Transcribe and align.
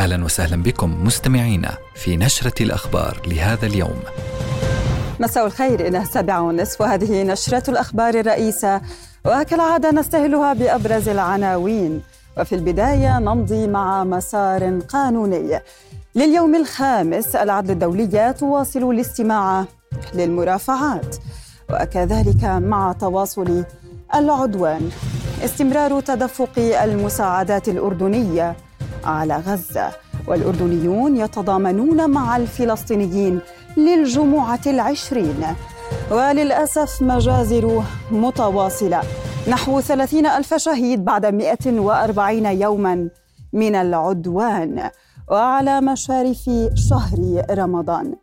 أهلا 0.00 0.24
وسهلا 0.24 0.62
بكم 0.62 1.04
مستمعينا 1.04 1.76
في 1.94 2.16
نشرة 2.16 2.62
الأخبار 2.62 3.20
لهذا 3.26 3.66
اليوم. 3.66 4.00
مساء 5.20 5.46
الخير 5.46 5.86
انها 5.86 6.02
السابعه 6.02 6.42
والنصف 6.42 6.80
وهذه 6.80 7.22
نشرة 7.22 7.70
الأخبار 7.70 8.14
الرئيسة. 8.14 8.80
وكالعادة 9.26 9.90
نستهلها 9.90 10.52
بأبرز 10.52 11.08
العناوين. 11.08 12.02
وفي 12.38 12.54
البداية 12.54 13.18
نمضي 13.18 13.66
مع 13.66 14.04
مسار 14.04 14.80
قانوني. 14.80 15.60
لليوم 16.14 16.54
الخامس 16.54 17.36
العدل 17.36 17.70
الدولية 17.70 18.30
تواصل 18.30 18.90
الاستماع 18.90 19.64
للمرافعات. 20.14 21.16
وكذلك 21.70 22.44
مع 22.44 22.92
تواصل 22.92 23.64
العدوان. 24.14 24.90
استمرار 25.44 26.00
تدفق 26.00 26.58
المساعدات 26.58 27.68
الأردنية. 27.68 28.56
على 29.04 29.36
غزة. 29.36 29.90
والأردنيون 30.26 31.16
يتضامنون 31.16 32.10
مع 32.10 32.36
الفلسطينيين 32.36 33.40
للجمعة 33.76 34.60
العشرين. 34.66 35.44
وللأسف 36.10 37.02
مجازر 37.02 37.82
متواصلة. 38.10 39.02
نحو 39.48 39.80
ثلاثين 39.80 40.26
ألف 40.26 40.54
شهيد 40.54 41.04
بعد 41.04 41.26
140 41.26 42.46
يوما 42.46 43.08
من 43.52 43.74
العدوان 43.74 44.90
وعلى 45.30 45.80
مشارف 45.80 46.50
شهر 46.74 47.44
رمضان. 47.50 48.14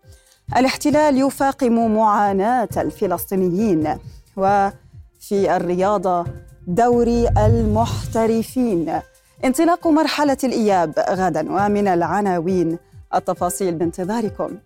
الاحتلال 0.57 1.18
يفاقم 1.18 1.96
معاناة 1.96 2.70
الفلسطينيين. 2.77 3.98
وفي 4.38 5.55
الرياضه 5.55 6.26
دوري 6.68 7.27
المحترفين. 7.27 8.99
انطلاق 9.46 9.88
مرحلة 9.88 10.38
الإياب 10.44 10.94
غدا 11.09 11.52
ومن 11.52 11.88
العناوين 11.88 12.77
التفاصيل 13.16 13.76
بانتظاركم. 13.76 14.58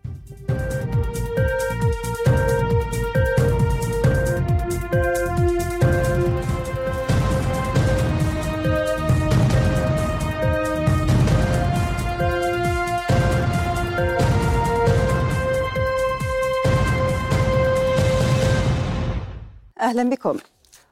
أهلا 19.81 20.03
بكم. 20.03 20.37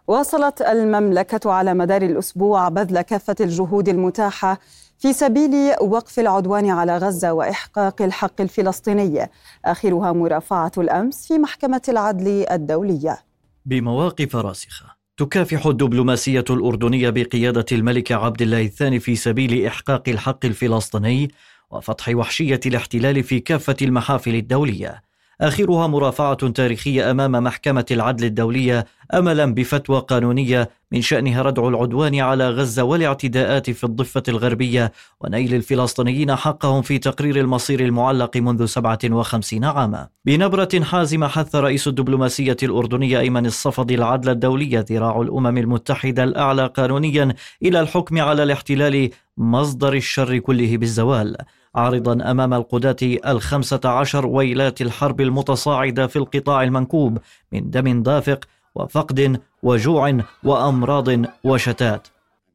واصلت 0.09 0.61
المملكة 0.61 1.52
على 1.52 1.73
مدار 1.73 2.02
الأسبوع 2.02 2.69
بذل 2.69 3.02
كافة 3.02 3.35
الجهود 3.39 3.89
المتاحة 3.89 4.59
في 4.97 5.13
سبيل 5.13 5.73
وقف 5.81 6.19
العدوان 6.19 6.69
على 6.69 6.97
غزة 6.97 7.33
وإحقاق 7.33 8.02
الحق 8.02 8.41
الفلسطيني. 8.41 9.30
آخرها 9.65 10.11
مرافعة 10.11 10.71
الأمس 10.77 11.27
في 11.27 11.37
محكمة 11.37 11.81
العدل 11.89 12.45
الدولية. 12.52 13.17
بمواقف 13.65 14.35
راسخة 14.35 14.85
تكافح 15.17 15.65
الدبلوماسية 15.65 16.45
الأردنية 16.49 17.09
بقيادة 17.09 17.65
الملك 17.71 18.11
عبد 18.11 18.41
الله 18.41 18.61
الثاني 18.61 18.99
في 18.99 19.15
سبيل 19.15 19.65
إحقاق 19.65 20.09
الحق 20.09 20.45
الفلسطيني 20.45 21.31
وفتح 21.71 22.09
وحشية 22.15 22.59
الاحتلال 22.65 23.23
في 23.23 23.39
كافة 23.39 23.77
المحافل 23.81 24.35
الدولية. 24.35 25.08
آخرها 25.41 25.87
مرافعة 25.87 26.49
تاريخية 26.49 27.11
أمام 27.11 27.31
محكمة 27.31 27.85
العدل 27.91 28.25
الدولية 28.25 28.85
أملا 29.13 29.45
بفتوى 29.53 29.99
قانونية 29.99 30.69
من 30.91 31.01
شأنها 31.01 31.41
ردع 31.41 31.67
العدوان 31.67 32.19
على 32.19 32.49
غزة 32.49 32.83
والاعتداءات 32.83 33.69
في 33.69 33.83
الضفة 33.83 34.23
الغربية 34.27 34.91
ونيل 35.21 35.55
الفلسطينيين 35.55 36.35
حقهم 36.35 36.81
في 36.81 36.97
تقرير 36.97 37.39
المصير 37.39 37.79
المعلق 37.79 38.37
منذ 38.37 38.65
57 38.65 39.63
عاما. 39.65 40.07
بنبرة 40.25 40.69
حازمة 40.83 41.27
حث 41.27 41.55
رئيس 41.55 41.87
الدبلوماسية 41.87 42.57
الأردنية 42.63 43.19
أيمن 43.19 43.45
الصفدي 43.45 43.95
العدل 43.95 44.30
الدولي 44.30 44.85
ذراع 44.89 45.21
الأمم 45.21 45.58
المتحدة 45.58 46.23
الأعلى 46.23 46.65
قانونيا 46.65 47.35
إلى 47.64 47.80
الحكم 47.80 48.21
على 48.21 48.43
الاحتلال 48.43 49.09
مصدر 49.37 49.93
الشر 49.93 50.37
كله 50.37 50.77
بالزوال. 50.77 51.37
عارضا 51.75 52.31
أمام 52.31 52.53
القضاة 52.53 52.95
الخمسة 53.27 53.80
عشر 53.85 54.25
ويلات 54.25 54.81
الحرب 54.81 55.21
المتصاعدة 55.21 56.07
في 56.07 56.15
القطاع 56.15 56.63
المنكوب 56.63 57.17
من 57.52 57.69
دم 57.69 58.03
دافق 58.03 58.45
وفقد 58.75 59.41
وجوع 59.63 60.19
وأمراض 60.43 61.08
وشتات. 61.43 62.08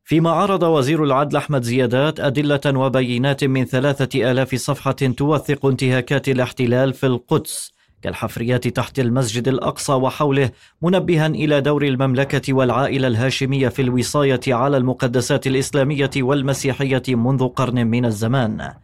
فيما 0.05 0.31
عرض 0.31 0.63
وزير 0.63 1.05
العدل 1.05 1.37
أحمد 1.37 1.63
زيادات 1.63 2.21
أدلة 2.21 2.61
وبينات 2.67 3.45
من 3.45 3.65
ثلاثة 3.65 4.31
آلاف 4.31 4.55
صفحة 4.55 4.93
توثق 4.93 5.67
انتهاكات 5.67 6.29
الاحتلال 6.29 6.93
في 6.95 7.07
القدس 7.07 7.73
كالحفريات 8.03 8.69
تحت 8.69 8.99
المسجد 8.99 9.49
الأقصى 9.49 9.93
وحوله 9.93 10.51
منبها 10.83 11.27
إلى 11.27 11.61
دور 11.61 11.85
المملكة 11.85 12.55
والعائلة 12.55 13.09
الهاشمية 13.09 13.69
في 13.69 13.83
الوصاية 13.83 14.41
على 14.49 14.77
المقدسات 14.77 15.47
الإسلامية 15.47 16.11
والمسيحية 16.17 17.03
منذ 17.09 17.49
قرن 17.49 17.87
من 17.87 18.05
الزمان. 18.05 18.75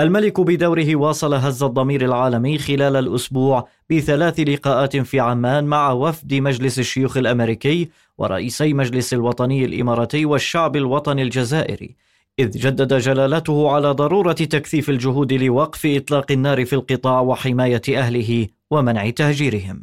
الملك 0.00 0.40
بدوره 0.40 0.96
واصل 0.96 1.34
هز 1.34 1.62
الضمير 1.62 2.04
العالمي 2.04 2.58
خلال 2.58 2.96
الأسبوع 2.96 3.68
بثلاث 3.90 4.40
لقاءات 4.40 4.96
في 4.96 5.20
عمان 5.20 5.64
مع 5.64 5.92
وفد 5.92 6.34
مجلس 6.34 6.78
الشيوخ 6.78 7.16
الأمريكي 7.16 7.88
ورئيسي 8.18 8.74
مجلس 8.74 9.14
الوطني 9.14 9.64
الإماراتي 9.64 10.24
والشعب 10.24 10.76
الوطني 10.76 11.22
الجزائري. 11.22 11.96
إذ 12.38 12.50
جدد 12.50 12.94
جلالته 12.94 13.70
على 13.70 13.90
ضرورة 13.90 14.32
تكثيف 14.32 14.90
الجهود 14.90 15.32
لوقف 15.32 15.86
إطلاق 15.86 16.32
النار 16.32 16.64
في 16.64 16.72
القطاع 16.72 17.20
وحماية 17.20 17.82
أهله 17.88 18.46
ومنع 18.70 19.10
تهجيرهم. 19.10 19.82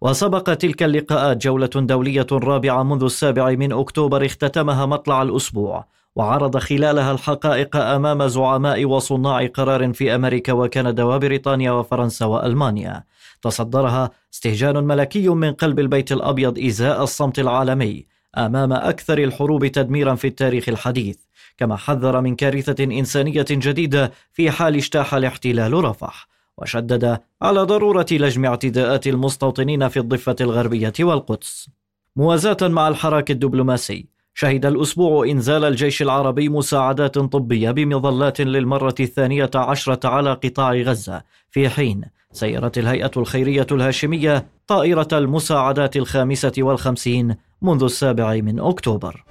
وسبق 0.00 0.54
تلك 0.54 0.82
اللقاءات 0.82 1.42
جولة 1.42 1.70
دولية 1.74 2.26
رابعة 2.32 2.82
منذ 2.82 3.04
السابع 3.04 3.50
من 3.50 3.72
أكتوبر 3.72 4.26
اختتمها 4.26 4.86
مطلع 4.86 5.22
الأسبوع. 5.22 5.97
وعرض 6.16 6.58
خلالها 6.58 7.12
الحقائق 7.12 7.76
أمام 7.76 8.26
زعماء 8.26 8.84
وصناع 8.84 9.46
قرار 9.46 9.92
في 9.92 10.14
أمريكا 10.14 10.52
وكندا 10.52 11.04
وبريطانيا 11.04 11.70
وفرنسا 11.70 12.26
وألمانيا. 12.26 13.04
تصدرها 13.42 14.10
استهجان 14.34 14.84
ملكي 14.84 15.28
من 15.28 15.52
قلب 15.52 15.78
البيت 15.78 16.12
الأبيض 16.12 16.58
إزاء 16.58 17.02
الصمت 17.02 17.38
العالمي 17.38 18.06
أمام 18.38 18.72
أكثر 18.72 19.18
الحروب 19.18 19.66
تدميرا 19.66 20.14
في 20.14 20.26
التاريخ 20.26 20.68
الحديث 20.68 21.18
كما 21.58 21.76
حذر 21.76 22.20
من 22.20 22.36
كارثة 22.36 22.84
إنسانية 22.84 23.46
جديدة 23.50 24.12
في 24.32 24.50
حال 24.50 24.74
اجتاح 24.74 25.14
الاحتلال 25.14 25.84
رفح 25.84 26.28
وشدد 26.58 27.18
على 27.42 27.60
ضرورة 27.60 28.06
لجم 28.10 28.44
اعتداءات 28.44 29.06
المستوطنين 29.06 29.88
في 29.88 29.98
الضفة 29.98 30.36
الغربية 30.40 30.92
والقدس. 31.00 31.70
موازاة 32.16 32.56
مع 32.62 32.88
الحراك 32.88 33.30
الدبلوماسي 33.30 34.17
شهد 34.40 34.66
الأسبوع 34.66 35.26
إنزال 35.26 35.64
الجيش 35.64 36.02
العربي 36.02 36.48
مساعدات 36.48 37.18
طبية 37.18 37.70
بمظلات 37.70 38.40
للمرة 38.40 38.94
الثانية 39.00 39.50
عشرة 39.54 40.08
على 40.08 40.32
قطاع 40.32 40.74
غزة. 40.74 41.22
في 41.50 41.68
حين 41.68 42.02
سيرت 42.32 42.78
الهيئة 42.78 43.10
الخيرية 43.16 43.66
الهاشمية 43.72 44.46
طائرة 44.66 45.08
المساعدات 45.12 45.96
الخامسة 45.96 46.52
والخمسين 46.58 47.36
منذ 47.62 47.84
السابع 47.84 48.34
من 48.34 48.60
أكتوبر. 48.60 49.24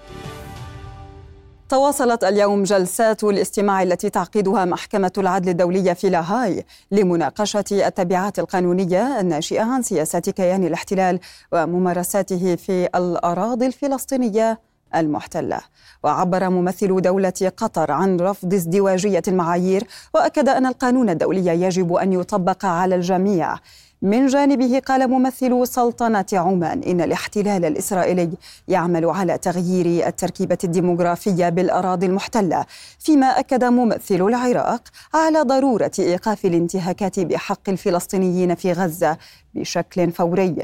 تواصلت 1.70 2.24
اليوم 2.24 2.64
جلسات 2.64 3.24
الاستماع 3.24 3.84
التي 3.84 4.10
تعقدها 4.10 4.66
محكمة 4.66 5.12
العدل 5.18 5.50
الدولية 5.50 5.94
في 5.94 6.10
لاهاي 6.10 6.66
لمناقشة 6.92 7.66
التبعات 7.72 8.40
القانونية 8.40 9.20
الناشئة 9.20 9.62
عن 9.62 9.82
سياسات 9.82 10.30
كيان 10.30 10.64
الاحتلال 10.64 11.20
وممارساته 11.52 12.56
في 12.56 12.90
الأراضي 12.96 13.66
الفلسطينية 13.66 14.68
المحتلة. 14.96 15.60
وعبر 16.04 16.50
ممثل 16.50 17.02
دولة 17.02 17.52
قطر 17.58 17.92
عن 17.92 18.20
رفض 18.20 18.54
ازدواجية 18.54 19.22
المعايير 19.28 19.88
وأكد 20.14 20.50
أن 20.50 20.66
القانون 20.66 21.10
الدولي 21.10 21.48
يجب 21.48 21.94
أن 21.94 22.14
يطبق 22.14 22.66
على 22.66 22.96
الجميع. 22.96 23.56
من 24.02 24.28
جانبه 24.28 24.80
قال 24.80 25.10
ممثل 25.10 25.68
سلطنة 25.68 26.26
عمان 26.34 26.84
إن 26.84 27.02
الاحتلال 27.02 27.66
الإسرائيلي 27.66 28.30
يعمل 28.68 29.06
على 29.06 29.38
تغيير 29.38 30.08
التركيبة 30.08 30.58
الديموغرافية 30.64 31.50
بالأراضي 31.50 32.06
المحتلة 32.06 32.66
فيما 33.00 33.28
أكد 33.28 33.64
ممثل 33.64 34.22
العراق 34.22 34.82
على 35.14 35.42
ضرورة 35.42 35.92
إيقاف 36.00 36.46
الانتهاكات 36.46 37.20
بحق 37.20 37.70
الفلسطينيين 37.70 38.56
في 38.56 38.72
غزة 38.72 39.18
بشكل 39.54 40.12
فوري. 40.12 40.56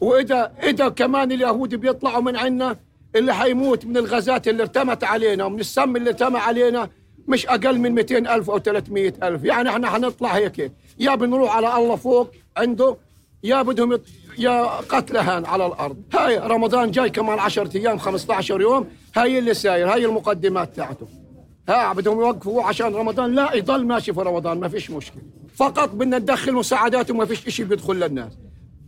وإذا 0.00 0.52
إذا 0.62 0.88
كمان 0.88 1.32
اليهود 1.32 1.74
بيطلعوا 1.74 2.22
من 2.22 2.36
عنا 2.36 2.76
اللي 3.16 3.34
حيموت 3.34 3.86
من 3.86 3.96
الغازات 3.96 4.48
اللي 4.48 4.62
ارتمت 4.62 5.04
علينا 5.04 5.44
ومن 5.44 5.60
السم 5.60 5.96
اللي 5.96 6.10
ارتمى 6.10 6.38
علينا 6.38 6.88
مش 7.28 7.46
أقل 7.46 7.78
من 7.78 7.92
200 7.92 8.18
ألف 8.18 8.50
أو 8.50 8.58
300 8.58 9.12
ألف. 9.22 9.44
يعني 9.44 9.68
إحنا 9.68 9.90
حنطلع 9.90 10.28
هيك. 10.28 10.72
يا 10.98 11.14
بنروح 11.14 11.56
على 11.56 11.76
الله 11.76 11.96
فوق 11.96 12.30
عنده 12.56 12.96
يا 13.44 13.62
بدهم 13.62 13.92
يط... 13.92 14.00
يا 14.38 14.64
قتل 14.66 15.16
هان 15.16 15.44
على 15.46 15.66
الأرض. 15.66 15.96
هاي 16.14 16.38
رمضان 16.38 16.90
جاي 16.90 17.10
كمان 17.10 17.38
10 17.38 17.76
أيام 17.76 17.98
15 17.98 18.60
يوم. 18.60 18.88
هاي 19.16 19.38
اللي 19.38 19.54
ساير 19.54 19.92
هاي 19.92 20.04
المقدمات 20.04 20.76
تاعته. 20.76 21.06
ها 21.68 21.92
بدهم 21.92 22.20
يوقفوا 22.20 22.62
عشان 22.62 22.94
رمضان. 22.94 23.34
لا 23.34 23.54
يضل 23.54 23.86
ماشي 23.86 24.12
في 24.12 24.20
رمضان 24.20 24.60
ما 24.60 24.68
فيش 24.68 24.90
مشكلة. 24.90 25.22
فقط 25.56 25.88
بدنا 25.88 26.18
ندخل 26.18 26.52
مساعدات 26.52 27.10
وما 27.10 27.24
فيش 27.24 27.48
شيء 27.48 27.64
بيدخل 27.66 27.94
للناس. 27.94 28.32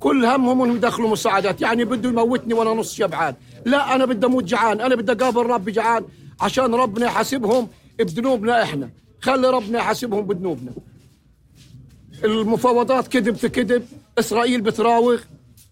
كل 0.01 0.25
همهم 0.25 0.63
انهم 0.63 0.77
يدخلوا 0.77 1.11
مساعدات. 1.11 1.61
يعني 1.61 1.85
بده 1.85 2.09
يموتني 2.09 2.55
وأنا 2.55 2.71
نص 2.71 2.95
شبعان 2.95 3.35
لا 3.65 3.95
أنا 3.95 4.05
بدي 4.05 4.27
أموت 4.27 4.45
جعان. 4.45 4.81
أنا 4.81 4.95
بدي 4.95 5.13
اقابل 5.13 5.43
ربي 5.43 5.73
جعان 5.73 6.05
عشان 6.41 6.75
ربنا 6.75 7.07
يحاسبهم 7.07 7.69
بذنوبنا 7.99 8.63
إحنا. 8.63 8.91
خلي 9.21 9.51
ربنا 9.51 9.79
يحاسبهم 9.79 10.27
بذنوبنا. 10.27 10.73
المفاوضات 12.25 13.09
كذب 13.09 13.37
في 13.37 13.49
كذب 13.49 13.87
إسرائيل 14.19 14.61
بتراوغ. 14.61 15.21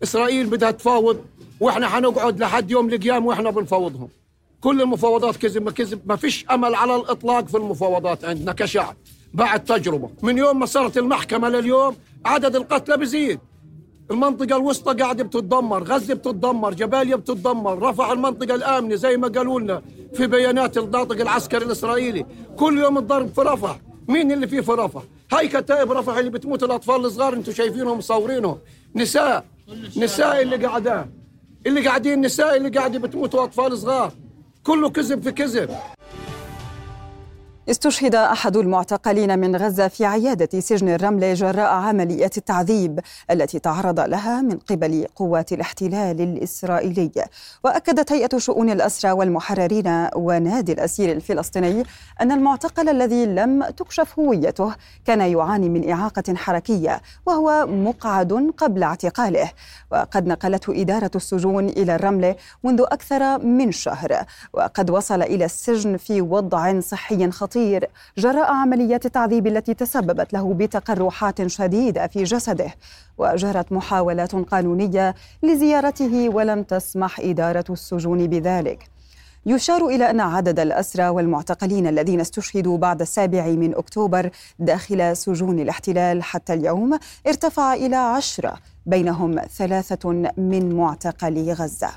إسرائيل 0.02 0.46
بدها 0.46 0.70
تفاوض. 0.70 1.24
وإحنا 1.60 1.88
حنقعد 1.88 2.40
لحد 2.40 2.70
يوم 2.70 2.88
القيامة 2.88 3.26
وإحنا 3.26 3.50
بنفاوضهم. 3.50 4.08
كل 4.60 4.82
المفاوضات 4.82 5.36
كذب 5.36 5.62
ما 5.62 5.70
كذب. 5.70 6.00
ما 6.06 6.16
فيش 6.16 6.46
أمل 6.50 6.74
على 6.74 6.96
الإطلاق 6.96 7.48
في 7.48 7.56
المفاوضات 7.56 8.24
عندنا 8.24 8.52
كشعب. 8.52 8.96
بعد 9.34 9.64
تجربة. 9.64 10.10
من 10.22 10.38
يوم 10.38 10.58
ما 10.58 10.66
صارت 10.66 10.98
المحكمة 10.98 11.48
لليوم 11.48 11.96
عدد 12.24 12.56
القتلى 12.56 12.96
بزيد. 12.96 13.38
المنطقة 14.10 14.56
الوسطى 14.56 14.94
قاعدة 14.94 15.24
بتتدمر 15.24 15.82
غزة 15.82 16.14
بتتدمر 16.14 16.74
جباليا 16.74 17.16
بتتدمر 17.16 17.82
رفع 17.82 18.12
المنطقة 18.12 18.54
الآمنة 18.54 18.94
زي 18.94 19.16
ما 19.16 19.28
قالوا 19.28 19.60
لنا 19.60 19.82
في 20.14 20.26
بيانات 20.26 20.78
الناطق 20.78 21.20
العسكري 21.20 21.64
الإسرائيلي. 21.64 22.26
كل 22.56 22.78
يوم 22.78 22.98
الضرب 22.98 23.28
في 23.28 23.40
رفح. 23.40 23.78
مين 24.08 24.32
اللي 24.32 24.46
فيه 24.48 24.60
في 24.60 24.72
رفح؟ 24.72 25.02
هاي 25.32 25.48
كتائب 25.48 25.92
رفح 25.92 26.16
اللي 26.16 26.30
بتموت 26.30 26.62
الأطفال 26.62 27.04
الصغار 27.04 27.34
أنتم 27.34 27.52
شايفينهم 27.52 27.98
مصورينهم 27.98 28.58
نساء. 28.96 29.44
نساء 29.96 30.42
اللي 30.42 30.56
قاعدان 30.56 31.10
اللي 31.66 31.86
قاعدين 31.86 32.20
نساء 32.20 32.56
اللي 32.56 32.68
قاعدة 32.68 32.98
بتموتوا 32.98 33.44
أطفال 33.44 33.78
صغار. 33.78 34.12
كله 34.64 34.90
كذب 34.90 35.22
في 35.22 35.32
كذب. 35.32 35.70
استشهد 37.70 38.14
أحد 38.14 38.56
المعتقلين 38.56 39.38
من 39.38 39.56
غزة 39.56 39.88
في 39.88 40.04
عيادة 40.04 40.60
سجن 40.60 40.88
الرمل 40.88 41.34
جراء 41.34 41.72
عملية 41.72 42.30
التعذيب 42.36 43.00
التي 43.30 43.58
تعرض 43.58 44.00
لها 44.00 44.42
من 44.42 44.58
قبل 44.58 45.06
قوات 45.16 45.52
الاحتلال 45.52 46.20
الإسرائيلي. 46.20 47.10
وأكدت 47.64 48.12
هيئة 48.12 48.38
شؤون 48.38 48.70
الأسرى 48.70 49.12
والمحررين 49.12 50.08
ونادي 50.14 50.72
الأسير 50.72 51.12
الفلسطيني 51.12 51.84
أن 52.20 52.32
المعتقل 52.32 52.88
الذي 52.88 53.26
لم 53.26 53.64
تكشف 53.64 54.18
هويته 54.18 54.74
كان 55.04 55.20
يعاني 55.20 55.68
من 55.68 55.90
إعاقة 55.90 56.34
حركية 56.34 57.00
وهو 57.26 57.66
مقعد 57.66 58.52
قبل 58.58 58.82
اعتقاله. 58.82 59.50
وقد 59.92 60.26
نقلته 60.26 60.82
إدارة 60.82 61.10
السجون 61.14 61.68
إلى 61.68 61.94
الرمل 61.94 62.34
منذ 62.64 62.80
أكثر 62.80 63.38
من 63.38 63.72
شهر. 63.72 64.24
وقد 64.52 64.90
وصل 64.90 65.22
إلى 65.22 65.44
السجن 65.44 65.96
في 65.96 66.20
وضع 66.20 66.80
صحي 66.80 67.30
خطير 67.30 67.55
خطير. 67.56 67.88
جراء 68.18 68.52
عمليات 68.52 69.06
التعذيب 69.06 69.46
التي 69.46 69.74
تسببت 69.74 70.32
له 70.32 70.54
بتقرحات 70.54 71.46
شديدة 71.46 72.06
في 72.06 72.22
جسده 72.24 72.74
وجرت 73.18 73.72
محاولات 73.72 74.34
قانونية 74.34 75.14
لزيارته 75.42 76.28
ولم 76.28 76.62
تسمح 76.62 77.20
إدارة 77.20 77.64
السجون 77.70 78.26
بذلك. 78.26 78.88
يشار 79.46 79.86
إلى 79.86 80.10
أن 80.10 80.20
عدد 80.20 80.60
الأسرى 80.60 81.08
والمعتقلين 81.08 81.86
الذين 81.86 82.20
استشهدوا 82.20 82.78
بعد 82.78 83.00
السابع 83.00 83.46
من 83.46 83.74
أكتوبر 83.74 84.30
داخل 84.58 85.16
سجون 85.16 85.58
الاحتلال 85.58 86.22
حتى 86.22 86.54
اليوم 86.54 86.98
ارتفع 87.26 87.74
إلى 87.74 87.96
عشرة 87.96 88.54
بينهم 88.86 89.40
ثلاثة 89.58 90.10
من 90.36 90.76
معتقلي 90.76 91.52
غزة. 91.52 91.90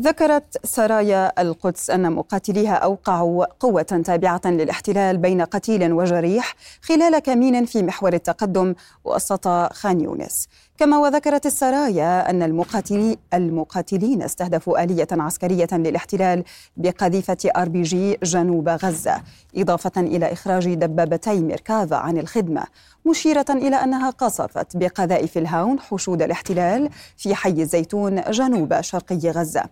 ذكرت 0.00 0.66
سرايا 0.66 1.42
القدس 1.42 1.90
أن 1.90 2.12
مقاتليها 2.12 2.74
أوقعوا 2.74 3.44
قوة 3.60 3.82
تابعة 3.82 4.40
للاحتلال 4.44 5.18
بين 5.18 5.42
قتيل 5.42 5.92
وجريح 5.92 6.54
خلال 6.82 7.18
كمين 7.18 7.64
في 7.64 7.82
محور 7.82 8.12
التقدم 8.12 8.74
وسط 9.04 9.48
خان 9.72 10.00
يونس. 10.00 10.48
كما 10.78 10.98
وذكرت 10.98 11.46
السرايا 11.46 12.30
أن 12.30 12.42
المقاتلي 12.42 13.18
المقاتلين 13.34 14.22
استهدفوا 14.22 14.84
آلية 14.84 15.06
عسكرية 15.12 15.68
للاحتلال 15.72 16.44
بقذيفة 16.76 17.36
آر 17.56 17.68
بي 17.68 17.82
جي 17.82 18.18
جنوب 18.22 18.68
غزة 18.68 19.22
إضافة 19.56 20.00
إلى 20.00 20.32
إخراج 20.32 20.74
دبابتي 20.74 21.40
ميركافا 21.40 21.96
عن 21.96 22.18
الخدمة 22.18 22.64
مشيرة 23.06 23.46
إلى 23.50 23.76
أنها 23.76 24.10
قصفت 24.10 24.76
بقذائف 24.76 25.38
الهاون 25.38 25.80
حشود 25.80 26.22
الاحتلال 26.22 26.90
في 27.16 27.34
حي 27.34 27.50
الزيتون 27.50 28.20
جنوب 28.30 28.80
شرقي 28.80 29.30
غزة. 29.30 29.64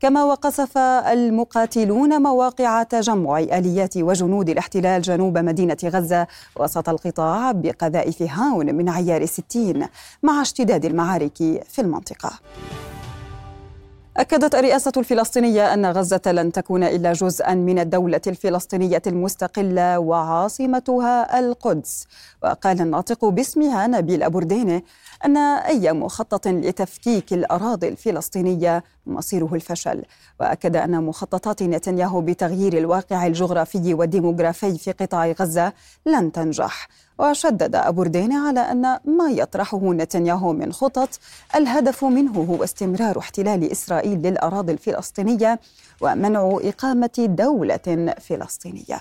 كما 0.00 0.24
وقصف 0.24 0.78
المقاتلون 0.78 2.22
مواقع 2.22 2.82
تجمع 2.82 3.38
آليات 3.38 3.96
وجنود 3.96 4.48
الاحتلال 4.48 5.02
جنوب 5.02 5.38
مدينة 5.38 5.76
غزة 5.84 6.26
وسط 6.56 6.88
القطاع 6.88 7.52
بقذائف 7.52 8.22
هاون 8.22 8.74
من 8.74 8.88
عيار 8.88 9.22
الستين 9.22 9.86
مع 10.22 10.42
اشتداد 10.42 10.84
المعارك 10.84 11.36
في 11.68 11.78
المنطقة. 11.78 12.30
أكدت 14.16 14.54
الرئاسة 14.54 14.92
الفلسطينية 14.96 15.74
أن 15.74 15.86
غزة 15.86 16.20
لن 16.26 16.52
تكون 16.52 16.84
إلا 16.84 17.12
جزءا 17.12 17.54
من 17.54 17.78
الدولة 17.78 18.20
الفلسطينية 18.26 19.02
المستقلة 19.06 19.98
وعاصمتها 19.98 21.38
القدس. 21.38 22.06
وقال 22.42 22.80
الناطق 22.80 23.24
باسمها 23.24 23.86
نبيل 23.86 24.22
أبورديني 24.22 24.84
أن 25.24 25.36
أي 25.36 25.92
مخطط 25.92 26.48
لتفكيك 26.48 27.32
الأراضي 27.32 27.88
الفلسطينية 27.88 28.84
مصيره 29.06 29.54
الفشل. 29.54 30.02
وأكد 30.40 30.76
أن 30.76 31.02
مخططات 31.04 31.62
نتنياهو 31.62 32.20
بتغيير 32.20 32.78
الواقع 32.78 33.26
الجغرافي 33.26 33.94
والديموغرافي 33.94 34.78
في 34.78 34.92
قطاع 34.92 35.30
غزة 35.30 35.72
لن 36.06 36.32
تنجح. 36.32 36.88
وشدد 37.20 37.76
أبوردين 37.76 38.32
على 38.32 38.60
أن 38.60 38.82
ما 39.04 39.30
يطرحه 39.30 39.92
نتنياهو 39.92 40.52
من 40.52 40.72
خطط 40.72 41.08
الهدف 41.54 42.04
منه 42.04 42.32
هو 42.32 42.64
استمرار 42.64 43.18
احتلال 43.18 43.72
إسرائيل 43.72 44.18
للأراضي 44.22 44.72
الفلسطينية 44.72 45.60
ومنع 46.00 46.58
إقامة 46.62 47.10
دولة 47.18 48.14
فلسطينية. 48.20 49.00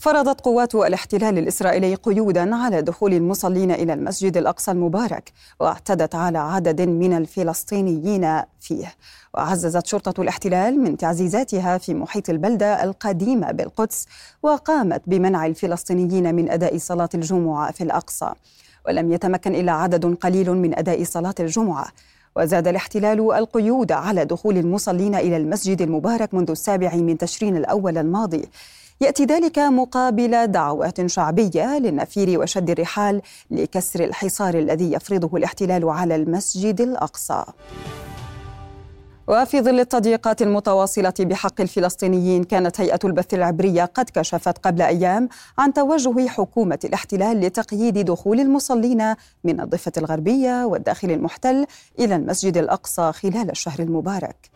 فرضت 0.00 0.40
قوات 0.40 0.74
الاحتلال 0.74 1.38
الإسرائيلي 1.38 1.94
قيودا 1.94 2.56
على 2.56 2.82
دخول 2.82 3.14
المصلين 3.14 3.70
إلى 3.70 3.92
المسجد 3.92 4.36
الأقصى 4.36 4.70
المبارك 4.70 5.32
واعتدت 5.60 6.14
على 6.14 6.38
عدد 6.38 6.80
من 6.80 7.16
الفلسطينيين 7.16 8.42
فيه. 8.60 8.94
وعززت 9.34 9.86
شرطة 9.86 10.22
الاحتلال 10.22 10.80
من 10.80 10.96
تعزيزاتها 10.96 11.78
في 11.78 11.94
محيط 11.94 12.30
البلدة 12.30 12.84
القديمة 12.84 13.50
بالقدس 13.52 14.06
وقامت 14.42 15.02
بمنع 15.06 15.46
الفلسطينيين 15.46 16.34
من 16.34 16.50
أداء 16.50 16.78
صلاة 16.78 17.08
الجمعة 17.14 17.72
في 17.72 17.84
الأقصى. 17.84 18.32
ولم 18.88 19.12
يتمكن 19.12 19.54
إلا 19.54 19.72
عدد 19.72 20.14
قليل 20.14 20.50
من 20.50 20.78
أداء 20.78 21.04
صلاة 21.04 21.34
الجمعة. 21.40 21.86
وزاد 22.36 22.68
الاحتلال 22.68 23.32
القيود 23.32 23.92
على 23.92 24.24
دخول 24.24 24.58
المصلين 24.58 25.14
إلى 25.14 25.36
المسجد 25.36 25.82
المبارك 25.82 26.34
منذ 26.34 26.50
السابع 26.50 26.94
من 26.94 27.18
تشرين 27.18 27.56
الأول 27.56 27.98
الماضي. 27.98 28.48
يأتي 29.00 29.24
ذلك 29.24 29.58
مقابل 29.58 30.46
دعوات 30.46 31.06
شعبية 31.06 31.78
للنفير 31.78 32.40
وشد 32.40 32.70
الرحال 32.70 33.22
لكسر 33.50 34.04
الحصار 34.04 34.54
الذي 34.54 34.92
يفرضه 34.92 35.36
الاحتلال 35.36 35.88
على 35.88 36.16
المسجد 36.16 36.80
الأقصى 36.80 37.44
وفي 39.28 39.60
ظل 39.60 39.80
التضييقات 39.80 40.42
المتواصلة 40.42 41.14
بحق 41.20 41.60
الفلسطينيين 41.60 42.44
كانت 42.44 42.80
هيئة 42.80 42.98
البث 43.04 43.34
العبرية 43.34 43.84
قد 43.84 44.10
كشفت 44.14 44.58
قبل 44.58 44.82
أيام 44.82 45.28
عن 45.58 45.72
توجه 45.72 46.28
حكومة 46.28 46.78
الاحتلال 46.84 47.40
لتقييد 47.40 47.98
دخول 47.98 48.40
المصلين 48.40 49.14
من 49.44 49.60
الضفة 49.60 49.92
الغربية 49.96 50.64
والداخل 50.64 51.10
المحتل 51.10 51.66
إلى 51.98 52.16
المسجد 52.16 52.56
الأقصى 52.56 53.12
خلال 53.12 53.50
الشهر 53.50 53.78
المبارك. 53.78 54.50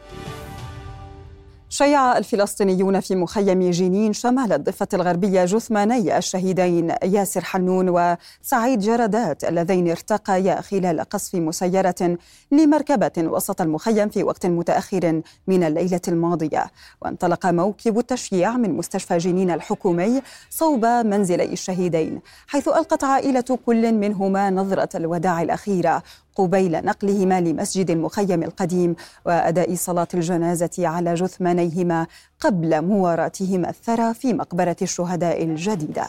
شيع 1.73 2.19
الفلسطينيون 2.19 3.01
في 3.01 3.17
مخيم 3.17 3.71
جنين 3.71 4.13
شمال 4.13 4.53
الضفة 4.53 4.89
الغربية 4.95 5.45
جثماني 5.45 6.19
الشهيدين 6.19 6.95
ياسر 7.05 7.45
حنون 7.45 7.89
وسعيد 7.89 8.79
جردات 8.79 9.45
اللذين 9.45 9.91
ارتقيا 9.91 10.61
خلال 10.61 11.01
قصف 11.01 11.35
مسيرة 11.35 12.19
لمركبة 12.51 13.13
وسط 13.19 13.61
المخيم 13.61 14.09
في 14.09 14.23
وقت 14.23 14.47
متأخر 14.47 15.23
من 15.47 15.65
الليلة 15.65 16.01
الماضية. 16.09 16.71
وانطلق 17.03 17.47
موكب 17.47 17.99
التشييع 17.99 18.57
من 18.57 18.77
مستشفى 18.77 19.19
جنين 19.19 19.51
الحكومي 19.51 20.23
صوب 20.51 20.85
منزلي 20.85 21.53
الشهيدين 21.53 22.21
حيث 22.47 22.69
ألقت 22.69 23.05
عائلة 23.05 23.59
كل 23.67 23.93
منهما 23.93 24.51
نظرة 24.51 24.97
الوداع 24.97 25.43
الأخيرة 25.43 26.03
قبيل 26.37 26.85
نقلهما 26.85 27.41
لمسجد 27.41 27.91
المخيم 27.91 28.43
القديم 28.43 28.95
وأداء 29.27 29.75
صلاة 29.75 30.09
الجنازة 30.15 30.71
على 30.79 31.15
جثمانيهما 31.15 32.07
قبل 32.41 32.83
مواراتهما 32.83 33.69
الثرى 33.69 34.15
في 34.15 34.33
مقبرة 34.33 34.77
الشهداء 34.83 35.45
الجديدة. 35.45 36.07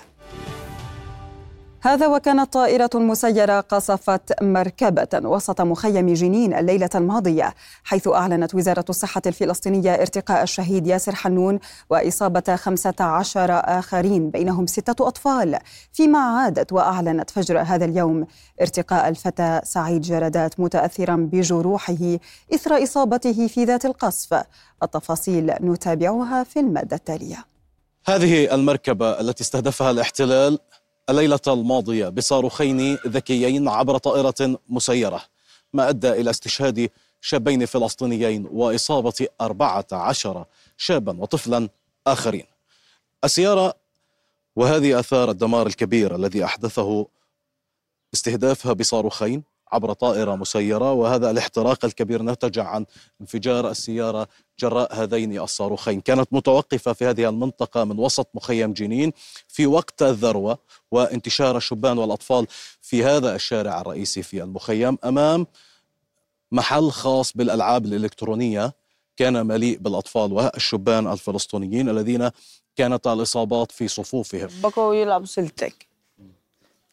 هذا 1.85 2.07
وكانت 2.07 2.53
طائرة 2.53 2.89
مسيرة 2.95 3.59
قصفت 3.59 4.43
مركبة 4.43 5.29
وسط 5.29 5.61
مخيم 5.61 6.13
جنين 6.13 6.53
الليلة 6.53 6.89
الماضية 6.95 7.53
حيث 7.83 8.07
أعلنت 8.07 8.55
وزارة 8.55 8.85
الصحة 8.89 9.21
الفلسطينية 9.25 9.93
ارتقاء 9.93 10.43
الشهيد 10.43 10.87
ياسر 10.87 11.15
حنون 11.15 11.59
وإصابة 11.89 12.55
15 12.55 13.49
آخرين 13.51 14.29
بينهم 14.29 14.67
ستة 14.67 15.07
أطفال. 15.07 15.59
فيما 15.93 16.19
عادت 16.19 16.73
وأعلنت 16.73 17.29
فجر 17.29 17.59
هذا 17.59 17.85
اليوم 17.85 18.27
ارتقاء 18.61 19.09
الفتى 19.09 19.61
سعيد 19.63 20.01
جردات 20.01 20.59
متأثرا 20.59 21.15
بجروحه 21.31 22.17
إثر 22.53 22.83
إصابته 22.83 23.47
في 23.47 23.63
ذات 23.63 23.85
القصف. 23.85 24.43
التفاصيل 24.83 25.53
نتابعها 25.61 26.43
في 26.43 26.59
المادة 26.59 26.95
التالية. 26.95 27.45
هذه 28.05 28.55
المركبة 28.55 29.19
التي 29.19 29.43
استهدفها 29.43 29.91
الاحتلال 29.91 30.59
الليلة 31.09 31.39
الماضية 31.47 32.09
بصاروخين 32.09 32.95
ذكيين 32.95 33.67
عبر 33.67 33.97
طائرة 33.97 34.59
مسيرة 34.69 35.21
ما 35.73 35.89
أدى 35.89 36.11
إلى 36.11 36.29
استشهاد 36.29 36.89
شابين 37.21 37.65
فلسطينيين 37.65 38.47
وإصابة 38.51 39.27
أربعة 39.41 39.87
عشر 39.91 40.45
شابا 40.77 41.21
وطفلا 41.21 41.69
آخرين. 42.07 42.45
السيارة 43.23 43.73
وهذه 44.55 44.99
أثار 44.99 45.31
الدمار 45.31 45.67
الكبير 45.67 46.15
الذي 46.15 46.45
أحدثه 46.45 47.07
استهدافها 48.13 48.73
بصاروخين 48.73 49.43
عبر 49.73 49.93
طائرة 49.93 50.35
مسيرة 50.35 50.91
وهذا 50.93 51.31
الاحتراق 51.31 51.85
الكبير 51.85 52.21
نتج 52.21 52.59
عن 52.59 52.85
انفجار 53.21 53.69
السيارة 53.69 54.27
جراء 54.59 54.95
هذين 54.95 55.39
الصاروخين. 55.39 56.01
كانت 56.01 56.27
متوقفة 56.31 56.93
في 56.93 57.05
هذه 57.05 57.29
المنطقة 57.29 57.83
من 57.83 57.99
وسط 57.99 58.27
مخيم 58.33 58.73
جنين 58.73 59.13
في 59.47 59.67
وقت 59.67 60.01
الذروة 60.01 60.57
وانتشار 60.91 61.57
الشبان 61.57 61.97
والأطفال 61.97 62.47
في 62.81 63.03
هذا 63.03 63.35
الشارع 63.35 63.81
الرئيسي 63.81 64.23
في 64.23 64.43
المخيم. 64.43 64.97
أمام 65.03 65.47
محل 66.51 66.91
خاص 66.91 67.37
بالألعاب 67.37 67.85
الإلكترونية 67.85 68.73
كان 69.17 69.45
مليء 69.47 69.77
بالأطفال 69.77 70.33
والشبان 70.33 71.11
الفلسطينيين 71.11 71.89
الذين 71.89 72.29
كانت 72.75 73.07
الإصابات 73.07 73.71
في 73.71 73.87
صفوفهم. 73.87 74.49
بقوا 74.63 74.95
يلعبوا 74.95 75.25
سلتك. 75.25 75.87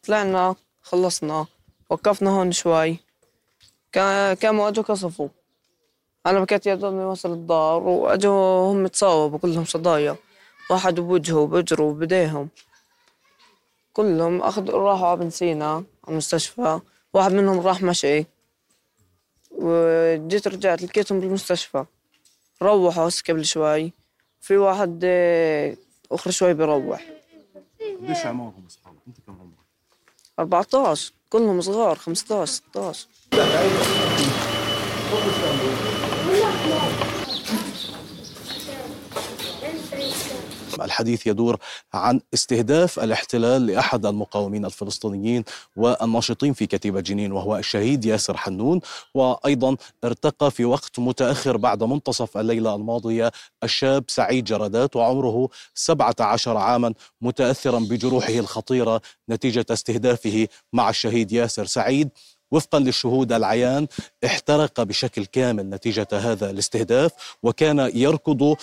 طلعنا 0.06 0.54
خلصنا. 0.82 1.46
وقفنا 1.90 2.30
هون 2.30 2.52
شوي. 2.52 2.98
كانوا 3.92 4.68
أجوا 4.68 4.84
كصفوا 4.84 5.28
أنا 6.26 6.40
بكيت 6.40 6.66
يا 6.66 6.74
دوبني 6.74 7.04
وصل 7.04 7.32
الدار 7.32 7.82
وأجوا 7.82 8.72
هم 8.72 8.86
تصاوبوا 8.86 9.38
كلهم 9.38 9.64
صدايا. 9.64 10.16
واحد 10.70 11.00
بوجهه 11.00 11.36
وبجره 11.36 11.82
وبديهم. 11.82 12.48
كلهم 13.92 14.42
اخذوا 14.42 14.78
راحوا 14.78 15.06
على 15.08 15.20
بن 15.20 15.30
سينا 15.30 15.84
المستشفى. 16.08 16.80
واحد 17.14 17.32
منهم 17.32 17.60
راح 17.60 17.82
مشي. 17.82 18.24
وجيت 19.50 20.48
رجعت 20.48 20.82
لقيتهم 20.82 21.20
بالمستشفى. 21.20 21.84
روحوا 22.62 23.08
هسه 23.08 23.22
قبل 23.28 23.44
شوي. 23.44 23.92
في 24.40 24.56
واحد 24.56 25.00
آه، 25.04 25.76
اخر 26.12 26.30
شوي 26.30 26.54
بيروح. 26.54 27.06
قديش 28.02 28.26
عمرهم 28.26 28.66
أصحابك؟ 28.66 28.98
أنت 29.08 29.16
كم 29.26 29.32
عمرك؟ 29.32 29.59
14 30.40 31.12
كلهم 31.30 31.60
صغار 31.60 31.96
15 31.96 32.62
16 32.74 33.08
الحديث 40.84 41.26
يدور 41.26 41.56
عن 41.94 42.20
استهداف 42.34 42.98
الاحتلال 42.98 43.66
لأحد 43.66 44.06
المقاومين 44.06 44.64
الفلسطينيين 44.64 45.44
والناشطين 45.76 46.52
في 46.52 46.66
كتيبة 46.66 47.00
جنين 47.00 47.32
وهو 47.32 47.56
الشهيد 47.56 48.04
ياسر 48.04 48.36
حنون 48.36 48.80
وأيضا 49.14 49.76
ارتقى 50.04 50.50
في 50.50 50.64
وقت 50.64 50.98
متأخر 50.98 51.56
بعد 51.56 51.82
منتصف 51.82 52.38
الليلة 52.38 52.74
الماضية 52.74 53.32
الشاب 53.62 54.04
سعيد 54.08 54.44
جردات 54.44 54.96
وعمره 54.96 55.48
17 55.74 56.56
عاما 56.56 56.94
متاثرا 57.20 57.78
بجروحه 57.78 58.32
الخطيرة 58.38 59.00
نتيجة 59.30 59.66
استهدافه 59.70 60.48
مع 60.72 60.90
الشهيد 60.90 61.32
ياسر 61.32 61.66
سعيد. 61.66 62.10
وفقا 62.52 62.78
للشهود 62.78 63.32
العيان 63.32 63.86
احترق 64.24 64.82
بشكل 64.82 65.24
كامل 65.24 65.70
نتيجة 65.70 66.08
هذا 66.12 66.50
الاستهداف 66.50 67.12
وكان 67.42 67.90
يركض 67.94 68.56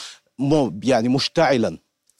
يعني 0.83 1.09
مشتعلا. 1.09 1.77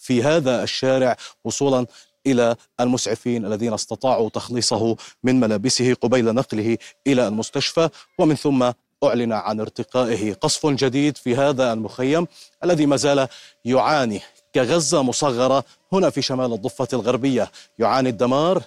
في 0.07 0.23
هذا 0.23 0.63
الشارع 0.63 1.17
وصولا 1.43 1.85
إلى 2.27 2.55
المسعفين 2.79 3.45
الذين 3.45 3.73
استطاعوا 3.73 4.29
تخليصه 4.29 4.95
من 5.23 5.39
ملابسه 5.39 5.93
قبيل 5.93 6.25
نقله 6.25 6.77
إلى 7.07 7.27
المستشفى. 7.27 7.89
ومن 8.19 8.35
ثم 8.35 8.71
أعلن 9.03 9.33
عن 9.33 9.59
ارتقائه 9.59 10.33
قصف 10.33 10.65
جديد 10.67 11.17
في 11.17 11.35
هذا 11.35 11.73
المخيم 11.73 12.27
الذي 12.63 12.85
ما 12.85 12.95
زال 12.95 13.27
يعاني 13.65 14.21
كغزة 14.55 15.01
مصغرة 15.01 15.63
هنا 15.93 16.09
في 16.09 16.21
شمال 16.21 16.53
الضفة 16.53 16.87
الغربية. 16.93 17.51
يعاني 17.79 18.09
الدمار 18.09 18.63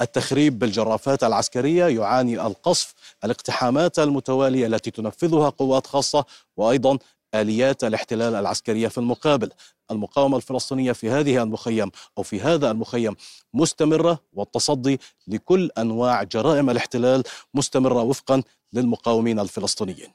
التخريب 0.00 0.58
بالجرافات 0.58 1.24
العسكرية 1.24 1.86
يعاني 1.86 2.46
القصف 2.46 2.94
الاقتحامات 3.24 3.98
المتوالية 3.98 4.66
التي 4.66 4.90
تنفذها 4.90 5.48
قوات 5.48 5.86
خاصة 5.86 6.24
وأيضا 6.56 6.98
آليات 7.34 7.84
الاحتلال 7.84 8.34
العسكرية 8.34 8.88
في 8.88 8.98
المقابل 8.98 9.50
المقاومة 9.90 10.36
الفلسطينية 10.36 10.92
في 10.92 11.10
هذه 11.10 11.42
المخيم 11.42 11.90
أو 12.18 12.22
في 12.22 12.40
هذا 12.40 12.70
المخيم 12.70 13.16
مستمرة 13.54 14.18
والتصدي 14.32 15.00
لكل 15.28 15.70
أنواع 15.78 16.22
جرائم 16.22 16.70
الاحتلال 16.70 17.22
مستمرة 17.54 18.02
وفقا 18.02 18.42
للمقاومين 18.72 19.40
الفلسطينيين. 19.40 20.12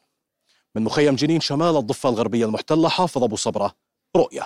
من 0.76 0.84
مخيم 0.84 1.16
جنين 1.16 1.42
شمال 1.42 1.78
الضفة 1.78 2.10
الغربية 2.10 2.46
المحتلة 2.46 2.90
حافظ 2.90 3.24
أبو 3.24 3.36
صبرة 3.36 3.74
رؤية. 4.16 4.44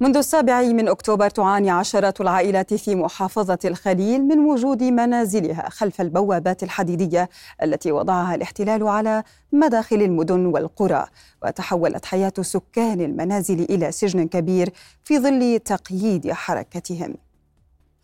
منذ 0.00 0.16
السابع 0.16 0.62
من 0.62 0.88
أكتوبر 0.88 1.30
تعاني 1.30 1.70
عشرات 1.70 2.20
العائلات 2.20 2.74
في 2.74 2.94
محافظة 2.94 3.58
الخليل 3.64 4.22
من 4.22 4.38
وجود 4.38 4.82
منازلها 4.82 5.68
خلف 5.68 6.00
البوابات 6.00 6.62
الحديدية 6.62 7.28
التي 7.62 7.92
وضعها 7.92 8.34
الاحتلال 8.34 8.88
على 8.88 9.22
مداخل 9.52 9.96
المدن 9.96 10.46
والقرى. 10.46 11.06
وتحولت 11.42 12.04
حياة 12.04 12.32
سكان 12.40 13.00
المنازل 13.00 13.60
إلى 13.60 13.92
سجن 13.92 14.28
كبير 14.28 14.70
في 15.04 15.18
ظل 15.18 15.58
تقييد 15.58 16.32
حركتهم. 16.32 17.14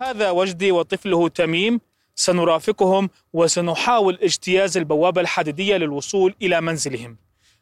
هذا 0.02 0.30
وجدي 0.30 0.72
وطفله 0.72 1.28
تميم. 1.28 1.80
سنرافقهم 2.14 3.10
وسنحاول 3.32 4.18
اجتياز 4.22 4.76
البوابة 4.76 5.20
الحديدية 5.20 5.76
للوصول 5.76 6.34
إلى 6.42 6.60
منزلهم. 6.60 7.16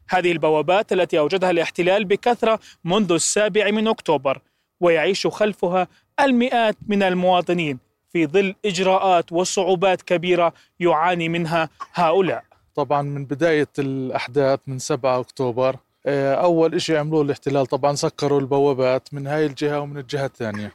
هذه 0.09 0.31
البوابات 0.31 0.93
التي 0.93 1.19
أوجدها 1.19 1.49
الاحتلال 1.49 2.05
بكثرة 2.05 2.59
منذ 2.83 3.11
السابع 3.11 3.71
من 3.71 3.87
أكتوبر 3.87 4.41
ويعيش 4.79 5.27
خلفها 5.27 5.87
المئات 6.19 6.75
من 6.87 7.03
المواطنين 7.03 7.79
في 8.13 8.27
ظل 8.27 8.55
إجراءات 8.65 9.31
وصعوبات 9.31 10.01
كبيرة 10.01 10.53
يعاني 10.79 11.29
منها 11.29 11.69
هؤلاء. 11.93 12.43
طبعا 12.75 13.01
من 13.01 13.25
بداية 13.25 13.67
الأحداث 13.79 14.59
من 14.67 14.79
7 14.79 15.19
أكتوبر 15.19 15.75
آه، 16.05 16.33
أول 16.35 16.75
إشي 16.75 16.97
عملوه 16.97 17.21
الاحتلال 17.21 17.65
طبعا 17.65 17.95
سكروا 17.95 18.39
البوابات 18.39 19.13
من 19.13 19.27
هاي 19.27 19.45
الجهة 19.45 19.79
ومن 19.79 19.97
الجهة 19.97 20.25
الثانية. 20.25 20.73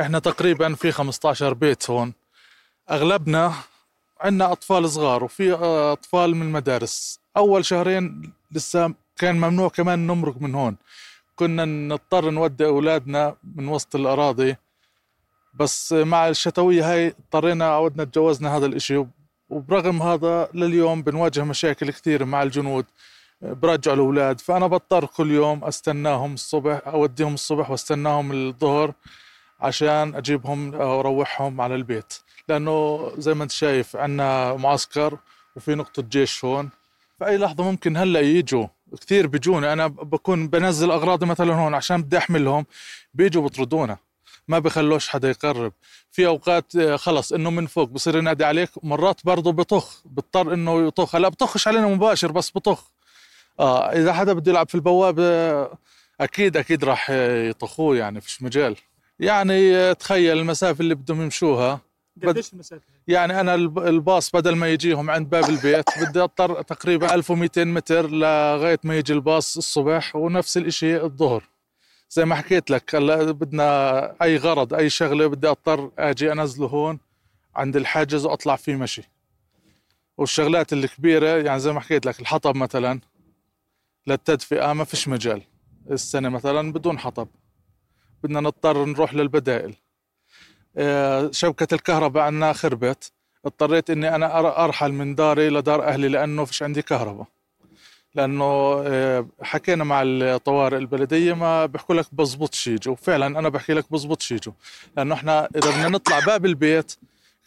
إحنا 0.00 0.18
تقريبا 0.18 0.74
في 0.74 0.92
15 0.92 1.54
بيت 1.54 1.90
هون. 1.90 2.12
أغلبنا 2.90 3.52
عندنا 4.20 4.52
أطفال 4.52 4.90
صغار 4.90 5.24
وفي 5.24 5.52
آه، 5.52 5.92
أطفال 5.92 6.36
من 6.36 6.42
المدارس. 6.42 7.20
أول 7.36 7.64
شهرين 7.64 8.32
لسه 8.52 8.94
كان 9.16 9.36
ممنوع 9.36 9.68
كمان 9.68 10.06
نمرق 10.06 10.42
من 10.42 10.54
هون. 10.54 10.76
كنا 11.36 11.64
نضطر 11.64 12.30
نودي 12.30 12.66
أولادنا 12.66 13.36
من 13.56 13.68
وسط 13.68 13.94
الأراضي. 13.96 14.56
بس 15.54 15.92
مع 15.92 16.28
الشتوية 16.28 16.92
هاي 16.92 17.06
اضطرينا 17.08 17.64
عودنا 17.64 18.04
تجوزنا 18.04 18.56
هذا 18.56 18.66
الإشي. 18.66 19.04
وبرغم 19.50 20.02
هذا 20.02 20.48
لليوم 20.54 21.02
بنواجه 21.02 21.44
مشاكل 21.44 21.90
كثير 21.90 22.24
مع 22.24 22.42
الجنود. 22.42 22.86
برجعوا 23.40 23.96
الأولاد. 23.96 24.40
فأنا 24.40 24.66
بضطر 24.66 25.04
كل 25.06 25.30
يوم 25.30 25.64
أستناهم 25.64 26.34
الصبح 26.34 26.80
أوديهم 26.86 27.34
الصبح 27.34 27.70
وأستناهم 27.70 28.32
الظهر 28.32 28.94
عشان 29.60 30.14
أجيبهم 30.14 30.74
وأروحهم 30.74 31.60
على 31.60 31.74
البيت. 31.74 32.14
لأنه 32.48 33.08
زي 33.18 33.34
ما 33.34 33.42
أنت 33.42 33.50
شايف 33.50 33.96
عندنا 33.96 34.54
معسكر 34.54 35.18
وفي 35.56 35.74
نقطة 35.74 36.02
جيش 36.02 36.44
هون. 36.44 36.70
في 37.22 37.28
أي 37.28 37.38
لحظة 37.38 37.64
ممكن 37.64 37.96
هلا 37.96 38.20
يجوا. 38.20 38.66
كثير 39.00 39.26
بيجوني. 39.26 39.72
أنا 39.72 39.86
بكون 39.86 40.48
بنزل 40.48 40.90
أغراضي 40.90 41.26
مثلا 41.26 41.54
هون 41.54 41.74
عشان 41.74 42.02
بدي 42.02 42.18
أحملهم 42.18 42.66
بيجوا 43.14 43.42
بطردونا. 43.42 43.96
ما 44.48 44.58
بخلوش 44.58 45.08
حدا 45.08 45.30
يقرب. 45.30 45.72
في 46.10 46.26
أوقات 46.26 46.76
آه، 46.76 46.96
خلص 46.96 47.32
إنه 47.32 47.50
من 47.50 47.66
فوق 47.66 47.88
بصير 47.88 48.16
ينادي 48.16 48.44
عليك 48.44 48.70
مرات 48.82 49.20
برضه 49.24 49.52
بطخ 49.52 50.02
بضطر 50.04 50.54
إنه 50.54 50.86
يطخ. 50.86 51.14
هلا 51.14 51.28
بطخش 51.28 51.68
علينا 51.68 51.86
مباشر 51.86 52.32
بس 52.32 52.50
بطخ. 52.54 52.90
آه 53.60 53.92
إذا 53.92 54.12
حدا 54.12 54.32
بده 54.32 54.52
يلعب 54.52 54.68
في 54.68 54.74
البوابة 54.74 55.62
أكيد 56.20 56.56
أكيد 56.56 56.84
راح 56.84 57.10
يطخوه 57.50 57.96
يعني 57.96 58.20
فيش 58.20 58.42
مجال. 58.42 58.76
يعني 59.20 59.76
آه، 59.76 59.92
تخيل 59.92 60.38
المسافة 60.38 60.80
اللي 60.80 60.94
بدهم 60.94 61.22
يمشوها. 61.22 61.80
قديش 62.26 62.52
المسافة؟ 62.52 62.82
يعني 63.08 63.40
أنا 63.40 63.54
الباص 63.54 64.30
بدل 64.30 64.56
ما 64.56 64.68
يجيهم 64.68 65.10
عند 65.10 65.30
باب 65.30 65.48
البيت 65.48 65.84
بدي 66.00 66.20
أضطر 66.20 66.62
تقريبا 66.62 67.14
1200 67.14 67.64
متر 67.64 68.10
لغاية 68.10 68.78
ما 68.84 68.98
يجي 68.98 69.12
الباص 69.12 69.56
الصبح 69.56 70.16
ونفس 70.16 70.56
الشيء 70.56 71.04
الظهر. 71.04 71.44
زي 72.10 72.24
ما 72.24 72.34
حكيت 72.34 72.70
لك 72.70 72.94
هلا 72.94 73.30
بدنا 73.30 74.22
أي 74.22 74.36
غرض 74.36 74.74
أي 74.74 74.90
شغلة 74.90 75.26
بدي 75.26 75.48
أضطر 75.48 75.90
أجي 75.98 76.32
أنزله 76.32 76.66
هون 76.66 76.98
عند 77.56 77.76
الحاجز 77.76 78.26
وأطلع 78.26 78.56
فيه 78.56 78.76
مشي. 78.76 79.02
والشغلات 80.18 80.72
الكبيرة 80.72 81.26
يعني 81.28 81.60
زي 81.60 81.72
ما 81.72 81.80
حكيت 81.80 82.06
لك 82.06 82.20
الحطب 82.20 82.56
مثلا 82.56 83.00
للتدفئة 84.06 84.72
ما 84.72 84.84
فيش 84.84 85.08
مجال. 85.08 85.42
السنة 85.90 86.28
مثلا 86.28 86.72
بدون 86.72 86.98
حطب. 86.98 87.28
بدنا 88.22 88.40
نضطر 88.40 88.84
نروح 88.84 89.14
للبدائل. 89.14 89.74
آه، 90.76 91.30
شبكة 91.32 91.74
الكهرباء 91.74 92.22
عندنا 92.22 92.52
خربت. 92.52 93.12
اضطريت 93.44 93.90
إني 93.90 94.14
أنا 94.14 94.38
أرحل 94.64 94.92
من 94.92 95.14
داري 95.14 95.50
لدار 95.50 95.84
أهلي 95.84 96.08
لأنه 96.08 96.44
فيش 96.44 96.62
عندي 96.62 96.82
كهرباء. 96.82 97.26
لأنه 98.14 98.44
آه، 98.86 99.26
حكينا 99.42 99.84
مع 99.84 100.02
الطوارئ 100.04 100.76
البلدية 100.76 101.32
ما 101.32 101.66
بيحكوا 101.66 101.94
لك 101.94 102.06
بزبطش 102.12 102.66
يجوا 102.66 102.92
وفعلا 102.92 103.26
أنا 103.26 103.48
بحكي 103.48 103.72
لك 103.72 103.92
بزبطش 103.92 104.32
يجوا 104.32 104.52
لأنه 104.96 105.14
إحنا 105.14 105.48
إذا 105.56 105.70
بدنا 105.70 105.88
نطلع 105.88 106.18
باب 106.20 106.46
البيت 106.46 106.96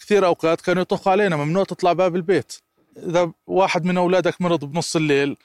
كثير 0.02 0.26
أوقات 0.26 0.62
كانوا 0.62 0.82
يطخوا 0.82 1.12
علينا 1.12 1.36
ممنوع 1.36 1.64
تطلع 1.64 1.94
باب 1.94 2.16
البيت. 2.16 2.54
إذا 2.98 3.32
واحد 3.48 3.86
من 3.86 3.98
أولادك 3.98 4.42
مرض 4.42 4.66
بنص 4.66 4.96
الليل 4.96 5.38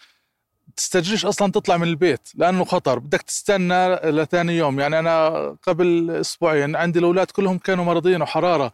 تستجريش 0.77 1.27
أصلا 1.27 1.53
تطلع 1.53 1.77
من 1.77 1.89
البيت 1.89 2.29
لأنه 2.35 2.65
خطر. 2.65 2.99
بدك 2.99 3.23
تستنى 3.23 3.95
لثاني 3.95 4.57
يوم. 4.57 4.81
يعني 4.81 4.99
أنا 4.99 5.28
قبل 5.63 6.11
أسبوعين 6.11 6.76
عندي 6.76 6.99
الأولاد 6.99 7.30
كلهم 7.30 7.59
كانوا 7.59 7.85
مرضين 7.85 8.23
وحرارة. 8.23 8.73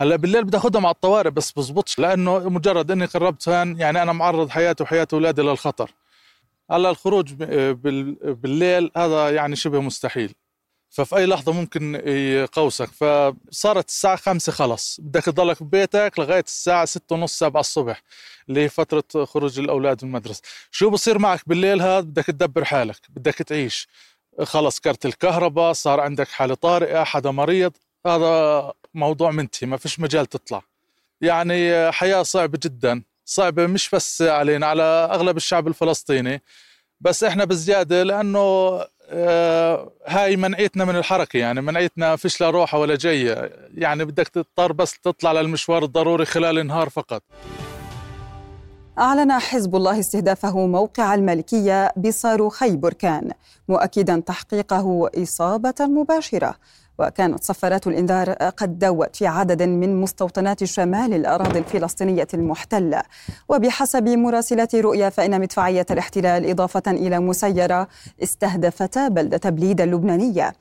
هلأ 0.00 0.16
بالليل 0.16 0.44
بدي 0.44 0.56
اخذهم 0.56 0.86
على 0.86 0.94
الطوارئ 0.94 1.30
بس 1.30 1.52
بزبطش 1.52 1.98
لأنه 1.98 2.38
مجرد 2.38 2.90
إني 2.90 3.04
قربت 3.04 3.48
هان 3.48 3.78
يعني 3.78 4.02
أنا 4.02 4.12
معرض 4.12 4.48
حياتي 4.48 4.82
وحياة 4.82 5.08
أولادي 5.12 5.42
للخطر. 5.42 5.90
هلأ 6.70 6.90
الخروج 6.90 7.32
بالليل 8.22 8.90
هذا 8.96 9.30
يعني 9.30 9.56
شبه 9.56 9.80
مستحيل. 9.80 10.34
ففي 10.94 11.16
أي 11.16 11.26
لحظة 11.26 11.52
ممكن 11.52 11.94
يقوسك. 12.06 12.88
فصارت 12.88 13.88
الساعة 13.88 14.16
خمسة 14.16 14.52
خلص 14.52 15.00
بدك 15.00 15.22
تضلك 15.24 15.62
ببيتك 15.62 16.12
لغاية 16.18 16.44
الساعة 16.46 16.84
ستة 16.84 17.14
ونص 17.14 17.38
سبعة 17.38 17.60
الصبح 17.60 18.02
اللي 18.48 18.60
هي 18.60 18.68
فترة 18.68 19.24
خروج 19.24 19.58
الأولاد 19.58 20.04
من 20.04 20.10
المدرسة. 20.10 20.42
شو 20.70 20.90
بصير 20.90 21.18
معك 21.18 21.40
بالليل 21.48 21.82
هذا؟ 21.82 22.00
بدك 22.00 22.24
تدبر 22.24 22.64
حالك 22.64 22.96
بدك 23.08 23.34
تعيش. 23.34 23.88
خلص 24.42 24.80
كرت 24.80 25.06
الكهرباء 25.06 25.72
صار 25.72 26.00
عندك 26.00 26.28
حالة 26.28 26.54
طارئة 26.54 27.04
حدا 27.04 27.30
مريض. 27.30 27.72
هذا 28.06 28.72
موضوع 28.94 29.30
منتهي 29.30 29.68
ما 29.68 29.76
فيش 29.76 30.00
مجال 30.00 30.26
تطلع. 30.26 30.62
يعني 31.20 31.92
حياة 31.92 32.22
صعبة 32.22 32.58
جدا. 32.62 33.02
صعبة 33.24 33.66
مش 33.66 33.90
بس 33.90 34.22
علينا 34.22 34.66
على 34.66 34.82
أغلب 35.12 35.36
الشعب 35.36 35.68
الفلسطيني. 35.68 36.42
بس 37.00 37.24
إحنا 37.24 37.44
بزيادة 37.44 38.02
لأنه 38.02 38.38
آه، 38.38 38.88
هاي 40.06 40.36
منعيتنا 40.36 40.84
من 40.84 40.96
الحركة 40.96 41.36
يعني 41.36 41.60
منعيتنا 41.60 42.16
فيش 42.16 42.40
لا 42.40 42.50
روحة 42.50 42.78
ولا 42.78 42.96
جاية 42.96 43.50
يعني 43.74 44.04
بدك 44.04 44.28
تضطر 44.28 44.72
بس 44.72 45.00
تطلع 45.00 45.32
للمشوار 45.32 45.84
الضروري 45.84 46.24
خلال 46.24 46.58
النهار 46.58 46.88
فقط. 46.88 47.22
أعلن 48.98 49.32
حزب 49.32 49.76
الله 49.76 50.00
استهدافه 50.00 50.66
موقع 50.66 51.14
الملكية 51.14 51.92
بصاروخي 51.96 52.76
بركان 52.76 53.30
مؤكدا 53.68 54.22
تحقيقه 54.26 55.10
إصابة 55.22 55.74
مباشرة. 55.80 56.54
وكانت 56.98 57.44
صفارات 57.44 57.86
الإنذار 57.86 58.30
قد 58.32 58.78
دوت 58.78 59.16
في 59.16 59.26
عدد 59.26 59.62
من 59.62 60.00
مستوطنات 60.00 60.64
شمال 60.64 61.14
الأراضي 61.14 61.58
الفلسطينية 61.58 62.28
المحتلة. 62.34 63.02
وبحسب 63.48 64.08
مراسلات 64.08 64.74
رؤيا 64.74 65.08
فإن 65.08 65.40
مدفعية 65.40 65.86
الاحتلال 65.90 66.50
إضافة 66.50 66.82
إلى 66.86 67.18
مسيرة 67.20 67.88
استهدفتا 68.22 69.08
بلدة 69.08 69.50
بليد 69.50 69.80
اللبنانية 69.80 70.52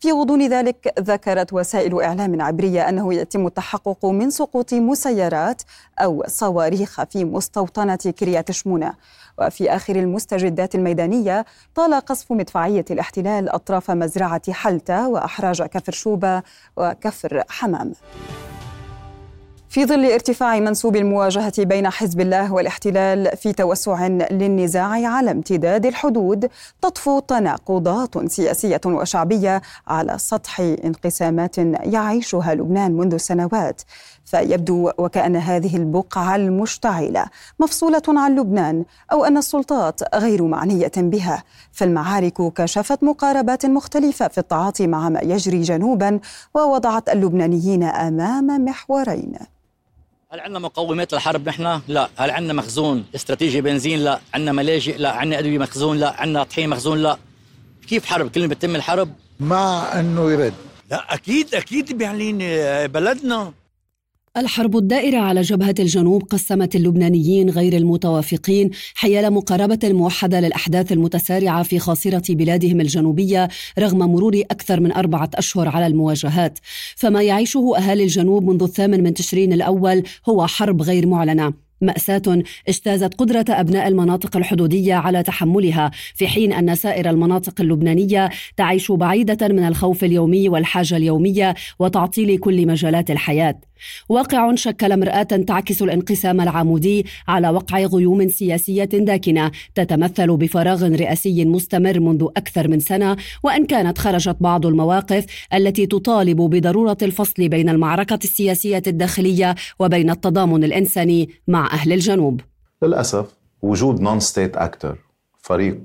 في 0.00 0.12
غضون 0.12 0.48
ذلك 0.48 0.94
ذكرت 1.00 1.52
وسائل 1.52 2.02
إعلام 2.02 2.42
عبرية 2.42 2.88
أنه 2.88 3.14
يتم 3.14 3.46
التحقق 3.46 4.06
من 4.06 4.30
سقوط 4.30 4.74
مسيرات 4.74 5.62
أو 5.98 6.24
صواريخ 6.26 7.04
في 7.04 7.24
مستوطنة 7.24 7.96
كريات 7.96 8.50
شمونة 8.50 8.94
وفي 9.38 9.70
آخر 9.70 9.96
المستجدات 9.96 10.74
الميدانية 10.74 11.44
طال 11.74 11.94
قصف 11.94 12.32
مدفعية 12.32 12.84
الاحتلال 12.90 13.48
أطراف 13.48 13.90
مزرعة 13.90 14.52
حلتة 14.52 15.08
وأحراج 15.08 15.62
كفر 15.62 15.92
شوبة 15.92 16.42
وكفر 16.76 17.42
حمام. 17.48 17.92
في 19.70 19.86
ظل 19.86 20.04
ارتفاع 20.04 20.58
منسوب 20.60 20.96
المواجهة 20.96 21.52
بين 21.64 21.90
حزب 21.90 22.20
الله 22.20 22.52
والاحتلال 22.52 23.36
في 23.36 23.52
توسع 23.52 24.06
للنزاع 24.06 25.08
على 25.08 25.30
امتداد 25.30 25.86
الحدود 25.86 26.50
تطفو 26.82 27.18
تناقضات 27.18 28.30
سياسية 28.30 28.80
وشعبية 28.86 29.62
على 29.86 30.18
سطح 30.18 30.60
انقسامات 30.60 31.58
يعيشها 31.58 32.54
لبنان 32.54 32.92
منذ 32.92 33.16
سنوات. 33.16 33.82
فيبدو 34.24 34.90
وكأن 34.98 35.36
هذه 35.36 35.76
البقعة 35.76 36.36
المشتعلة 36.36 37.26
مفصولة 37.60 38.02
عن 38.08 38.36
لبنان 38.36 38.84
أو 39.12 39.24
أن 39.24 39.36
السلطات 39.36 40.14
غير 40.14 40.42
معنية 40.42 40.92
بها. 40.96 41.42
فالمعارك 41.72 42.52
كشفت 42.54 43.02
مقاربات 43.02 43.66
مختلفة 43.66 44.28
في 44.28 44.38
التعاطي 44.38 44.86
مع 44.86 45.08
ما 45.08 45.20
يجري 45.20 45.62
جنوبا 45.62 46.20
ووضعت 46.54 47.08
اللبنانيين 47.08 47.82
أمام 47.82 48.64
محورين. 48.64 49.59
هل 50.32 50.40
عندنا 50.40 50.58
مقومات 50.58 51.12
للحرب 51.14 51.48
نحن؟ 51.48 51.80
لا، 51.88 52.08
هل 52.16 52.30
عندنا 52.30 52.52
مخزون 52.52 53.04
استراتيجي 53.14 53.60
بنزين؟ 53.60 53.98
لا، 53.98 54.20
عندنا 54.34 54.52
ملاجئ؟ 54.52 54.96
لا، 54.96 55.10
عندنا 55.10 55.38
أدوية 55.38 55.58
مخزون؟ 55.58 55.98
لا، 55.98 56.20
عندنا 56.20 56.44
طحين 56.44 56.68
مخزون؟ 56.68 57.02
لا. 57.02 57.18
كيف 57.88 58.06
حرب؟ 58.06 58.30
كل 58.30 58.40
ما 58.40 58.46
بتتم 58.46 58.76
الحرب؟ 58.76 59.12
مع 59.40 60.00
إنه 60.00 60.32
يرد 60.32 60.54
لا 60.90 61.14
أكيد 61.14 61.54
أكيد 61.54 61.98
بيعلن 61.98 62.38
بلدنا 62.86 63.52
الحرب 64.40 64.76
الدائرة 64.76 65.18
على 65.18 65.40
جبهة 65.40 65.74
الجنوب 65.78 66.22
قسمت 66.22 66.76
اللبنانيين 66.76 67.50
غير 67.50 67.76
المتوافقين 67.76 68.70
حيال 68.94 69.32
مقاربة 69.32 69.78
موحدة 69.84 70.40
للأحداث 70.40 70.92
المتسارعة 70.92 71.62
في 71.62 71.78
خاصرة 71.78 72.34
بلادهم 72.34 72.80
الجنوبية 72.80 73.48
رغم 73.78 73.98
مرور 73.98 74.42
أكثر 74.50 74.80
من 74.80 74.92
أربعة 74.92 75.30
أشهر 75.34 75.68
على 75.68 75.86
المواجهات. 75.86 76.58
فما 76.96 77.22
يعيشه 77.22 77.72
أهالي 77.76 78.02
الجنوب 78.02 78.44
منذ 78.44 78.62
الثامن 78.62 79.02
من 79.02 79.14
تشرين 79.14 79.52
الأول 79.52 80.02
هو 80.28 80.46
حرب 80.46 80.82
غير 80.82 81.06
معلنة. 81.06 81.52
مأساة 81.80 82.42
اجتازت 82.68 83.14
قدرة 83.14 83.44
أبناء 83.48 83.88
المناطق 83.88 84.36
الحدودية 84.36 84.94
على 84.94 85.22
تحملها 85.22 85.90
في 86.14 86.28
حين 86.28 86.52
أن 86.52 86.74
سائر 86.74 87.10
المناطق 87.10 87.60
اللبنانية 87.60 88.30
تعيش 88.56 88.92
بعيدة 88.92 89.48
من 89.48 89.66
الخوف 89.66 90.04
اليومي 90.04 90.48
والحاجة 90.48 90.96
اليومية 90.96 91.54
وتعطيل 91.78 92.38
كل 92.38 92.66
مجالات 92.66 93.10
الحياة. 93.10 93.69
واقع 94.08 94.54
شكل 94.54 95.00
مرآة 95.00 95.22
تعكس 95.22 95.82
الانقسام 95.82 96.40
العمودي 96.40 97.06
على 97.28 97.48
وقع 97.48 97.78
غيوم 97.78 98.28
سياسية 98.28 98.84
داكنة 98.84 99.50
تتمثل 99.74 100.36
بفراغ 100.36 100.88
رئاسي 100.94 101.44
مستمر 101.44 102.00
منذ 102.00 102.28
أكثر 102.36 102.68
من 102.68 102.80
سنة 102.80 103.16
وإن 103.42 103.66
كانت 103.66 103.98
خرجت 103.98 104.36
بعض 104.40 104.66
المواقف 104.66 105.26
التي 105.54 105.86
تطالب 105.86 106.36
بضرورة 106.36 106.96
الفصل 107.02 107.48
بين 107.48 107.68
المعركة 107.68 108.18
السياسية 108.24 108.82
الداخلية 108.86 109.54
وبين 109.78 110.10
التضامن 110.10 110.64
الإنساني 110.64 111.28
مع 111.48 111.66
أهل 111.72 111.92
الجنوب. 111.92 112.40
للأسف 112.82 113.26
وجود 113.62 114.00
نون 114.00 114.20
ستيت 114.20 114.56
أكتر 114.56 114.98
فريق 115.38 115.80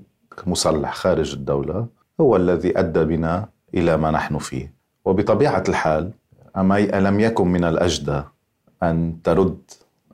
مسلح 0.45 0.93
خارج 0.93 1.33
الدولة 1.33 1.87
هو 2.21 2.35
الذي 2.35 2.79
أدى 2.79 3.03
بنا 3.03 3.49
إلى 3.73 3.97
ما 3.97 4.11
نحن 4.11 4.37
فيه. 4.37 4.73
وبطبيعة 5.05 5.63
الحال 5.69 6.11
أما 6.57 6.77
ألم 6.77 7.19
يكن 7.19 7.47
من 7.47 7.63
الأجدى 7.63 8.21
أن 8.83 9.17
ترد 9.23 9.57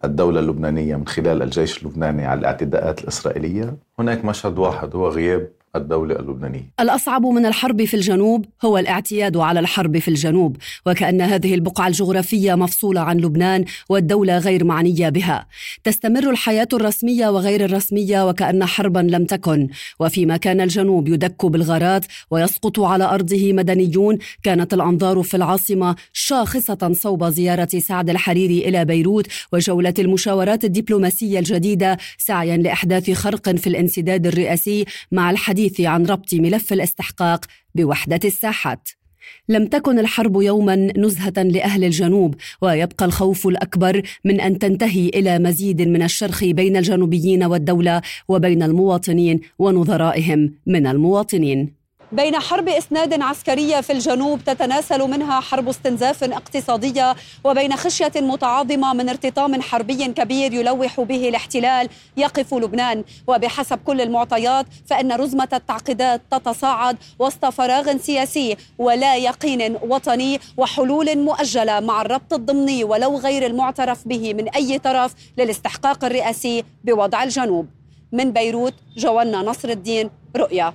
الدولة 0.04 0.40
اللبنانية 0.40 0.96
من 0.96 1.08
خلال 1.08 1.42
الجيش 1.42 1.84
اللبناني 1.84 2.26
على 2.26 2.40
الاعتداءات 2.40 3.02
الإسرائيلية؟ 3.02 3.78
هناك 4.00 4.26
مشهد 4.26 4.58
واحد 4.60 4.96
هو 4.96 5.10
غياب 5.10 5.52
الدولة 5.76 6.20
اللبنانية. 6.20 6.72
الأصعب 6.80 7.26
من 7.26 7.46
الحرب 7.46 7.84
في 7.86 7.94
الجنوب 7.94 8.46
هو 8.66 8.78
الاعتياد 8.78 9.38
على 9.38 9.60
الحرب 9.60 9.98
في 9.98 10.08
الجنوب 10.08 10.58
وكأن 10.86 11.22
هذه 11.22 11.54
البقعة 11.54 11.88
الجغرافية 11.88 12.56
مفصولة 12.56 13.02
عن 13.02 13.18
لبنان 13.18 13.66
والدولة 13.90 14.38
غير 14.38 14.64
معنية 14.64 15.10
بها. 15.10 15.48
تستمر 15.84 16.30
الحياة 16.30 16.68
الرسمية 16.74 17.28
وغير 17.28 17.66
الرسمية 17.66 18.30
وكأن 18.30 18.66
حربا 18.66 19.00
لم 19.00 19.26
تكن. 19.26 19.68
وفيما 20.00 20.38
كان 20.38 20.62
الجنوب 20.62 21.08
يدك 21.08 21.46
بالغارات 21.46 22.06
ويسقط 22.32 22.80
على 22.80 23.04
أرضه 23.04 23.54
مدنيون 23.54 24.18
كانت 24.44 24.74
الأنظار 24.74 25.22
في 25.22 25.38
العاصمة 25.38 25.96
شاخصة 26.14 26.92
صوب 26.94 27.26
زيارة 27.26 27.70
سعد 27.78 28.10
الحريري 28.10 28.70
إلى 28.70 28.86
بيروت 28.86 29.28
وجولة 29.54 29.94
المشاورات 30.00 30.64
الدبلوماسية 30.66 31.40
الجديدة 31.40 31.98
سعيا 32.18 32.58
لإحداث 32.58 33.12
خرق 33.12 33.56
في 33.56 33.68
الانسداد 33.68 34.28
الرئاسي 34.28 34.86
مع 35.12 35.32
الحديث 35.32 35.61
الحديث 35.62 35.88
عن 35.88 36.06
ربط 36.06 36.34
ملف 36.34 36.74
الاستحقاق 36.74 37.46
بوحدة 37.76 38.20
الساحات. 38.26 38.90
لم 39.50 39.66
تكن 39.68 40.00
الحرب 40.00 40.42
يوما 40.42 40.76
نزهة 40.98 41.44
لأهل 41.44 41.84
الجنوب 41.84 42.36
ويبقى 42.62 43.06
الخوف 43.06 43.48
الأكبر 43.48 44.02
من 44.26 44.42
أن 44.42 44.60
تنتهي 44.60 45.10
إلى 45.10 45.40
مزيد 45.40 45.82
من 45.82 46.02
الشرخ 46.02 46.44
بين 46.44 46.78
الجنوبيين 46.78 47.44
والدولة 47.44 48.02
وبين 48.28 48.64
المواطنين 48.64 49.40
ونظرائهم 49.60 50.54
من 50.66 50.88
المواطنين. 50.88 51.81
بين 52.12 52.40
حرب 52.40 52.70
إسناد 52.70 53.22
عسكريه 53.22 53.82
في 53.82 53.94
الجنوب 53.94 54.44
تتناسل 54.44 55.02
منها 55.02 55.40
حرب 55.40 55.70
استنزاف 55.70 56.24
اقتصاديه 56.24 57.16
وبين 57.44 57.76
خشية 57.76 58.12
متعاظمة 58.16 58.94
من 58.94 59.10
ارتطام 59.10 59.62
حربي 59.62 60.08
كبير 60.08 60.54
يلوح 60.54 61.02
به 61.02 61.30
الاحتلال 61.30 61.90
يقف 62.18 62.54
لبنان. 62.54 63.04
وبحسب 63.28 63.80
كل 63.86 64.02
المعطيات 64.02 64.66
فإن 64.88 65.12
رزمة 65.12 65.48
التعقيدات 65.54 66.22
تتصاعد 66.32 66.98
وسط 67.20 67.46
فراغ 67.46 67.98
سياسي 67.98 68.58
ولا 68.78 69.16
يقين 69.16 69.76
وطني 69.76 70.40
وحلول 70.58 71.18
مؤجلة 71.18 71.80
مع 71.80 72.02
الربط 72.02 72.34
الضمني 72.34 72.84
ولو 72.84 73.18
غير 73.18 73.46
المعترف 73.46 74.08
به 74.08 74.34
من 74.34 74.50
أي 74.50 74.80
طرف 74.80 75.14
للاستحقاق 75.38 76.06
الرئاسي 76.06 76.64
بوضع 76.84 77.24
الجنوب. 77.24 77.68
من 78.12 78.32
بيروت 78.32 78.74
جوانا 78.98 79.38
نصر 79.38 79.70
الدين 79.70 80.10
رؤيا. 80.38 80.74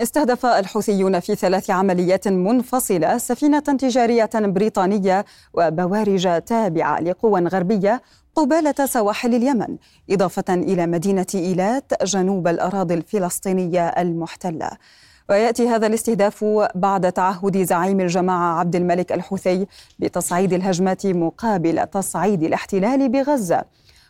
استهدف 0.00 0.46
الحوثيون 0.46 1.20
في 1.20 1.34
ثلاث 1.34 1.70
عمليات 1.70 2.28
منفصلة 2.28 3.18
سفينة 3.18 3.58
تجارية 3.58 4.30
بريطانية 4.34 5.24
وبوارج 5.54 6.42
تابعة 6.42 7.00
لقوى 7.00 7.40
غربية 7.40 8.02
قبالة 8.34 8.86
سواحل 8.86 9.34
اليمن 9.34 9.76
إضافة 10.10 10.44
إلى 10.54 10.86
مدينة 10.86 11.26
إيلات 11.34 12.04
جنوب 12.04 12.48
الأراضي 12.48 12.94
الفلسطينية 12.94 13.88
المحتلة. 13.88 14.70
ويأتي 15.30 15.68
هذا 15.68 15.86
الاستهداف 15.86 16.44
بعد 16.74 17.12
تعهد 17.12 17.62
زعيم 17.62 18.00
الجماعة 18.00 18.58
عبد 18.58 18.76
الملك 18.76 19.12
الحوثي 19.12 19.66
بتصعيد 19.98 20.52
الهجمات 20.52 21.06
مقابل 21.06 21.86
تصعيد 21.86 22.42
الاحتلال 22.42 23.08
بغزة. 23.08 23.64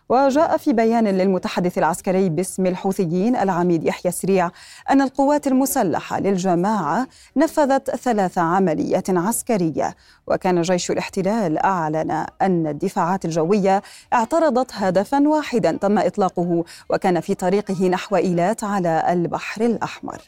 وجاء 0.09 0.57
في 0.57 0.73
بيان 0.73 1.09
للمتحدث 1.09 1.79
العسكري 1.79 2.29
باسم 2.29 2.67
الحوثيين 2.67 3.37
العميد 3.37 3.85
يحيى 3.85 4.13
سريع 4.13 4.51
أن 4.91 5.01
القوات 5.01 5.47
المسلحة 5.47 6.21
للجماعة 6.21 7.07
نفذت 7.37 7.97
ثلاث 7.97 8.39
عمليات 8.39 9.11
عسكرية 9.11 9.97
وكان 10.27 10.63
جيش 10.63 10.91
الاحتلال 10.91 11.59
أعلن 11.59 12.27
أن 12.43 12.67
الدفاعات 12.67 13.25
الجوية 13.25 13.83
اعترضت 14.13 14.71
هدفا 14.75 15.29
واحدا 15.29 15.73
تم 15.73 15.99
إطلاقه 15.99 16.65
وكان 16.91 17.21
في 17.21 17.35
طريقه 17.35 17.89
نحو 17.89 18.17
إيلات 18.17 18.65
على 18.65 19.13
البحر 19.13 19.61
الأحمر. 19.63 20.23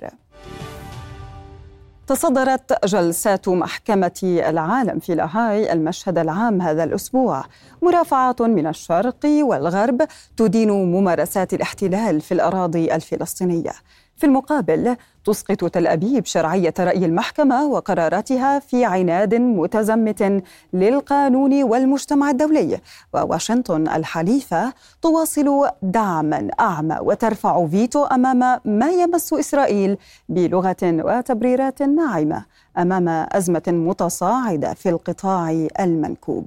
تصدرت 2.07 2.87
جلسات 2.87 3.49
محكمة 3.49 4.21
العالم 4.49 4.99
في 4.99 5.15
لاهاي 5.15 5.73
المشهد 5.73 6.19
العام 6.19 6.63
هذا 6.63 6.85
الأسبوع. 6.85 7.45
مرافعات 7.83 8.43
من 8.43 8.67
الشرق 8.67 9.21
والغرب 9.25 10.03
تدين 10.37 10.71
ممارسات 10.71 11.55
الاحتلال 11.55 12.21
في 12.21 12.35
الأراضي 12.35 12.95
الفلسطينية. 12.95 13.73
في 14.17 14.27
المقابل 14.27 14.97
تسقط 15.25 15.65
تل 15.65 15.87
أبيب 15.87 16.27
شرعية 16.27 16.75
رأي 16.81 17.05
المحكمة 17.05 17.67
وقراراتها 17.67 18.59
في 18.59 18.85
عناد 18.85 19.35
متزمت 19.35 20.43
للقانون 20.73 21.63
والمجتمع 21.63 22.31
الدولي 22.31 22.81
وواشنطن 23.15 23.89
الحليفة 23.89 24.73
تواصل 25.03 25.69
دعما 25.83 26.51
أعمى 26.61 26.99
وترفع 27.01 27.67
فيتو 27.67 28.05
أمام 28.05 28.61
ما 28.65 28.91
يمس 28.91 29.33
إسرائيل 29.33 29.97
بلغة 30.29 30.77
وتبريرات 30.83 31.83
ناعمة 31.83 32.45
أمام 32.79 33.09
أزمة 33.09 33.63
متصاعدة 33.69 34.75
في 34.75 34.89
القطاع 34.89 35.67
المنكوب. 35.81 36.47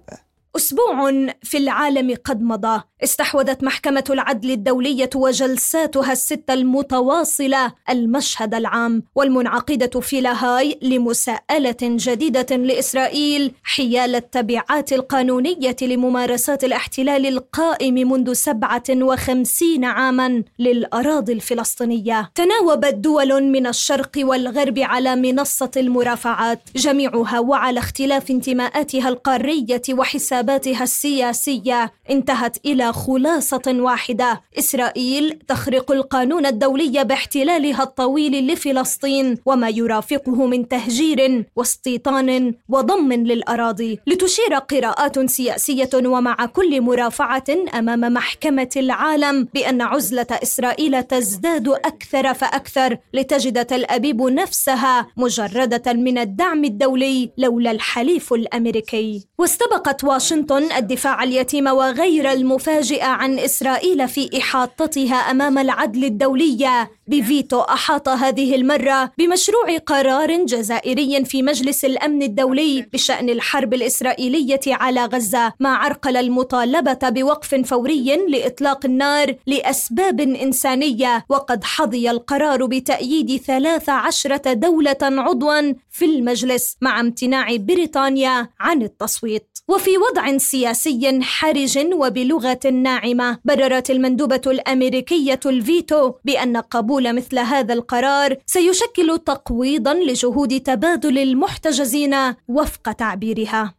أسبوع 0.56 1.12
في 1.44 1.58
العالم 1.58 2.16
قد 2.26 2.42
مضى. 2.42 2.82
استحوذت 3.04 3.64
محكمة 3.64 4.04
العدل 4.10 4.52
الدولية 4.52 5.10
وجلساتها 5.16 6.12
الستة 6.12 6.54
المتواصلة 6.54 7.74
المشهد 7.90 8.54
العام 8.54 9.04
والمنعقدة 9.16 10.00
في 10.00 10.22
لاهاي 10.22 10.80
لمساءلة 10.82 11.78
جديدة 11.82 12.56
لإسرائيل 12.56 13.52
حيال 13.64 14.16
التبعات 14.16 14.94
القانونية 14.94 15.76
لممارسات 15.82 16.64
الاحتلال 16.64 17.26
القائم 17.26 17.94
منذ 17.94 18.34
57 18.34 19.86
عاما 19.86 20.44
للأراضي 20.60 21.34
الفلسطينية. 21.34 22.32
تناوبت 22.36 22.94
دول 22.94 23.44
من 23.44 23.68
الشرق 23.68 24.12
والغرب 24.18 24.80
على 24.80 25.16
منصة 25.16 25.72
المرافعات 25.78 26.60
جميعها 26.76 27.40
وعلى 27.40 27.80
اختلاف 27.80 28.32
انتماءاتها 28.32 29.10
القارية 29.10 29.82
وحساباتها 29.90 30.39
السياسية 30.40 31.92
انتهت 32.10 32.58
إلى 32.66 32.94
خلاصة 32.94 33.62
واحدة. 33.68 34.42
إسرائيل 34.60 35.40
تخرق 35.48 35.92
القانون 35.92 36.46
الدولي 36.46 37.04
باحتلالها 37.04 37.84
الطويل 37.84 38.48
لفلسطين 38.48 39.38
وما 39.46 39.70
يرافقه 39.70 40.46
من 40.46 40.68
تهجير 40.68 41.46
واستيطان 41.56 42.54
وضم 42.70 43.14
للأراضي. 43.14 44.00
لتشير 44.08 44.56
قراءات 44.56 45.30
سياسية 45.30 45.90
ومع 45.96 46.36
كل 46.46 46.82
مرافعة 46.82 47.44
أمام 47.74 48.14
محكمة 48.14 48.70
العالم 48.78 49.48
بأن 49.54 49.82
عزلة 49.82 50.28
إسرائيل 50.32 51.04
تزداد 51.04 51.68
أكثر 51.68 52.34
فأكثر 52.34 52.98
لتجد 53.14 53.66
تل 53.66 53.86
أبيب 53.86 54.22
نفسها 54.22 55.08
مجردة 55.18 55.94
من 55.94 56.18
الدعم 56.18 56.64
الدولي 56.64 57.32
لولا 57.38 57.72
الحليف 57.72 58.34
الأمريكي. 58.34 59.28
واستبقت 59.38 60.04
واشنطن 60.04 60.29
الدفاع 60.78 61.24
اليتيم 61.24 61.68
وغير 61.68 62.32
المفاجئ 62.32 62.80
مفاجئة 62.80 63.06
عن 63.06 63.40
إسرائيل 63.40 64.08
في 64.08 64.30
إحاطتها 64.38 65.16
أمام 65.16 65.58
العدل 65.58 66.04
الدولي. 66.04 66.88
بفيتو 67.08 67.60
أحاط 67.60 68.10
هذه 68.10 68.56
المرة 68.56 69.12
بمشروع 69.18 69.78
قرار 69.86 70.46
جزائري 70.46 71.26
في 71.26 71.42
مجلس 71.42 71.86
الأمن 71.86 72.22
الدولي 72.24 72.82
بشأن 72.94 73.30
الحرب 73.30 73.74
الإسرائيلية 73.74 74.60
على 74.68 75.06
غزة 75.06 75.54
ما 75.60 75.70
عرقل 75.70 76.18
المطالبة 76.18 77.10
بوقف 77.10 77.56
فوري 77.56 78.16
لإطلاق 78.30 78.86
النار 78.86 79.36
لأسباب 79.48 80.20
إنسانية. 80.20 81.26
وقد 81.30 81.64
حظي 81.64 82.12
القرار 82.12 82.66
بتأييد 82.66 83.42
ثلاث 83.42 83.90
عشرة 83.90 84.54
دولة 84.54 84.98
عضوا 85.02 85.74
في 85.90 86.06
المجلس 86.06 86.76
مع 86.82 87.00
امتناع 87.00 87.56
بريطانيا 87.56 88.50
عن 88.60 88.82
التصويت. 88.82 89.59
وفي 89.70 89.98
وضع 89.98 90.38
سياسي 90.38 91.20
حرج 91.22 91.78
وبلغة 91.94 92.60
ناعمة 92.74 93.38
بررت 93.46 93.92
المندوبة 93.92 94.42
الأمريكية 94.48 95.40
الفيتو 95.46 96.14
بأن 96.26 96.58
قبول 96.58 97.16
مثل 97.16 97.40
هذا 97.40 97.74
القرار 97.74 98.38
سيشكل 98.46 99.20
تقويضا 99.26 99.94
لجهود 99.94 100.60
تبادل 100.60 101.18
المحتجزين 101.18 102.16
وفق 102.48 102.92
تعبيرها. 102.92 103.79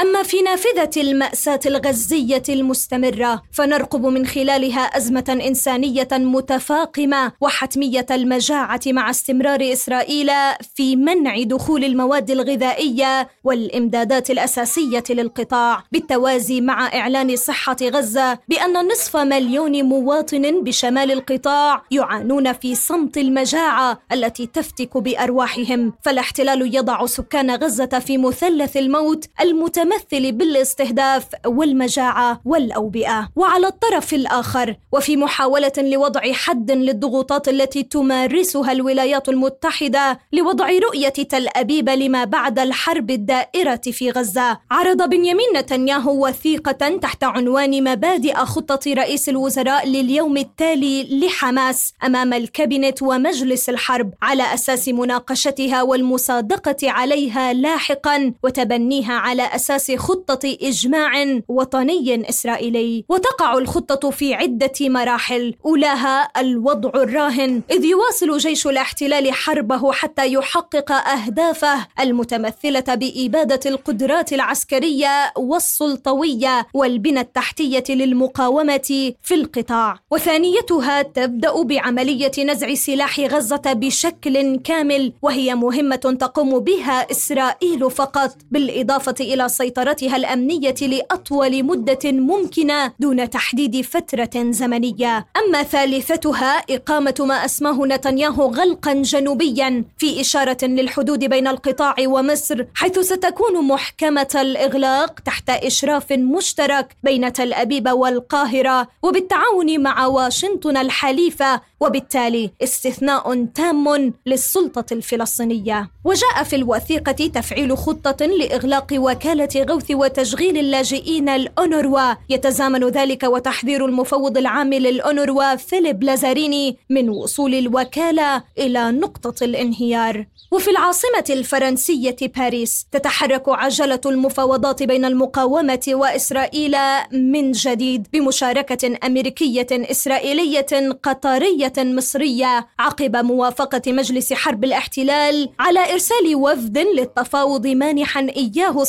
أما 0.00 0.22
في 0.22 0.42
نافذة 0.42 0.90
المأساة 1.00 1.60
الغزية 1.66 2.42
المستمرة 2.48 3.42
فنرقب 3.52 4.06
من 4.06 4.26
خلالها 4.26 4.80
أزمة 4.80 5.40
إنسانية 5.46 6.08
متفاقمة 6.12 7.32
وحتمية 7.40 8.06
المجاعة 8.10 8.80
مع 8.86 9.10
استمرار 9.10 9.72
إسرائيل 9.72 10.30
في 10.74 10.96
منع 10.96 11.42
دخول 11.42 11.84
المواد 11.84 12.30
الغذائية 12.30 13.28
والإمدادات 13.44 14.30
الأساسية 14.30 15.04
للقطاع 15.10 15.82
بالتوازي 15.92 16.60
مع 16.60 16.86
إعلان 16.94 17.36
صحة 17.36 17.76
غزة 17.82 18.38
بأن 18.48 18.88
نصف 18.88 19.16
مليون 19.16 19.82
مواطن 19.82 20.64
بشمال 20.64 21.12
القطاع 21.12 21.82
يعانون 21.90 22.52
في 22.52 22.74
صمت 22.74 23.18
المجاعة 23.18 23.98
التي 24.12 24.46
تفتك 24.46 24.96
بأرواحهم 24.96 25.92
فالاحتلال 26.02 26.74
يضع 26.74 27.06
سكان 27.06 27.50
غزة 27.50 27.86
في 27.86 28.18
مثلث 28.18 28.76
الموت 28.76 29.24
المتمثل 29.40 29.89
المتمثل 29.90 30.32
بالاستهداف 30.32 31.24
والمجاعة 31.46 32.40
والأوبئة. 32.44 33.28
وعلى 33.36 33.66
الطرف 33.66 34.14
الآخر 34.14 34.76
وفي 34.92 35.16
محاولة 35.16 35.72
لوضع 35.78 36.32
حد 36.32 36.70
للضغوطات 36.70 37.48
التي 37.48 37.82
تمارسها 37.82 38.72
الولايات 38.72 39.28
المتحدة 39.28 40.18
لوضع 40.32 40.70
رؤية 40.70 41.08
تل 41.08 41.48
أبيب 41.56 41.88
لما 41.88 42.24
بعد 42.24 42.58
الحرب 42.58 43.10
الدائرة 43.10 43.80
في 43.92 44.10
غزة 44.10 44.58
عرض 44.70 45.08
بنيامين 45.08 45.46
نتنياهو 45.56 46.26
وثيقة 46.26 46.98
تحت 47.02 47.24
عنوان 47.24 47.84
مبادئ 47.84 48.34
خطة 48.34 48.92
رئيس 48.94 49.28
الوزراء 49.28 49.86
لليوم 49.88 50.36
التالي 50.36 51.20
لحماس 51.26 51.94
أمام 52.04 52.32
الكابينت 52.32 53.02
ومجلس 53.02 53.68
الحرب 53.68 54.10
على 54.22 54.54
أساس 54.54 54.88
مناقشتها 54.88 55.82
والمصادقة 55.82 56.90
عليها 56.90 57.52
لاحقا 57.52 58.32
وتبنيها 58.42 59.12
على 59.12 59.42
أساس 59.42 59.79
أساس 59.80 59.98
خطة 60.00 60.56
إجماع 60.62 61.40
وطني 61.48 62.28
إسرائيلي 62.28 63.04
وتقع 63.08 63.58
الخطة 63.58 64.10
في 64.10 64.34
عدة 64.34 64.72
مراحل. 64.80 65.54
أولاها 65.64 66.28
الوضع 66.36 66.90
الراهن 66.94 67.62
إذ 67.70 67.84
يواصل 67.84 68.38
جيش 68.38 68.66
الاحتلال 68.66 69.32
حربه 69.32 69.92
حتى 69.92 70.32
يحقق 70.32 70.92
أهدافه 70.92 71.86
المتمثلة 72.00 72.94
بإبادة 72.94 73.60
القدرات 73.70 74.32
العسكرية 74.32 75.32
والسلطوية 75.36 76.66
والبنى 76.74 77.20
التحتية 77.20 77.84
للمقاومة 77.88 79.12
في 79.22 79.34
القطاع. 79.34 79.98
وثانيتها 80.10 81.02
تبدأ 81.02 81.62
بعملية 81.62 82.32
نزع 82.44 82.74
سلاح 82.74 83.20
غزة 83.20 83.62
بشكل 83.66 84.56
كامل 84.56 85.12
وهي 85.22 85.54
مهمة 85.54 86.16
تقوم 86.20 86.58
بها 86.58 87.10
إسرائيل 87.10 87.90
فقط 87.90 88.36
بالإضافة 88.50 89.14
إلى 89.20 89.48
سيطرتها 89.70 90.16
الأمنية 90.16 90.74
لأطول 90.82 91.64
مدة 91.64 91.98
ممكنة 92.04 92.92
دون 93.00 93.30
تحديد 93.30 93.80
فترة 93.80 94.30
زمنية. 94.50 95.26
أما 95.36 95.62
ثالثتها 95.62 96.58
إقامة 96.70 97.14
ما 97.20 97.44
أسماه 97.44 97.86
نتنياهو 97.86 98.46
غلقا 98.46 98.92
جنوبيا 98.92 99.84
في 99.98 100.20
إشارة 100.20 100.64
للحدود 100.66 101.24
بين 101.24 101.48
القطاع 101.48 101.94
ومصر 102.06 102.64
حيث 102.74 102.98
ستكون 102.98 103.64
محكمة 103.68 104.28
الإغلاق 104.34 105.20
تحت 105.20 105.50
إشراف 105.50 106.12
مشترك 106.12 106.96
بين 107.02 107.32
تل 107.32 107.52
أبيب 107.52 107.88
والقاهرة 107.88 108.88
وبالتعاون 109.02 109.80
مع 109.82 110.06
واشنطن 110.06 110.76
الحليفة 110.76 111.60
وبالتالي 111.80 112.50
استثناء 112.62 113.44
تام 113.54 114.14
للسلطة 114.26 114.86
الفلسطينية. 114.92 115.90
وجاء 116.04 116.42
في 116.44 116.56
الوثيقة 116.56 117.12
تفعيل 117.12 117.78
خطة 117.78 118.26
لإغلاق 118.26 118.86
وكالة 118.92 119.48
غوث 119.56 119.90
وتشغيل 119.90 120.58
اللاجئين 120.58 121.28
الأونروا. 121.28 122.14
يتزامن 122.28 122.84
ذلك 122.84 123.22
وتحذير 123.22 123.86
المفوض 123.86 124.38
العام 124.38 124.74
للأونروا 124.74 125.56
فيليب 125.56 126.04
لازاريني 126.04 126.76
من 126.90 127.08
وصول 127.08 127.54
الوكالة 127.54 128.42
إلى 128.58 128.90
نقطة 128.90 129.44
الانهيار. 129.44 130.26
وفي 130.52 130.70
العاصمة 130.70 131.24
الفرنسية 131.30 132.16
باريس 132.36 132.86
تتحرك 132.92 133.42
عجلة 133.48 134.00
المفاوضات 134.06 134.82
بين 134.82 135.04
المقاومة 135.04 135.80
وإسرائيل 135.88 136.76
من 137.12 137.52
جديد 137.52 138.06
بمشاركة 138.12 138.98
أمريكية 139.06 139.66
إسرائيلية 139.72 140.90
قطرية 141.02 141.72
مصرية 141.78 142.66
عقب 142.78 143.16
موافقة 143.16 143.92
مجلس 143.92 144.32
حرب 144.32 144.64
الاحتلال 144.64 145.48
على 145.58 145.92
إرسال 145.92 146.36
وفد 146.36 146.78
للتفاوض 146.78 147.66
مانحا 147.66 148.20
إياه 148.36 148.84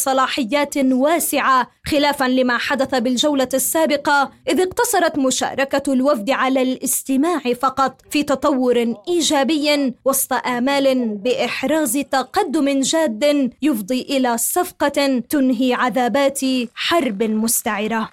صلاحيات 0.52 0.78
واسعة 0.78 1.68
خلافا 1.86 2.24
لما 2.26 2.58
حدث 2.58 2.96
بالجولة 2.96 3.50
السابقة 3.54 4.32
إذ 4.48 4.62
اقتصرت 4.62 5.18
مشاركة 5.18 5.94
الوفد 5.94 6.30
على 6.30 6.62
الاستماع 6.62 7.40
فقط 7.40 8.02
في 8.10 8.24
تطور 8.24 8.96
إيجابي 9.08 9.96
وسط 10.06 10.34
آمال 10.34 11.18
بإحراز 11.18 11.98
إحراز 11.98 11.98
تقدم 12.12 12.80
جاد 12.80 13.52
يفضي 13.62 14.02
إلى 14.02 14.38
صفقة 14.38 15.24
تنهي 15.30 15.74
عذابات 15.74 16.40
حرب 16.76 17.24
مستعرة. 17.24 18.10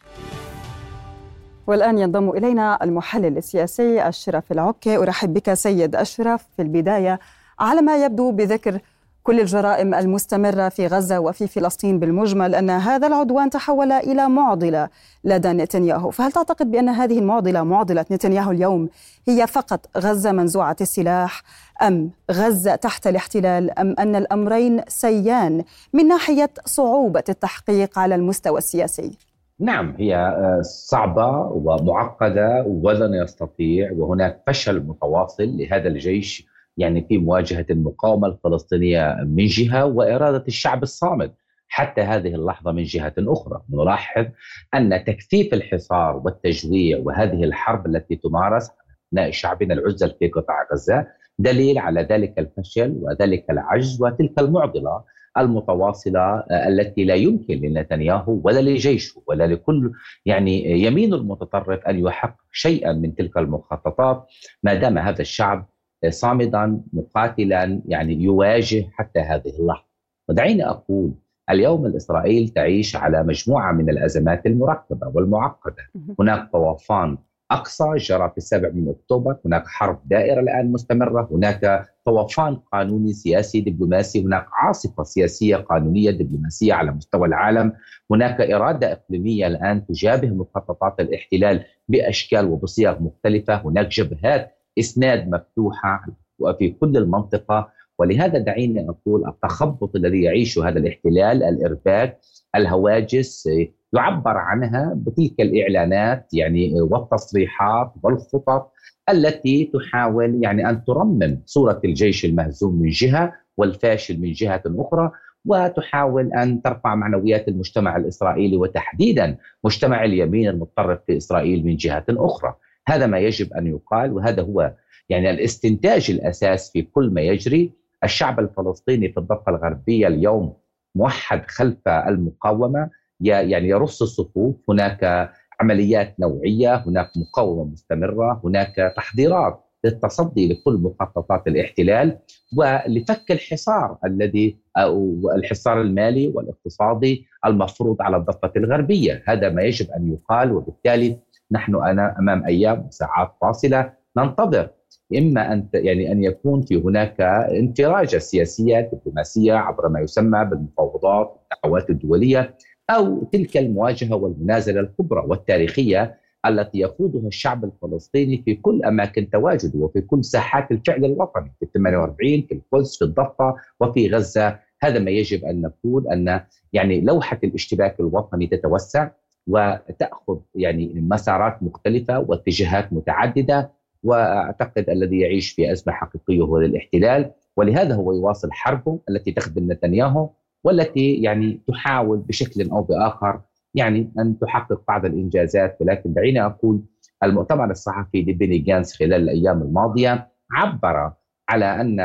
والآن 1.67 1.99
ينضم 1.99 2.31
إلينا 2.31 2.79
المحلل 2.85 3.37
السياسي 3.37 4.09
أشرف 4.09 4.53
العكي 4.53 4.97
أرحب 4.97 5.35
بك 5.35 5.55
سيد 5.55 5.97
أشرف 5.97 6.43
في 6.57 6.63
البداية 6.63 7.19
على 7.59 7.83
ما 7.83 8.05
يبدو 8.05 8.31
بذكر 8.31 8.81
كل 9.29 9.41
الجرائم 9.41 9.95
المستمرة 9.95 10.69
في 10.69 10.87
غزة 10.87 11.21
وفي 11.21 11.47
فلسطين 11.47 11.99
بالمجمل 11.99 12.55
أن 12.55 12.71
هذا 12.71 13.07
العدوان 13.07 13.51
تحول 13.51 13.93
إلى 13.93 14.29
معضلة 14.29 14.89
لدى 15.25 15.49
نتنياهو. 15.49 16.11
فهل 16.11 16.33
تعتقد 16.33 16.71
بأن 16.71 16.89
هذه 16.89 17.19
المعضلة 17.19 17.63
معضلة 17.63 18.05
نتنياهو 18.11 18.51
اليوم 18.51 18.89
هي 19.29 19.47
فقط 19.47 19.87
غزة 19.99 20.33
منزوعة 20.33 20.77
السلاح 20.81 21.43
أم 21.83 22.11
غزة 22.31 22.75
تحت 22.75 23.07
الاحتلال 23.07 23.79
أم 23.79 23.95
أن 23.99 24.17
الأمرين 24.17 24.81
سيان 24.89 25.65
من 25.93 26.09
ناحية 26.09 26.51
صعوبة 26.65 27.25
التحقيق 27.29 27.99
على 27.99 28.15
المستوى 28.15 28.59
السياسي؟ 28.59 29.19
نعم 29.61 29.95
هي 29.99 30.17
آه، 30.17 30.61
صعبة 30.63 31.29
ومعقدة 31.41 32.65
ولن 32.67 33.15
يستطيع 33.15 33.93
وهناك 33.93 34.41
فشل 34.47 34.81
متواصل 34.81 35.57
لهذا 35.57 35.89
الجيش 35.89 36.58
يعني 36.79 37.07
في 37.09 37.19
مواجهة 37.19 37.67
المقاومة 37.71 38.29
الفلسطينية 38.29 39.17
من 39.27 39.47
جهة 39.47 39.85
وإرادة 39.87 40.45
الشعب 40.49 40.83
الصامد. 40.83 41.33
حتى 41.69 42.01
هذه 42.01 42.35
اللحظة 42.35 42.73
من 42.73 42.83
جهة 42.83 43.15
أخرى، 43.19 43.63
نلاحظ 43.71 44.27
أن 44.75 45.05
تكثيف 45.05 45.55
الحصار 45.55 46.17
والتجويع 46.25 46.99
وهذه 46.99 47.45
الحرب 47.45 47.87
التي 47.87 48.17
تمارس 48.17 48.71
أبناء 49.13 49.31
شعبنا 49.31 49.75
العزل 49.75 50.15
في 50.19 50.29
قطاع 50.29 50.67
غزة 50.73 51.07
دليل 51.39 51.79
على 51.79 52.03
ذلك 52.03 52.39
الفشل 52.39 52.99
وذلك 53.03 53.45
العجز 53.51 54.03
وتلك 54.03 54.39
المعضلة 54.39 55.05
المتواصلة 55.39 56.21
آه، 56.21 56.69
التي 56.69 57.05
لا 57.05 57.15
يمكن 57.15 57.55
لنتنياهو 57.55 58.41
ولا 58.45 58.61
لجيشه 58.61 59.23
ولا 59.27 59.47
لكل 59.47 59.93
يعني 60.27 60.83
يمين 60.83 61.15
المتطرف 61.15 61.81
أن 61.81 61.99
يحقق 61.99 62.37
شيئا 62.53 62.93
من 62.93 63.15
تلك 63.15 63.39
المخططات. 63.39 64.27
ما 64.63 64.75
دام 64.75 64.99
هذا 64.99 65.21
الشعب 65.21 65.69
صامدا 66.09 66.81
مقاتلا 66.93 67.81
يعني 67.87 68.15
يواجه 68.15 68.85
حتى 68.93 69.21
هذه 69.21 69.53
اللحظة. 69.59 69.89
ودعيني 70.29 70.67
أقول 70.67 71.13
اليوم 71.51 71.87
الاسرائيل 71.87 72.49
تعيش 72.49 72.97
على 72.97 73.23
مجموعة 73.23 73.73
من 73.73 73.91
الأزمات 73.91 74.47
المركبة 74.47 75.13
والمعقدة. 75.15 75.83
هناك 76.21 76.53
طوفان 76.53 77.19
أقصى 77.51 77.97
جرى 77.97 78.31
في 78.31 78.37
السابع 78.39 78.69
من 78.69 78.89
أكتوبر، 78.89 79.37
هناك 79.45 79.67
حرب 79.67 80.01
دائرة 80.05 80.41
الآن 80.41 80.73
مستمرة، 80.73 81.29
هناك 81.33 81.89
طوفان 82.05 82.57
قانوني 82.57 83.13
سياسي 83.13 83.61
دبلوماسي، 83.61 84.25
هناك 84.25 84.47
عاصفة 84.53 85.03
سياسية 85.03 85.57
قانونية 85.57 86.11
دبلوماسية 86.11 86.73
على 86.75 86.91
مستوى 86.91 87.29
العالم، 87.29 87.73
هناك 88.11 88.41
إرادة 88.41 88.93
إقليمية 88.93 89.47
الآن 89.47 89.87
تجابه 89.87 90.29
مخططات 90.29 91.01
الاحتلال 91.01 91.65
بأشكال 91.89 92.47
وبصيغ 92.47 93.03
مختلفة، 93.03 93.55
هناك 93.55 93.87
جبهات 93.87 94.58
إسناد 94.79 95.29
مفتوحه 95.29 96.07
وفي 96.39 96.71
كل 96.71 96.97
المنطقة. 96.97 97.79
ولهذا 97.99 98.39
دعيني 98.39 98.89
أقول 98.91 99.29
التخبط 99.29 99.97
الذي 99.97 100.23
يعيشه 100.23 100.69
هذا 100.69 100.79
الاحتلال 100.79 101.43
الإرباك 101.43 102.19
الهواجس 102.57 103.49
يعبر 103.93 104.37
عنها 104.37 104.93
بتلك 104.97 105.41
الإعلانات 105.41 106.27
يعني 106.33 106.81
والتصريحات 106.81 107.93
والخطط 108.03 108.73
التي 109.11 109.71
تحاول 109.75 110.39
يعني 110.43 110.71
أن 110.71 110.85
ترمم 110.85 111.43
صورة 111.47 111.81
الجيش 111.85 112.25
المهزوم 112.25 112.75
من 112.83 112.89
جهة 112.89 113.33
والفاشل 113.57 114.21
من 114.21 114.33
جهة 114.33 114.63
أخرى 114.67 115.11
وتحاول 115.45 116.33
أن 116.33 116.63
ترفع 116.63 116.95
معنويات 116.95 117.49
المجتمع 117.49 117.97
الإسرائيلي 117.97 118.57
وتحديدا 118.57 119.37
مجتمع 119.65 120.05
اليمين 120.05 120.49
المتطرف 120.49 120.99
في 121.07 121.17
إسرائيل 121.17 121.65
من 121.65 121.77
جهة 121.77 122.05
أخرى، 122.11 122.55
هذا 122.89 123.07
ما 123.07 123.19
يجب 123.19 123.53
أن 123.53 123.67
يقال 123.67 124.13
وهذا 124.13 124.43
هو 124.43 124.75
يعني 125.09 125.31
الاستنتاج 125.31 126.11
الأساس 126.11 126.73
في 126.73 126.83
كل 126.83 127.11
ما 127.11 127.21
يجري، 127.21 127.73
الشعب 128.05 128.41
الفلسطيني 128.41 129.13
في 129.13 129.21
الضفة 129.21 129.45
الغربية 129.49 130.07
اليوم 130.07 130.57
موحد 130.95 131.43
خلف 131.47 131.89
المقاومة 131.89 132.91
يعني 133.21 133.69
يرص 133.69 134.03
الصفوف، 134.03 134.57
هناك 134.69 135.31
عمليات 135.61 136.21
نوعية، 136.21 136.77
هناك 136.77 137.11
مقاومة 137.17 137.65
مستمرة، 137.65 138.41
هناك 138.45 138.93
تحضيرات 138.97 139.65
للتصدي 139.85 140.53
لكل 140.53 140.75
مخططات 140.75 141.47
الاحتلال. 141.47 142.19
ولفك 142.57 143.31
الحصار 143.31 143.99
الذي 144.05 144.59
أو 144.77 145.21
الحصار 145.37 145.81
المالي 145.81 146.29
والاقتصادي 146.29 147.27
المفروض 147.47 148.03
على 148.03 148.17
الضفة 148.17 148.53
الغربية، 148.57 149.23
هذا 149.27 149.51
ما 149.51 149.63
يجب 149.63 149.91
أن 149.91 150.13
يقال 150.13 150.53
وبالتالي 150.53 151.19
نحن 151.53 151.75
أمام 152.19 152.45
أيام 152.47 152.87
وساعات 152.87 153.35
فاصلة. 153.41 153.93
ننتظر. 154.17 154.71
إما 155.19 155.53
أن 155.53 155.69
يعني 155.75 156.13
أن 156.13 156.25
يكون 156.25 156.63
في 156.63 156.77
هناك 156.77 157.21
انفراجة 157.21 158.19
سياسية 158.19 158.81
دبلوماسية 158.81 159.53
عبر 159.53 159.89
ما 159.89 160.01
يسمى 160.01 160.45
بالمفاوضات 160.45 161.41
والدعوات 161.65 161.91
الدولية 161.91 162.55
أو 162.91 163.25
تلك 163.25 163.57
المواجهة 163.57 164.15
والمنازلة 164.15 164.81
الكبرى 164.81 165.25
والتاريخية 165.27 166.19
التي 166.47 166.79
يخوضها 166.81 167.27
الشعب 167.29 167.65
الفلسطيني 167.65 168.43
في 168.45 168.55
كل 168.55 168.85
أماكن 168.85 169.31
تواجده 169.31 169.79
وفي 169.79 170.01
كل 170.01 170.25
ساحات 170.25 170.71
الفعل 170.71 171.05
الوطني 171.05 171.53
في 171.61 171.67
48 171.75 172.43
في 172.43 172.55
القدس 172.55 172.99
في 172.99 173.05
الضفة 173.05 173.55
وفي 173.81 174.09
غزة. 174.09 174.59
هذا 174.83 174.99
ما 174.99 175.11
يجب 175.11 175.45
أن 175.45 175.61
نقول 175.63 176.09
أن 176.09 176.41
يعني 176.73 177.01
لوحة 177.01 177.39
الاشتباك 177.45 178.01
الوطني 178.01 178.47
تتوسع. 178.47 179.11
وتأخذ 179.49 180.39
يعني 180.55 180.93
مسارات 180.95 181.63
مختلفة 181.63 182.19
واتجاهات 182.19 182.93
متعددة 182.93 183.71
وأعتقد 184.03 184.91
الذي 184.91 185.21
يعيش 185.21 185.51
في 185.51 185.73
أزمة 185.73 185.93
حقيقية 185.93 186.43
هو 186.43 186.59
الاحتلال 186.59 187.31
ولهذا 187.57 187.95
هو 187.95 188.13
يواصل 188.13 188.53
حربه 188.53 189.01
التي 189.11 189.33
تخدم 189.33 189.73
نتنياهو 189.73 190.31
والتي 190.65 191.15
يعني 191.15 191.61
تحاول 191.69 192.19
بشكل 192.19 192.71
أو 192.71 192.83
بآخر 192.83 193.41
يعني 193.75 194.13
أن 194.19 194.39
تحقق 194.39 194.83
بعض 194.89 195.05
الإنجازات. 195.05 195.77
ولكن 195.81 196.13
دعيني 196.13 196.45
أقول 196.45 196.83
المؤتمر 197.25 197.71
الصحفي 197.71 198.23
لبني 198.23 198.59
جانس 198.59 198.95
خلال 198.97 199.15
الأيام 199.15 199.63
الماضية 199.63 200.29
عبر 200.53 201.13
على 201.49 201.81
أن 201.81 202.01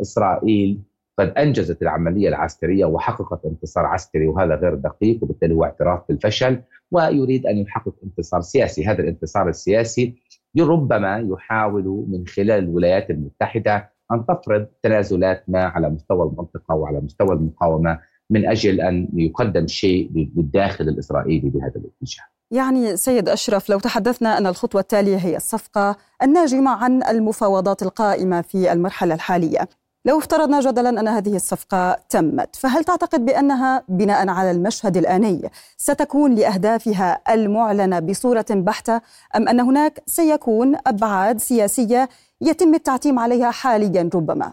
إسرائيل 0.00 0.80
قد 1.18 1.28
أنجزت 1.38 1.82
العملية 1.82 2.28
العسكرية 2.28 2.84
وحققت 2.84 3.44
انتصار 3.44 3.86
عسكري 3.86 4.26
وهذا 4.26 4.54
غير 4.54 4.74
دقيق 4.74 5.18
وبالتالي 5.22 5.54
هو 5.54 5.64
اعتراف 5.64 6.00
بالفشل 6.08 6.60
ويريد 6.90 7.46
أن 7.46 7.58
يحقق 7.58 7.94
انتصار 8.04 8.40
سياسي، 8.40 8.86
هذا 8.86 9.00
الانتصار 9.00 9.48
السياسي 9.48 10.14
ربما 10.60 11.18
يحاول 11.18 12.06
من 12.08 12.26
خلال 12.26 12.64
الولايات 12.64 13.10
المتحدة 13.10 13.90
أن 14.12 14.26
تفرض 14.26 14.66
تنازلات 14.82 15.44
ما 15.48 15.64
على 15.64 15.90
مستوى 15.90 16.22
المنطقة 16.26 16.74
وعلى 16.74 17.00
مستوى 17.00 17.32
المقاومة 17.32 17.98
من 18.30 18.46
أجل 18.46 18.80
أن 18.80 19.08
يقدم 19.14 19.66
شيء 19.66 20.10
بالداخل 20.12 20.88
الإسرائيلي 20.88 21.50
بهذا 21.50 21.72
الاتجاه. 21.76 22.24
يعني 22.50 22.96
سيد 22.96 23.28
أشرف 23.28 23.70
لو 23.70 23.78
تحدثنا 23.78 24.38
أن 24.38 24.46
الخطوة 24.46 24.80
التالية 24.80 25.16
هي 25.16 25.36
الصفقة 25.36 25.96
الناجمه 26.22 26.70
عن 26.70 27.02
المفاوضات 27.02 27.82
القائمة 27.82 28.42
في 28.42 28.72
المرحلة 28.72 29.14
الحالية. 29.14 29.68
لو 30.06 30.18
افترضنا 30.18 30.60
جدلا 30.60 30.88
أن 30.88 31.08
هذه 31.08 31.36
الصفقة 31.36 31.96
تمت، 32.08 32.56
فهل 32.56 32.84
تعتقد 32.84 33.24
بأنها 33.24 33.84
بناء 33.88 34.28
على 34.28 34.50
المشهد 34.50 34.96
الآني 34.96 35.42
ستكون 35.76 36.34
لأهدافها 36.34 37.20
المعلنة 37.34 37.98
بصورة 37.98 38.46
بحتة 38.50 39.00
أم 39.36 39.48
أن 39.48 39.60
هناك 39.60 40.02
سيكون 40.06 40.76
أبعاد 40.86 41.38
سياسية 41.38 42.08
يتم 42.40 42.74
التعتيم 42.74 43.18
عليها 43.18 43.50
حاليا 43.50 44.10
ربما؟ 44.14 44.52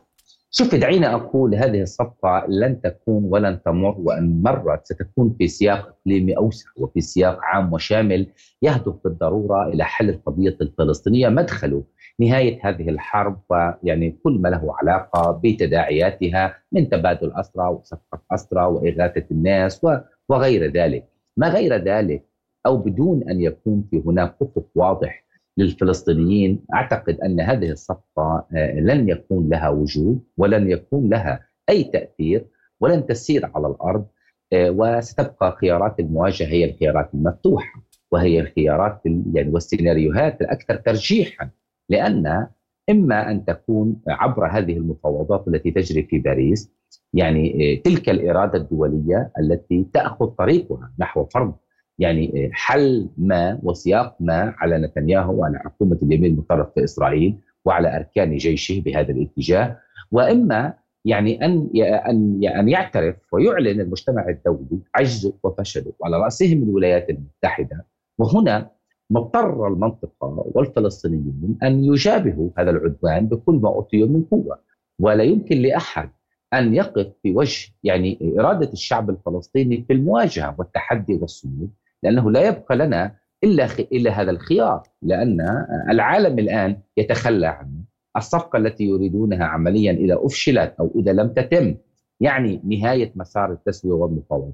شوف 0.51 0.75
دعينا 0.75 1.15
أقول 1.15 1.55
هذه 1.55 1.81
الصفقة 1.81 2.45
لن 2.47 2.81
تكون 2.81 3.23
ولن 3.25 3.61
تمر 3.65 3.95
وإن 3.99 4.41
مرت 4.41 4.85
ستكون 4.85 5.35
في 5.37 5.47
سياق 5.47 5.95
إقليمي 6.05 6.37
أوسع 6.37 6.69
وفي 6.77 7.01
سياق 7.01 7.39
عام 7.41 7.73
وشامل 7.73 8.27
يهدف 8.61 8.93
بالضرورة 9.03 9.67
إلى 9.67 9.83
حل 9.83 10.09
القضية 10.09 10.57
الفلسطينية 10.61 11.29
مدخله 11.29 11.83
نهاية 12.19 12.59
هذه 12.63 12.89
الحرب 12.89 13.39
ويعني 13.49 14.17
كل 14.23 14.39
ما 14.41 14.49
له 14.49 14.75
علاقة 14.81 15.41
بتداعياتها 15.43 16.55
من 16.71 16.89
تبادل 16.89 17.31
أسرى 17.35 17.67
وصفقه 17.67 18.21
أسرى 18.31 18.63
وإغاثة 18.63 19.25
الناس 19.31 19.85
وغير 20.29 20.71
ذلك، 20.71 21.07
ما 21.37 21.49
غير 21.49 21.75
ذلك 21.75 22.25
أو 22.65 22.77
بدون 22.77 23.29
أن 23.29 23.41
يكون 23.41 23.87
في 23.91 24.01
هناك 24.05 24.35
أفق 24.41 24.65
واضح 24.75 25.25
للفلسطينيين 25.57 26.65
أعتقد 26.73 27.19
أن 27.19 27.41
هذه 27.41 27.71
الصفقة 27.71 28.47
آه، 28.55 28.79
لن 28.79 29.09
يكون 29.09 29.49
لها 29.49 29.69
وجود 29.69 30.19
ولن 30.37 30.71
يكون 30.71 31.09
لها 31.09 31.47
أي 31.69 31.83
تأثير 31.83 32.45
ولن 32.79 33.05
تسير 33.05 33.51
على 33.55 33.67
الأرض 33.67 34.05
آه، 34.53 34.69
وستبقى 34.69 35.57
خيارات 35.61 35.99
المواجهة 35.99 36.47
هي 36.47 36.65
الخيارات 36.65 37.09
المفتوحة 37.13 37.83
وهي 38.11 38.39
الخيارات 38.39 39.01
يعني 39.33 39.49
والسيناريوهات 39.49 40.41
الأكثر 40.41 40.75
ترجيحا 40.75 41.49
لأن 41.91 42.47
إما 42.89 43.31
أن 43.31 43.45
تكون 43.45 44.01
عبر 44.07 44.47
هذه 44.47 44.77
المفاوضات 44.77 45.47
التي 45.47 45.71
تجري 45.71 46.03
في 46.03 46.19
باريس 46.19 46.71
يعني 47.13 47.73
آه، 47.73 47.81
تلك 47.81 48.09
الإرادة 48.09 48.59
الدولية 48.59 49.31
التي 49.39 49.87
تأخذ 49.93 50.27
طريقها 50.27 50.93
نحو 50.99 51.25
فرض 51.25 51.53
يعني 51.99 52.49
حل 52.53 53.09
ما 53.17 53.59
وسياق 53.63 54.15
ما 54.19 54.53
على 54.57 54.77
نتنياهو 54.77 55.35
وعلى 55.39 55.59
حكومة 55.59 55.99
اليمين 56.03 56.33
المتطرف 56.33 56.73
في 56.73 56.83
إسرائيل 56.83 57.37
وعلى 57.65 57.95
أركان 57.95 58.37
جيشه 58.37 58.81
بهذا 58.81 59.11
الاتجاه. 59.11 59.77
وإما 60.11 60.73
يعني 61.05 61.45
أن 61.45 61.69
أن 62.07 62.41
أن 62.45 62.69
يعترف 62.69 63.15
ويعلن 63.31 63.81
المجتمع 63.81 64.29
الدولي 64.29 64.79
عجزه 64.95 65.33
وفشله 65.43 65.91
وعلى 65.99 66.17
رأسهم 66.17 66.63
الولايات 66.63 67.09
المتحدة. 67.09 67.85
وهنا 68.17 68.69
مضطر 69.11 69.67
المنطقة 69.67 70.45
والفلسطينيين 70.55 71.57
أن 71.63 71.83
يجابهوا 71.83 72.49
هذا 72.57 72.69
العدوان 72.71 73.27
بكل 73.27 73.55
ما 73.55 73.69
اوتي 73.69 74.03
من 74.03 74.23
قوة. 74.31 74.59
ولا 74.99 75.23
يمكن 75.23 75.57
لأحد 75.57 76.09
أن 76.53 76.75
يقف 76.75 77.07
في 77.23 77.35
وجه 77.35 77.71
يعني 77.83 78.35
إرادة 78.39 78.73
الشعب 78.73 79.09
الفلسطيني 79.09 79.83
في 79.87 79.93
المواجهة 79.93 80.55
والتحدي 80.57 81.13
والصمود 81.13 81.69
لأنه 82.03 82.31
لا 82.31 82.47
يبقى 82.47 82.75
لنا 82.75 83.15
إلا 83.43 83.67
إلا 83.91 84.11
هذا 84.11 84.31
الخيار 84.31 84.83
لأن 85.01 85.65
العالم 85.89 86.39
الآن 86.39 86.77
يتخلى 86.97 87.47
عنه 87.47 87.83
الصفقة 88.17 88.57
التي 88.57 88.83
يريدونها 88.83 89.45
عمليا 89.45 89.91
إذا 89.91 90.17
أفشلت 90.25 90.75
أو 90.79 90.91
إذا 90.95 91.13
لم 91.13 91.27
تتم 91.27 91.75
يعني 92.19 92.61
نهاية 92.63 93.11
مسار 93.15 93.51
التسوية 93.51 93.93
والمفاوضه 93.93 94.53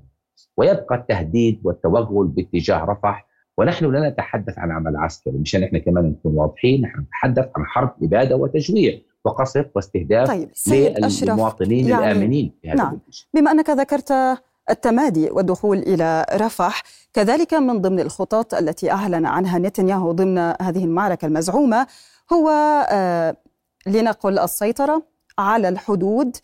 ويبقى 0.58 0.96
التهديد 0.96 1.60
والتوغل 1.64 2.28
باتجاه 2.28 2.86
رفح 2.86 3.27
ونحن 3.58 3.86
لا 3.86 4.10
نتحدث 4.10 4.60
عن 4.60 4.72
عمل 4.72 4.98
عسكري 4.98 5.38
مشان 5.38 5.64
إحنا 5.64 5.80
كمان 5.80 6.06
نكون 6.06 6.34
واضحين 6.38 6.82
نحن 6.82 7.00
نتحدث 7.02 7.46
عن 7.56 7.66
حرب 7.66 7.94
إبادة 8.04 8.36
وتجويع 8.36 9.00
وقصف 9.26 9.66
واستهداف 9.76 10.28
طيب 10.28 10.50
للمواطنين 11.22 11.88
يعني 11.88 12.12
الآمنين 12.12 12.52
في 12.62 12.70
هذا 12.70 12.76
نعم 12.76 13.00
بما 13.34 13.52
أنك 13.52 13.70
ذكرت 13.70 14.14
التمادي 14.70 15.30
والدخول 15.32 15.78
إلى 15.78 16.26
رفح 16.34 16.84
كذلك 17.14 17.54
من 17.54 17.82
ضمن 17.82 18.00
الخطط 18.00 18.54
التي 18.54 18.92
أعلن 18.92 19.26
عنها 19.26 19.60
نتنياهو 19.60 20.12
ضمن 20.12 20.38
هذه 20.38 20.84
المعركة 20.84 21.26
المزعومة 21.26 21.88
هو 22.34 22.50
آه، 22.92 23.38
لنقل 23.88 24.40
السيطرة 24.40 25.04
على 25.40 25.70
الحدود 25.70 26.38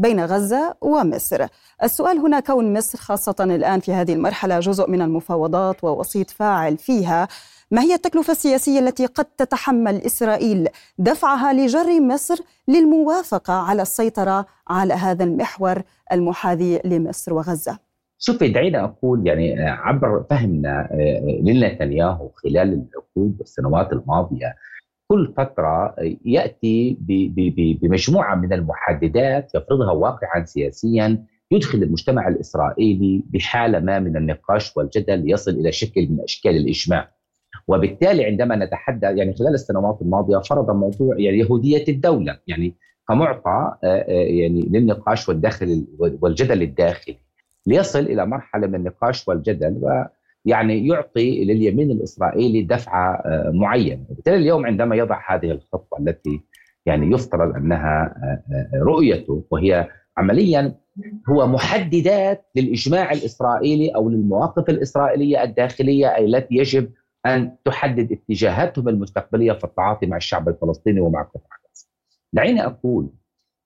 بين 0.00 0.20
غزة 0.24 0.74
ومصر. 0.80 1.46
السؤال 1.82 2.18
هنا 2.18 2.40
كون 2.40 2.72
مصر 2.72 2.98
خاصة 2.98 3.34
الآن 3.40 3.80
في 3.80 3.92
هذه 3.92 4.12
المرحلة 4.12 4.60
جزء 4.60 4.90
من 4.90 5.02
المفاوضات 5.02 5.84
ووسيط 5.84 6.30
فاعل 6.30 6.76
فيها 6.76 7.28
ما 7.70 7.82
هي 7.82 7.94
التكلفة 7.94 8.30
السياسية 8.30 8.78
التي 8.78 9.06
قد 9.06 9.24
تتحمل 9.24 9.96
إسرائيل 9.96 10.68
دفعها 10.98 11.52
لجر 11.52 12.00
مصر 12.00 12.38
للموافقة 12.68 13.52
على 13.52 13.82
السيطرة 13.82 14.46
على 14.68 14.94
هذا 14.94 15.24
المحور 15.24 15.82
المحاذي 16.12 16.80
لمصر 16.84 17.34
وغزة؟ 17.34 17.78
شوفي 18.18 18.48
دعينا 18.48 18.84
أقول 18.84 19.26
يعني 19.26 19.62
عبر 19.62 20.24
فهمنا 20.30 20.88
آه، 20.92 21.40
لنتنياهو 21.42 22.28
خلال 22.28 22.56
العقود 22.56 23.36
والسنوات 23.38 23.92
الماضية 23.92 24.54
كل 25.10 25.32
فترة 25.36 25.94
يأتي 26.24 26.96
بمجموعة 27.82 28.34
من 28.34 28.52
المحددات 28.52 29.54
يفرضها 29.54 29.92
واقعا 29.92 30.44
سياسيا 30.44 31.24
يدخل 31.50 31.82
المجتمع 31.82 32.28
الإسرائيلي 32.28 33.24
بحالة 33.30 33.78
ما 33.80 33.98
من 33.98 34.16
النقاش 34.16 34.76
والجدل 34.76 35.30
يصل 35.30 35.50
إلى 35.50 35.72
شكل 35.72 36.08
من 36.10 36.20
أشكال 36.20 36.56
الإجماع. 36.56 37.08
وبالتالي 37.68 38.24
عندما 38.24 38.56
نتحدث 38.56 39.02
يعني 39.02 39.34
خلال 39.34 39.54
السنوات 39.54 40.02
الماضية 40.02 40.38
فرض 40.38 40.70
موضوع 40.70 41.14
يعني 41.18 41.38
يهودية 41.38 41.84
الدولة 41.88 42.38
يعني 42.46 42.76
كمعطى 43.08 43.72
يعني 44.08 44.68
للنقاش 44.72 45.28
والداخل 45.28 45.86
والجدل 45.98 46.62
الداخلي 46.62 47.16
ليصل 47.66 47.98
إلى 47.98 48.26
مرحلة 48.26 48.66
من 48.66 48.74
النقاش 48.74 49.28
والجدل 49.28 50.04
ويعني 50.46 50.86
يعطي 50.88 51.44
لليمين 51.44 51.90
الإسرائيلي 51.90 52.62
دفعة 52.62 53.22
معينة، 53.52 54.04
وبالتالي 54.10 54.36
اليوم 54.36 54.66
عندما 54.66 54.96
يضع 54.96 55.34
هذه 55.34 55.50
الخطوه 55.50 55.98
التي 55.98 56.40
يعني 56.86 57.14
يفترض 57.14 57.56
أنها 57.56 58.14
رؤيته 58.74 59.44
وهي 59.50 59.88
عمليا 60.16 60.74
هو 61.28 61.46
محددات 61.46 62.46
للإجماع 62.56 63.12
الإسرائيلي 63.12 63.88
أو 63.88 64.10
للمواقف 64.10 64.70
الإسرائيلية 64.70 65.42
الداخلية 65.42 66.18
التي 66.18 66.54
يجب 66.54 66.90
أن 67.26 67.56
تحدد 67.64 68.12
اتجاهاتهم 68.12 68.88
المستقبلية 68.88 69.52
في 69.52 69.64
التعاطي 69.64 70.06
مع 70.06 70.16
الشعب 70.16 70.48
الفلسطيني 70.48 71.00
ومع 71.00 71.22
قطاع 71.22 71.56
غزة. 71.70 71.86
دعيني 72.32 72.64
أقول 72.64 73.08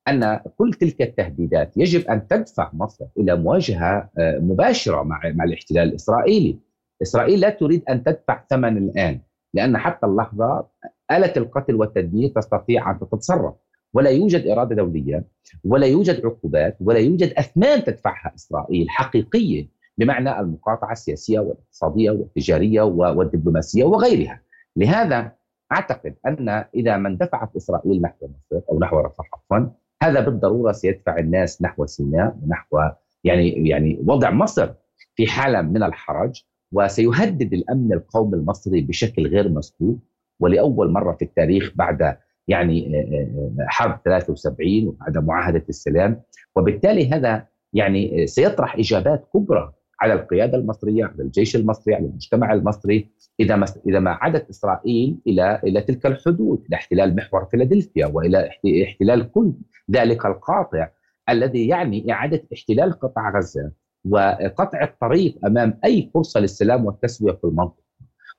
أن 0.08 0.40
كل 0.56 0.72
تلك 0.72 1.02
التهديدات 1.02 1.76
يجب 1.76 2.08
أن 2.08 2.28
تدفع 2.28 2.70
مصر 2.72 3.04
إلى 3.18 3.36
مواجهة 3.36 4.10
آه، 4.18 4.38
مباشرة 4.38 5.02
مع 5.02 5.20
مع 5.34 5.44
الاحتلال 5.44 5.88
الإسرائيلي. 5.88 6.58
إسرائيل 7.02 7.40
لا 7.40 7.50
تريد 7.50 7.82
أن 7.88 8.04
تدفع 8.04 8.44
ثمن 8.50 8.78
الآن 8.78 9.20
لأن 9.54 9.78
حتى 9.78 10.06
اللحظة 10.06 10.66
آلة 11.10 11.32
القتل 11.36 11.74
والتدمير 11.74 12.28
تستطيع 12.28 12.90
أن 12.90 12.98
تتصرف 12.98 13.54
ولا 13.92 14.10
يوجد 14.10 14.46
إرادة 14.46 14.74
دولية 14.76 15.24
ولا 15.64 15.86
يوجد 15.86 16.26
عقوبات 16.26 16.76
ولا 16.80 16.98
يوجد 16.98 17.32
أثمان 17.38 17.84
تدفعها 17.84 18.34
إسرائيل 18.34 18.90
حقيقيه 18.90 19.68
بمعنى 19.98 20.40
المقاطعة 20.40 20.92
السياسية 20.92 21.38
والاقتصادية 21.38 22.10
والتجارية 22.10 22.82
والدبلوماسية 22.82 23.84
وغيرها. 23.84 24.40
لهذا 24.76 25.32
أعتقد 25.72 26.14
أن 26.26 26.48
إذا 26.74 26.96
ما 26.96 27.08
اندفعت 27.08 27.56
إسرائيل 27.56 28.02
نحو 28.02 28.26
مصر 28.26 28.62
أو 28.70 28.78
نحو 28.80 28.98
رفح 28.98 29.24
عفوا 29.34 29.66
هذا 30.04 30.20
بالضرورة 30.20 30.72
سيدفع 30.72 31.18
الناس 31.18 31.62
نحو 31.62 31.86
سيناء 31.86 32.36
ونحو 32.42 32.78
يعني 33.24 33.68
يعني 33.68 33.98
وضع 34.06 34.30
مصر 34.30 34.74
في 35.14 35.26
حالة 35.26 35.62
من 35.62 35.82
الحرج 35.82 36.42
وسيهدد 36.72 37.52
الأمن 37.52 37.92
القومي 37.92 38.36
المصري 38.36 38.80
بشكل 38.80 39.26
غير 39.26 39.48
مسبوق. 39.48 39.98
ولأول 40.40 40.92
مرة 40.92 41.12
في 41.12 41.24
التاريخ 41.24 41.72
بعد 41.74 42.16
يعني 42.48 42.98
آه، 42.98 43.62
آه، 43.62 43.66
حرب 43.66 44.00
73 44.04 44.86
وبعد 44.88 45.18
معاهدة 45.18 45.64
السلام. 45.68 46.22
وبالتالي 46.56 47.10
هذا 47.10 47.46
يعني 47.72 48.26
سيطرح 48.26 48.76
إجابات 48.76 49.28
كبرى 49.34 49.72
على 50.00 50.12
القيادة 50.14 50.58
المصرية 50.58 51.04
على 51.04 51.22
الجيش 51.22 51.56
المصري 51.56 51.94
على 51.94 52.06
المجتمع 52.06 52.52
المصري 52.52 53.10
إذا 53.40 53.56
ما 53.56 53.66
إذا 53.86 53.98
ما 53.98 54.10
عادت 54.10 54.48
إسرائيل 54.50 55.18
إلى 55.26 55.60
إلى 55.64 55.80
تلك 55.80 56.06
الحدود 56.06 56.64
إلى 56.68 56.76
احتلال 56.76 57.16
محور 57.16 57.44
فيلادلفيا 57.44 58.06
وإلى 58.06 58.50
احتلال 58.84 59.30
كل 59.30 59.52
ذلك 59.90 60.26
القاطع 60.26 60.88
الذي 61.28 61.68
يعني 61.68 62.12
إعادة 62.12 62.42
احتلال 62.54 62.92
قطاع 62.92 63.38
غزة 63.38 63.72
وقطع 64.04 64.82
الطريق 64.82 65.38
أمام 65.46 65.78
أي 65.84 66.10
فرصة 66.14 66.40
للسلام 66.40 66.84
والتسوية 66.84 67.32
في 67.32 67.44
المنطقة. 67.44 67.84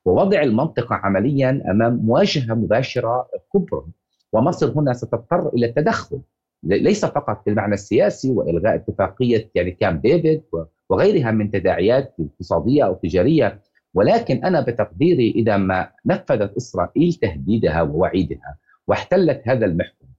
ووضع 0.05 0.41
المنطقة 0.41 0.95
عمليا 0.95 1.63
أمام 1.71 1.95
مواجهة 1.95 2.53
مباشرة 2.53 3.27
كبرى. 3.53 3.83
ومصر 4.33 4.79
هنا 4.79 4.93
ستضطر 4.93 5.49
إلى 5.49 5.65
التدخل. 5.65 6.21
ليس 6.65 7.05
فقط 7.05 7.43
في 7.43 7.49
المعنى 7.49 7.73
السياسي 7.73 8.31
وإلغاء 8.31 8.75
اتفاقية 8.75 9.49
يعني 9.55 9.71
كام 9.71 9.97
ديفيد 9.97 10.41
وغيرها 10.89 11.31
من 11.31 11.51
تداعيات 11.51 12.15
اقتصادية 12.19 12.85
أو 12.85 12.93
تجارية 12.93 13.61
ولكن 13.93 14.45
أنا 14.45 14.61
بتقديري 14.61 15.31
إذا 15.31 15.57
ما 15.57 15.89
نفذت 16.05 16.57
إسرائيل 16.57 17.13
تهديدها 17.13 17.81
ووعيدها 17.81 18.57
واحتلت 18.87 19.41
هذا 19.47 19.65
المحور 19.65 20.09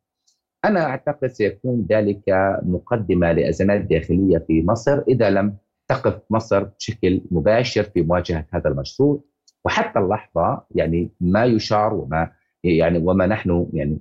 أنا 0.65 0.85
أعتقد 0.85 1.29
سيكون 1.29 1.87
ذلك 1.91 2.23
مقدمة 2.63 3.33
لأزمات 3.33 3.81
داخلية 3.81 4.39
في 4.39 4.63
مصر 4.67 5.03
إذا 5.09 5.31
لم 5.31 5.57
تقف 5.89 6.21
مصر 6.31 6.63
بشكل 6.63 7.21
مباشر 7.31 7.83
في 7.83 8.03
مواجهة 8.03 8.47
هذا 8.51 8.71
المشروع 8.71 9.21
وحتى 9.65 9.99
اللحظة 9.99 10.63
يعني 10.75 11.11
ما 11.21 11.45
يشار 11.45 11.95
وما 11.95 12.31
يعني 12.65 12.99
وما 12.99 13.27
نحن 13.27 13.67
يعني 13.73 13.99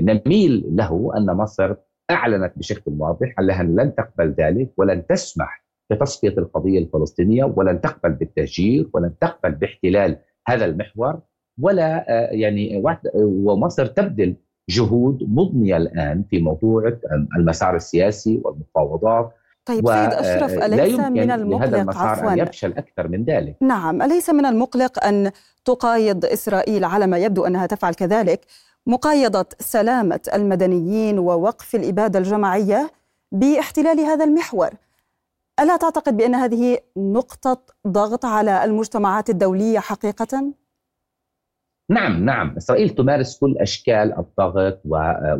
نميل 0.00 0.64
له 0.70 1.10
أن 1.16 1.26
مصر 1.26 1.74
أعلنت 2.10 2.52
بشكل 2.56 2.92
واضح 2.98 3.34
أنها 3.38 3.62
لن 3.62 3.94
تقبل 3.94 4.34
ذلك 4.38 4.70
ولن 4.76 5.06
تسمح 5.06 5.64
بتصفيه 5.90 6.28
القضية 6.28 6.78
الفلسطينية 6.78 7.44
ولن 7.56 7.80
تقبل 7.80 8.12
بالتهجير 8.12 8.90
ولن 8.94 9.18
تقبل 9.20 9.52
باحتلال 9.52 10.18
هذا 10.46 10.64
المحور 10.64 11.20
ولا 11.60 12.04
آه، 12.08 12.30
يعني 12.30 12.82
ومصر 13.14 13.86
تبذل 13.86 14.36
جهود 14.70 15.18
مضنية 15.22 15.76
الآن 15.76 16.24
في 16.30 16.38
موضوع 16.38 16.92
المسار 17.36 17.76
السياسي 17.76 18.40
والمفاوضات. 18.44 19.32
طيب 19.66 19.76
سيد 19.76 20.12
أشرف 20.12 20.62
أليس 20.62 21.00
من 21.00 21.30
المقلق؟ 21.30 21.98
عفوا 21.98 22.32
أن 22.32 22.38
يفشل 22.38 22.72
أكثر 22.72 23.08
من 23.08 23.24
ذلك. 23.24 23.56
نعم 23.60 24.02
أليس 24.02 24.30
من 24.30 24.46
المقلق 24.46 25.04
أن 25.04 25.30
تقايض 25.64 26.24
إسرائيل 26.24 26.84
على 26.84 27.06
ما 27.06 27.18
يبدو 27.18 27.46
أنها 27.46 27.66
تفعل 27.66 27.94
كذلك؟ 27.94 28.40
مقايضة 28.86 29.46
سلامة 29.58 30.20
المدنيين 30.34 31.18
ووقف 31.18 31.74
الإبادة 31.74 32.18
الجماعية 32.18 32.90
باحتلال 33.32 34.00
هذا 34.00 34.24
المحور. 34.24 34.70
ألا 35.60 35.76
تعتقد 35.76 36.16
بأن 36.16 36.34
هذه 36.34 36.78
نقطة 36.96 37.62
ضغط 37.86 38.24
على 38.24 38.64
المجتمعات 38.64 39.30
الدولية 39.30 39.78
حقيقة؟ 39.78 40.52
نعم 41.90 42.24
نعم. 42.24 42.56
إسرائيل 42.56 42.90
تمارس 42.90 43.38
كل 43.38 43.58
أشكال 43.58 44.18
الضغط 44.18 44.80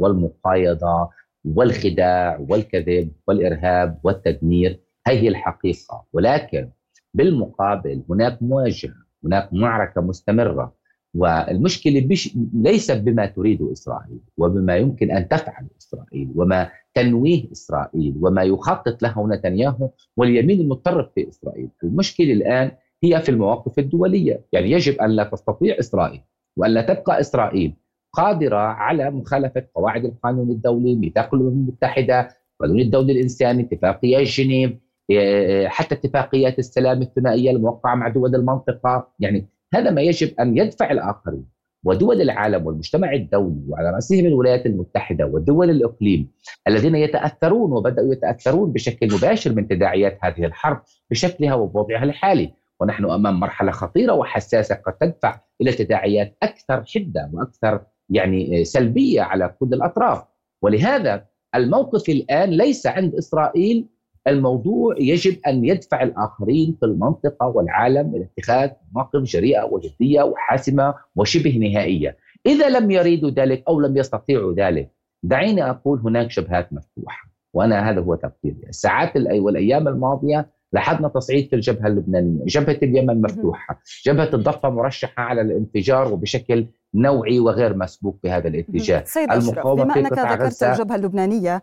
والمقايضة 0.00 1.10
والخداع 1.44 2.38
والكذب 2.48 3.12
والإرهاب 3.26 4.00
والتدمير. 4.04 4.80
هذه 5.06 5.28
الحقيقة. 5.28 6.04
ولكن 6.12 6.70
بالمقابل 7.14 8.02
هناك 8.10 8.42
مواجهة 8.42 8.94
هناك 9.24 9.48
معركة 9.52 10.00
مستمرة 10.00 10.74
والمشكلة 11.14 12.00
بش 12.00 12.36
ليست 12.54 12.96
بما 12.96 13.26
تريد 13.26 13.62
إسرائيل 13.72 14.18
وبما 14.38 14.76
يمكن 14.76 15.10
أن 15.10 15.28
تفعل 15.28 15.66
إسرائيل 15.80 16.28
وما 16.34 16.70
تنويه 16.94 17.52
إسرائيل 17.52 18.14
وما 18.20 18.42
يخطط 18.42 19.02
له 19.02 19.28
نتنياهو 19.28 19.88
واليمين 20.16 20.60
المتطرف 20.60 21.06
في 21.14 21.28
إسرائيل، 21.28 21.68
المشكلة 21.84 22.32
الآن 22.32 22.70
هي 23.04 23.20
في 23.20 23.28
المواقف 23.28 23.78
الدولية، 23.78 24.44
يعني 24.52 24.70
يجب 24.70 25.00
أن 25.00 25.10
لا 25.10 25.24
تستطيع 25.24 25.76
إسرائيل 25.78 26.20
وأن 26.56 26.70
لا 26.70 26.82
تبقى 26.82 27.20
إسرائيل 27.20 27.74
قادرة 28.12 28.56
على 28.56 29.10
مخالفة 29.10 29.62
قواعد 29.74 30.04
القانون 30.04 30.50
الدولي، 30.50 30.94
ميثاق 30.96 31.34
الأمم 31.34 31.48
المتحدة، 31.48 32.28
قانون 32.60 32.80
الدولي 32.80 33.12
الإنساني، 33.12 33.62
اتفاقية 33.62 34.24
جنيف، 34.24 34.72
إيه، 35.10 35.68
حتى 35.68 35.94
اتفاقيات 35.94 36.58
السلام 36.58 37.02
الثنائية 37.02 37.50
الموقعة 37.50 37.94
مع 37.94 38.08
دول 38.08 38.34
المنطقة، 38.34 39.08
يعني 39.20 39.46
هذا 39.74 39.90
ما 39.90 40.02
يجب 40.02 40.34
أن 40.40 40.58
يدفع 40.58 40.90
الآخرين 40.90 41.46
ودول 41.84 42.20
العالم 42.20 42.66
والمجتمع 42.66 43.12
الدولي 43.12 43.64
وعلى 43.68 43.90
راسهم 43.90 44.26
الولايات 44.26 44.66
المتحدة 44.66 45.26
ودول 45.26 45.70
الإقليم 45.70 46.30
الذين 46.68 46.94
يتأثرون 46.94 47.72
وبدأوا 47.72 48.12
يتأثرون 48.12 48.72
بشكل 48.72 49.14
مباشر 49.14 49.52
من 49.52 49.68
تداعيات 49.68 50.18
هذه 50.22 50.44
الحرب 50.44 50.82
بشكلها 51.10 51.54
وبوضعها 51.54 52.04
الحالي. 52.04 52.54
ونحن 52.80 53.04
أمام 53.04 53.40
مرحلة 53.40 53.70
خطيرة 53.70 54.12
وحساسة 54.12 54.74
قد 54.74 54.92
تدفع 54.92 55.40
إلى 55.60 55.72
تداعيات 55.72 56.36
أكثر 56.42 56.84
حدة 56.94 57.30
وأكثر 57.32 57.80
يعني 58.10 58.64
سلبية 58.64 59.22
على 59.22 59.54
كل 59.60 59.68
الأطراف. 59.72 60.24
ولهذا 60.62 61.26
الموقف 61.54 62.08
الآن 62.08 62.50
ليس 62.50 62.86
عند 62.86 63.14
إسرائيل 63.14 63.88
الموضوع 64.26 64.94
يجب 64.98 65.36
أن 65.46 65.64
يدفع 65.64 66.02
الآخرين 66.02 66.76
في 66.80 66.86
المنطقة 66.86 67.46
والعالم 67.46 68.14
إلى 68.14 68.28
اتخاذ 68.38 68.70
مواقف 68.92 69.20
جريئة 69.20 69.64
وجدية 69.64 70.22
وحاسمة 70.22 70.94
وشبه 71.16 71.58
نهائية. 71.58 72.16
إذا 72.46 72.68
لم 72.68 72.90
يريدوا 72.90 73.30
ذلك 73.30 73.62
أو 73.68 73.80
لم 73.80 73.96
يستطيعوا 73.96 74.54
ذلك 74.54 74.90
دعيني 75.22 75.70
أقول 75.70 75.98
هناك 75.98 76.30
شبهات 76.30 76.72
مفتوحة 76.72 77.30
وأنا 77.54 77.90
هذا 77.90 78.00
هو 78.00 78.14
تقديري. 78.14 78.68
الساعات 78.68 79.16
والأيام 79.16 79.88
الماضية 79.88 80.46
لاحظنا 80.72 81.08
تصعيد 81.08 81.48
في 81.48 81.56
الجبهة 81.56 81.86
اللبنانية، 81.86 82.44
جبهة 82.44 82.78
اليمن 82.82 83.22
مفتوحة، 83.22 83.80
جبهة 84.06 84.30
الضفة 84.34 84.70
مرشحة 84.70 85.22
على 85.22 85.40
الانفجار 85.40 86.12
وبشكل 86.12 86.66
نوعي 86.94 87.40
وغير 87.40 87.76
مسبوق 87.76 88.16
في 88.22 88.30
هذا 88.30 88.48
الاتجاه. 88.48 89.04
سيد 89.04 89.30
أشرف 89.30 89.66
بما 89.66 89.96
أنك 89.96 90.12
ذكرت 90.12 90.62
الجبهة 90.62 90.96
اللبنانية 90.96 91.62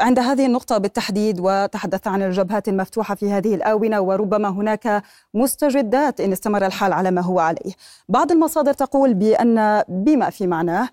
عند 0.00 0.18
هذه 0.18 0.46
النقطة 0.46 0.78
بالتحديد 0.78 1.40
وتحدث 1.40 2.06
عن 2.06 2.22
الجبهات 2.22 2.68
المفتوحة 2.68 3.14
في 3.14 3.32
هذه 3.32 3.54
الآونة 3.54 4.00
وربما 4.00 4.48
هناك 4.48 5.02
مستجدات 5.34 6.20
إن 6.20 6.32
استمر 6.32 6.66
الحال 6.66 6.92
على 6.92 7.10
ما 7.10 7.20
هو 7.20 7.40
عليه 7.40 7.72
بعض 8.08 8.32
المصادر 8.32 8.72
تقول 8.72 9.14
بأن 9.14 9.82
بما 9.88 10.30
في 10.30 10.46
معناه 10.46 10.88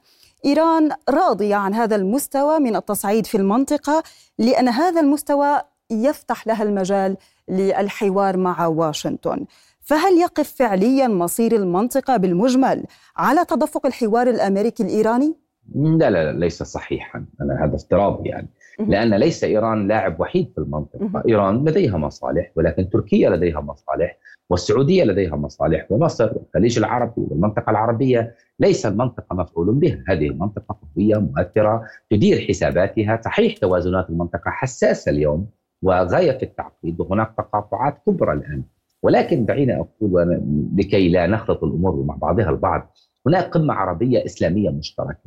إيران 0.46 0.92
راضية 1.10 1.56
عن 1.56 1.74
هذا 1.74 1.96
المستوى 1.96 2.60
من 2.60 2.76
التصعيد 2.76 3.26
في 3.26 3.38
المنطقة 3.38 4.04
لأن 4.40 4.68
هذا 4.68 5.02
المستوى 5.02 5.62
يفتح 5.90 6.48
لها 6.48 6.64
المجال 6.64 7.18
للحوار 7.48 8.38
مع 8.38 8.68
واشنطن 8.68 9.46
فهل 9.82 10.18
يقف 10.18 10.54
فعليا 10.56 11.08
مصير 11.08 11.56
المنطقة 11.56 12.18
بالمجمل 12.18 12.86
على 13.18 13.46
تدفق 13.46 13.86
الحوار 13.86 14.30
الأمريكي 14.30 14.84
الإيراني؟ 14.84 15.47
لا 15.76 16.10
لا, 16.10 16.32
لا 16.32 16.40
ليس 16.40 16.64
صحيحا. 16.64 17.26
أنا 17.42 17.64
هذا 17.66 17.76
افتراضي 17.76 18.30
يعني. 18.30 18.48
لأن 18.80 19.14
ليس 19.14 19.44
إيران 19.44 19.88
لاعب 19.88 20.20
وحيد 20.20 20.52
في 20.56 20.58
المنطقة. 20.58 21.24
إيران 21.28 21.66
لديها 21.70 21.98
مصالح 21.98 22.52
ولكن 22.56 22.90
تركيا 22.90 23.30
لديها 23.30 23.62
مصالح 23.62 24.18
والسعودية 24.50 25.04
لديها 25.04 25.36
مصالح 25.36 25.92
ومصر 25.92 26.32
والخليج 26.36 26.78
العربي 26.78 27.22
والمنطقة 27.30 27.70
العربية 27.70 28.36
ليس 28.60 28.86
المنطقة 28.86 29.36
مفعول 29.36 29.76
بها. 29.76 30.04
هذه 30.08 30.28
المنطقة 30.28 30.78
قوية 30.96 31.16
مؤثرة 31.18 31.84
تدير 32.12 32.46
حساباتها 32.48 33.22
صحيح 33.26 33.58
توازنات 33.58 34.10
المنطقة 34.10 34.52
حساسة 34.52 35.10
اليوم 35.12 35.48
وغاية 35.82 36.32
في 36.38 36.44
التعقيد 36.44 37.00
وهناك 37.00 37.34
تقاطعات 37.38 37.98
كبرى 38.06 38.34
الآن. 38.34 38.64
ولكن 39.04 39.46
دعينا 39.46 39.76
أقول 39.76 40.42
لكي 40.78 41.10
لا 41.10 41.28
نخلط 41.28 41.64
الأمور 41.64 42.04
مع 42.04 42.16
بعضها 42.16 42.50
البعض 42.50 42.94
هناك 43.28 43.44
قمة 43.44 43.74
عربية 43.74 44.26
إسلامية 44.26 44.70
مشتركة. 44.70 45.20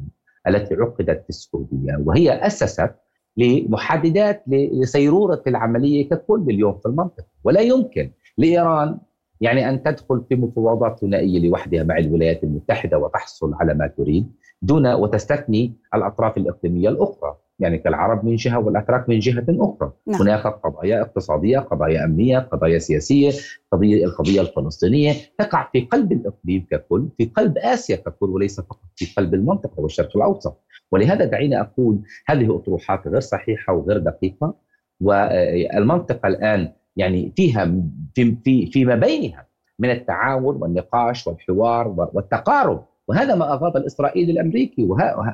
التي 0.48 0.74
عقدت 0.74 1.22
في 1.22 1.28
السعودية 1.28 2.02
وهي 2.04 2.46
أسست 2.46 2.90
لمحددات 3.36 4.44
لسيرورة 4.72 5.42
العملية 5.46 6.08
ككل 6.08 6.44
اليوم 6.50 6.78
في 6.78 6.86
المنطقة. 6.86 7.26
ولا 7.44 7.60
يمكن 7.60 8.10
لإيران 8.38 8.98
يعني 9.40 9.68
أن 9.68 9.82
تدخل 9.82 10.24
في 10.28 10.34
مفاوضات 10.36 11.00
ثنائية 11.00 11.48
لوحدها 11.48 11.82
مع 11.82 11.98
الولايات 11.98 12.44
المتحدة 12.44 12.98
وتحصل 12.98 13.54
على 13.54 13.74
ما 13.74 13.86
تريد 13.86 14.32
دون 14.62 14.94
وتستثني 14.94 15.74
الأطراف 15.94 16.36
الإقليمية 16.36 16.88
الأخرى. 16.88 17.36
يعني 17.60 17.78
كالعرب 17.78 18.24
من 18.24 18.36
جهة 18.36 18.58
والأتراك 18.58 19.08
من 19.08 19.18
جهة 19.18 19.44
أخرى. 19.48 19.92
نعم. 20.06 20.20
هناك 20.20 20.46
قضايا 20.46 21.00
اقتصادية 21.00 21.58
قضايا 21.58 22.04
أمنية 22.04 22.38
قضايا 22.38 22.78
سياسية 22.78 23.32
قضيه 23.72 24.04
القضية 24.04 24.40
الفلسطينية. 24.40 25.12
تقع 25.38 25.68
في 25.72 25.80
قلب 25.80 26.12
الإقليم 26.12 26.66
ككل 26.70 27.08
في 27.18 27.24
قلب 27.24 27.58
آسيا 27.58 27.96
ككل 27.96 28.30
وليس 28.30 28.60
فقط 28.60 28.80
في 28.96 29.14
قلب 29.16 29.34
المنطقة 29.34 29.80
والشرق 29.80 30.16
الأوسط. 30.16 30.64
ولهذا 30.92 31.24
دعينا 31.24 31.60
أقول 31.60 32.02
هذه 32.26 32.56
أطروحات 32.56 33.08
غير 33.08 33.20
صحيحة 33.20 33.72
وغير 33.72 33.98
دقيقة؟ 33.98 34.54
والمنطقة 35.00 36.28
الآن 36.28 36.72
يعني 36.96 37.32
فيها 37.36 37.74
في 38.14 38.36
في 38.44 38.66
فيما 38.66 38.94
بينها 38.94 39.46
من 39.78 39.90
التعاون 39.90 40.56
والنقاش 40.56 41.26
والحوار 41.26 42.10
والتقارب 42.14 42.84
وهذا 43.10 43.34
ما 43.34 43.52
اغاض 43.52 43.76
الاسرائيلي 43.76 44.32
الأمريكي. 44.32 44.88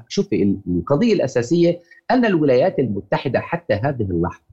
شوفي 0.08 0.56
القضية 0.68 1.12
الأساسية 1.12 1.80
أن 2.10 2.24
الولايات 2.24 2.78
المتحدة 2.78 3.40
حتى 3.40 3.74
هذه 3.74 4.02
اللحظة 4.02 4.46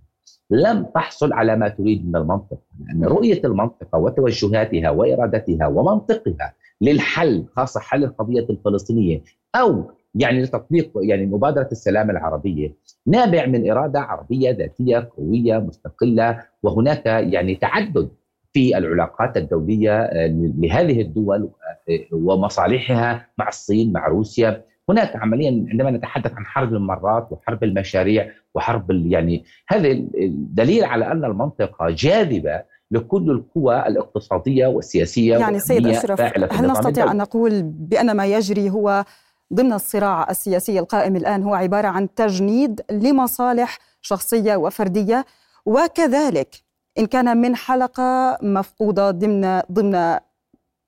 لم 0.49 0.86
تحصل 0.95 1.34
على 1.34 1.55
ما 1.55 1.69
تريد 1.69 2.07
من 2.07 2.15
المنطقة 2.15 2.61
لأن 2.88 3.05
رؤية 3.05 3.41
المنطقة 3.45 3.99
وتوجهاتها 3.99 4.89
وإرادتها 4.89 5.67
ومنطقها 5.67 6.53
للحل 6.82 7.45
خاصة 7.55 7.80
حل 7.80 8.03
القضية 8.03 8.45
الفلسطينية 8.49 9.21
أو 9.55 9.91
يعني 10.15 10.41
لتطبيق 10.41 10.91
يعني 11.01 11.26
مبادرة 11.26 11.69
السلام 11.71 12.09
العربية 12.09 12.76
نابع 13.07 13.45
من 13.45 13.71
إرادة 13.71 13.99
عربية 13.99 14.51
ذاتية 14.51 15.09
قوية 15.17 15.57
مستقلة 15.57 16.43
وهناك 16.63 17.05
يعني 17.05 17.55
تعدد 17.55 18.09
في 18.53 18.77
العلاقات 18.77 19.37
الدولية 19.37 20.01
آه، 20.01 20.27
لهذه 20.57 21.01
الدول 21.01 21.49
آه، 21.89 21.99
ومصالحها 22.11 23.27
مع 23.37 23.47
الصين 23.47 23.93
مع 23.93 24.07
روسيا. 24.07 24.65
هناك 24.89 25.15
عمليا 25.15 25.65
عندما 25.71 25.91
نتحدث 25.91 26.31
عن 26.33 26.45
حرب 26.45 26.73
المرات 26.73 27.27
وحرب 27.31 27.63
المشاريع 27.63 28.31
وحرب 28.55 28.91
يعني 28.91 29.43
هذا 29.67 29.93
دليل 30.31 30.83
على 30.83 31.11
أن 31.11 31.25
المنطقة 31.25 31.87
جاذبة 31.89 32.63
لكل 32.91 33.31
القوى 33.31 33.87
الاقتصادية 33.87 34.67
والسياسية 34.67 35.37
يعني 35.37 35.59
سيد 35.59 35.87
أشرف 35.87 36.21
هل 36.21 36.71
نستطيع 36.71 37.11
أن 37.11 37.17
نقول 37.17 37.61
بأن 37.63 38.15
ما 38.15 38.25
يجري 38.25 38.69
هو 38.69 39.05
ضمن 39.53 39.73
الصراع 39.73 40.29
السياسي 40.29 40.79
القائم 40.79 41.15
الآن 41.15 41.43
هو 41.43 41.53
عبارة 41.53 41.87
عن 41.87 42.13
تجنيد 42.13 42.81
لمصالح 42.91 43.77
شخصية 44.01 44.55
وفردية؟ 44.55 45.25
وكذلك 45.65 46.55
إن 46.99 47.05
كان 47.05 47.37
من 47.37 47.55
حلقة 47.55 48.37
مفقودة 48.41 49.11
ضمن 49.11 49.59
ضمن 49.71 49.95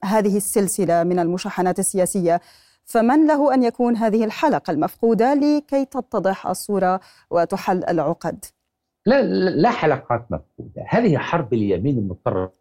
هذه 0.03 0.37
السلسلة 0.37 1.03
من 1.03 1.19
المشاحنات 1.19 1.79
السياسية 1.79 2.41
فمن 2.85 3.27
له 3.27 3.53
أن 3.53 3.63
يكون 3.63 3.95
هذه 3.97 4.25
الحلقة 4.25 4.71
المفقودة 4.71 5.33
لكي 5.33 5.85
تتضح 5.85 6.47
الصورة 6.47 6.99
وتحل 7.29 7.83
العقد؟ 7.89 8.45
لا 9.05 9.21
لا 9.49 9.69
حلقات 9.69 10.25
مفقودة. 10.31 10.85
هذه 10.89 11.17
حرب 11.17 11.53
اليمين 11.53 11.97
المتطرف 11.97 12.51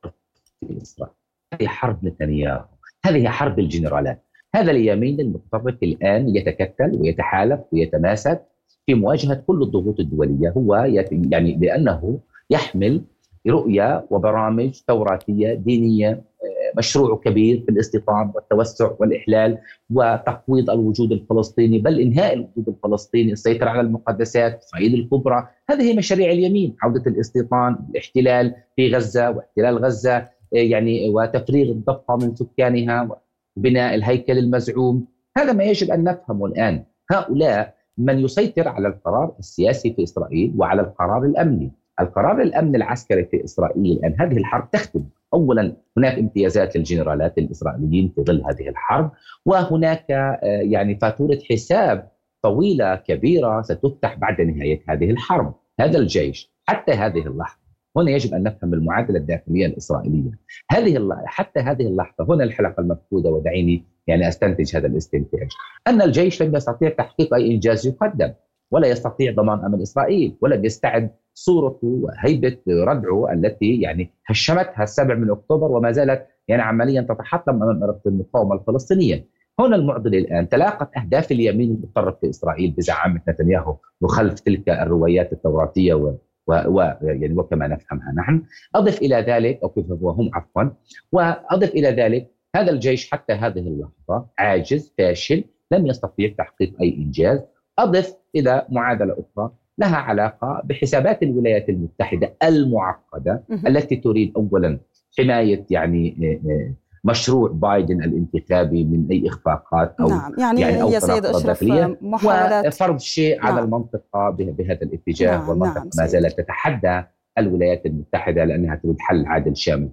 في 0.60 0.82
إسرائيل. 0.82 1.14
هذه 1.54 1.66
حرب 1.66 2.04
نتنياهو. 2.04 2.64
هذه 3.04 3.28
حرب 3.28 3.58
الجنرالات. 3.58 4.24
هذا 4.54 4.70
اليمين 4.70 5.20
المتطرف 5.20 5.82
الآن 5.82 6.36
يتكتل 6.36 6.98
ويتحالف 7.00 7.60
ويتماسك 7.72 8.46
في 8.86 8.94
مواجهة 8.94 9.34
كل 9.46 9.62
الضغوط 9.62 10.00
الدولية. 10.00 10.50
هو 10.56 10.74
يعني 10.74 11.56
لأنه 11.56 12.18
يحمل 12.50 13.04
رؤيه 13.50 14.06
وبرامج 14.10 14.80
توراتية 14.88 15.54
دينية 15.54 16.10
آه، 16.10 16.78
مشروع 16.78 17.20
كبير 17.24 17.62
في 17.66 17.72
الاستيطان 17.72 18.32
والتوسع 18.34 18.90
والإحلال 18.98 19.58
وتقويض 19.90 20.70
الوجود 20.70 21.12
الفلسطيني 21.12 21.78
بل 21.78 22.00
إنهاء 22.00 22.34
الوجود 22.34 22.68
الفلسطيني 22.68 23.32
السيطرة 23.32 23.70
على 23.70 23.80
المقدسات 23.80 24.62
اسرائيل 24.62 24.94
الكبرى 24.94 25.48
هذه 25.70 25.96
مشاريع 25.96 26.32
اليمين 26.32 26.76
عودة 26.82 27.02
الاستيطان 27.06 27.78
الاحتلال 27.90 28.54
في 28.76 28.94
غزة 28.94 29.30
واحتلال 29.30 29.78
غزة 29.84 30.16
آه، 30.16 30.28
يعني 30.56 31.10
وتفريغ 31.10 31.70
الضفه 31.70 32.16
من 32.16 32.36
سكانها 32.36 33.18
وبناء 33.56 33.94
الهيكل 33.94 34.38
المزعوم. 34.38 35.06
هذا 35.36 35.52
ما 35.52 35.64
يجب 35.64 35.90
أن 35.90 36.04
نفهمه 36.04 36.46
الآن. 36.46 36.84
هؤلاء 37.10 37.74
من 37.98 38.18
يسيطر 38.18 38.68
على 38.68 38.88
القرار 38.88 39.34
السياسي 39.38 39.92
في 39.94 40.02
إسرائيل 40.02 40.54
وعلى 40.56 40.82
القرار 40.82 41.24
الأمني. 41.24 41.72
القرار 42.00 42.42
الأمن 42.42 42.76
العسكري 42.76 43.24
في 43.24 43.44
إسرائيل 43.44 44.04
أن 44.04 44.16
هذه 44.20 44.36
الحرب 44.36 44.70
تختم. 44.70 45.04
اولا 45.34 45.76
هناك 45.96 46.18
امتيازات 46.18 46.76
للجنرالات 46.76 47.38
الإسرائيليين 47.38 48.12
في 48.14 48.22
ظل 48.22 48.42
هذه 48.44 48.68
الحرب 48.68 49.10
وهناك 49.46 50.10
آه، 50.10 50.40
يعني 50.42 50.98
فاتورة 50.98 51.38
حساب 51.50 52.08
طويلة 52.42 52.96
كبيرة 52.96 53.62
ستفتح 53.62 54.14
بعد 54.14 54.40
نهاية 54.40 54.82
هذه 54.88 55.10
الحرب 55.10 55.54
هذا 55.80 55.98
الجيش. 55.98 56.54
حتى 56.66 56.92
هذه 56.92 57.26
اللحظة 57.26 57.64
هنا 57.96 58.10
يجب 58.10 58.34
أن 58.34 58.42
نفهم 58.42 58.74
المعادلة 58.74 59.18
الداخلية 59.18 59.66
الإسرائيلية. 59.66 60.30
هذه 60.70 61.08
حتى 61.26 61.60
هذه 61.60 61.82
اللحظة 61.82 62.34
هنا 62.34 62.44
الحلقة 62.44 62.80
المفقودة 62.80 63.30
ودعيني 63.30 63.84
يعني 64.06 64.28
أستنتج 64.28 64.76
هذا 64.76 64.86
الاستنتاج. 64.86 65.48
أن 65.86 66.02
الجيش 66.02 66.42
لم 66.42 66.56
يستطيع 66.56 66.88
تحقيق 66.88 67.34
أي 67.34 67.54
إنجاز 67.54 67.86
يقدم. 67.86 68.32
ولا 68.74 68.88
يستطيع 68.88 69.32
ضمان 69.32 69.64
أمن 69.64 69.82
إسرائيل 69.82 70.36
ولم 70.40 70.64
يستعد 70.64 71.10
صورته 71.34 72.00
وهيبة 72.02 72.56
ردعه 72.68 73.32
التي 73.32 73.80
يعني 73.80 74.10
هشمتها 74.26 74.82
السابع 74.82 75.14
من 75.14 75.30
أكتوبر 75.30 75.72
وما 75.72 75.92
زالت 75.92 76.26
يعني 76.48 76.62
عمليا 76.62 77.00
تتحطم 77.00 77.62
أمام 77.62 77.82
إرادة 77.82 78.00
المقاومة 78.06 78.54
الفلسطينية. 78.54 79.26
هنا 79.60 79.76
المعضله 79.76 80.18
الآن 80.18 80.48
تلاقت 80.48 80.96
أهداف 80.96 81.32
اليمين 81.32 81.70
المتطرف 81.70 82.14
في 82.20 82.30
إسرائيل 82.30 82.70
بزعامه 82.70 83.20
نتنياهو 83.28 83.76
وخلف 84.00 84.40
تلك 84.40 84.68
الروايات 84.68 85.32
التوراتية 85.32 85.94
و 85.94 86.14
و 86.48 86.80
يعني 87.02 87.34
وكما 87.36 87.66
نفهمها 87.66 88.12
نحن. 88.16 88.42
أضف 88.74 89.02
إلى 89.02 89.16
ذلك 89.16 89.60
أو 89.62 89.68
كيف 89.68 89.86
وهم 90.00 90.30
عفوا. 90.34 90.70
وأضف 91.12 91.70
إلى 91.70 91.88
ذلك 91.88 92.30
هذا 92.56 92.70
الجيش 92.70 93.10
حتى 93.10 93.32
هذه 93.32 93.58
اللحظة 93.58 94.26
عاجز 94.38 94.94
فاشل 94.98 95.44
لم 95.72 95.86
يستطيع 95.86 96.34
تحقيق 96.38 96.72
أي 96.82 96.96
إنجاز. 96.96 97.53
أضف 97.78 98.16
إلى 98.36 98.66
معادلة 98.68 99.12
أخرى 99.12 99.50
لها 99.78 99.96
علاقة 99.96 100.62
بحسابات 100.64 101.22
الولايات 101.22 101.68
المتحدة 101.68 102.34
المعقدة 102.42 103.42
التي 103.66 103.96
تريد 103.96 104.32
اولا 104.36 104.78
حماية 105.18 105.66
يعني 105.70 106.16
آه، 106.46 106.74
مشروع 107.04 107.50
بايدن 107.50 108.02
الانتخابي 108.02 108.84
من 108.84 109.06
أي 109.10 109.28
إخفاقات 109.28 109.94
أو 110.00 110.08
نعم 110.08 110.32
يعني, 110.38 110.60
يعني 110.60 110.82
أو 110.82 110.88
هي 110.88 111.00
سيد 111.00 111.26
أشرف 111.26 111.62
محاولات 112.02 112.66
وفرض 112.66 112.98
شيء 112.98 113.36
نعم. 113.36 113.46
على 113.46 113.60
المنطقة 113.64 114.30
بهذا 114.30 114.82
الاتجاه 114.82 115.36
نعم. 115.36 115.48
والمنطقة 115.48 115.78
نعم. 115.78 115.90
ما 115.98 116.06
زالت 116.06 116.40
تتحدى 116.40 117.02
الولايات 117.38 117.86
المتحدة 117.86 118.44
لأنها 118.44 118.74
تريد 118.74 118.96
حل 118.98 119.26
عادل 119.26 119.56
شامل 119.56 119.88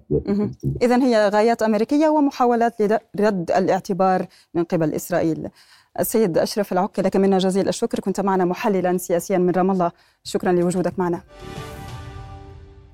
اذا 0.82 1.02
هي 1.02 1.28
غايات 1.28 1.62
أمريكية 1.62 2.08
ومحاولات 2.08 2.82
لرد 3.14 3.50
الاعتبار 3.50 4.26
من 4.54 4.64
قبل 4.64 4.94
إسرائيل 4.94 5.48
السيد 6.00 6.38
أشرف 6.38 6.72
العكي 6.72 7.02
لك 7.02 7.16
منا 7.16 7.38
جزيل 7.38 7.68
الشكر. 7.68 8.00
كنت 8.00 8.20
معنا 8.20 8.44
محللا 8.44 8.98
سياسيا 8.98 9.38
من 9.38 9.50
رام 9.50 9.70
الله. 9.70 9.90
شكرا 10.24 10.52
لوجودك 10.52 10.98
معنا. 10.98 11.20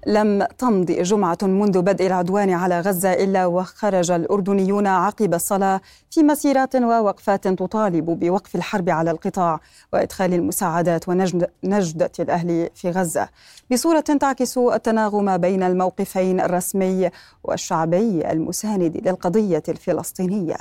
لم 0.07 0.45
تمضي 0.59 1.03
جمعة 1.03 1.39
منذ 1.43 1.83
بدء 1.83 2.07
العدوان 2.07 2.51
على 2.51 2.81
غزة 2.81 3.13
إلا 3.13 3.47
وخرج 3.47 4.11
الأردنيون 4.11 4.87
عقب 4.87 5.35
الصلاة 5.35 5.81
في 6.11 6.23
مسيرات 6.23 6.77
ووقفات 6.77 7.49
تطالب 7.49 8.05
بوقف 8.05 8.55
الحرب 8.55 8.91
على 8.91 9.11
القطاع 9.11 9.61
وإدخال 9.93 10.35
المساعدات 10.35 11.09
ونجدة 11.09 12.13
الأهل 12.21 12.71
في 12.75 12.91
غزة. 12.91 13.29
بصورة 13.71 14.01
تعكس 14.01 14.59
التناغم 14.59 15.37
بين 15.37 15.63
الموقفين 15.63 16.41
الرسمي 16.41 17.11
والشعبي 17.45 18.31
المساند 18.31 18.97
للقضية 19.09 19.63
الفلسطينية. 19.69 20.57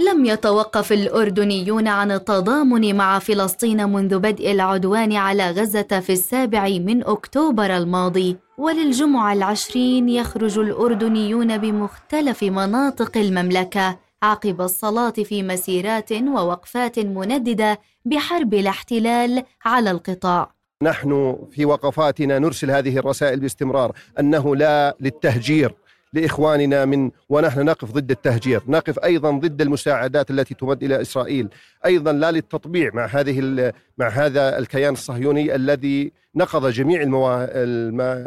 لم 0.00 0.24
يتوقف 0.24 0.92
الأردنيون 0.92 1.88
عن 1.88 2.10
التضامن 2.10 2.96
مع 2.96 3.18
فلسطين 3.18 3.88
منذ 3.88 4.18
بدء 4.18 4.50
العدوان 4.50 5.12
على 5.16 5.50
غزة 5.50 5.82
في 5.82 6.12
السابع 6.12 6.68
من 6.68 7.04
أكتوبر 7.04 7.76
الماضي. 7.76 8.36
وللجمعة 8.58 9.32
العشرين 9.32 10.08
يخرج 10.08 10.58
الأردنيون 10.58 11.58
بمختلف 11.58 12.42
مناطق 12.42 13.16
المملكة 13.16 13.98
عقب 14.22 14.60
الصلاة 14.60 15.10
في 15.10 15.42
مسيرات 15.42 16.12
ووقفات 16.12 16.98
منددة 16.98 17.78
بحرب 18.04 18.54
الاحتلال 18.54 19.42
على 19.64 19.90
القطاع. 19.90 20.52
نحن 20.82 21.38
في 21.50 21.64
وقفاتنا 21.64 22.38
نرسل 22.38 22.70
هذه 22.70 22.98
الرسائل 22.98 23.40
باستمرار 23.40 23.92
أنه 24.20 24.56
لا 24.56 24.96
للتهجير. 25.00 25.74
لإخواننا 26.12 26.84
من 26.84 27.10
ونحن 27.28 27.64
نقف 27.64 27.92
ضد 27.92 28.10
التهجير، 28.10 28.62
نقف 28.68 28.98
أيضا 28.98 29.30
ضد 29.30 29.60
المساعدات 29.62 30.30
التي 30.30 30.54
تمد 30.54 30.82
إلى 30.82 31.00
إسرائيل، 31.00 31.48
أيضا 31.86 32.12
لا 32.12 32.30
للتطبيع 32.30 32.90
مع 32.94 33.06
هذه 33.06 33.72
مع 33.98 34.08
هذا 34.08 34.58
الكيان 34.58 34.92
الصهيوني 34.92 35.54
الذي 35.54 36.12
نقض 36.34 36.66
جميع 36.66 37.02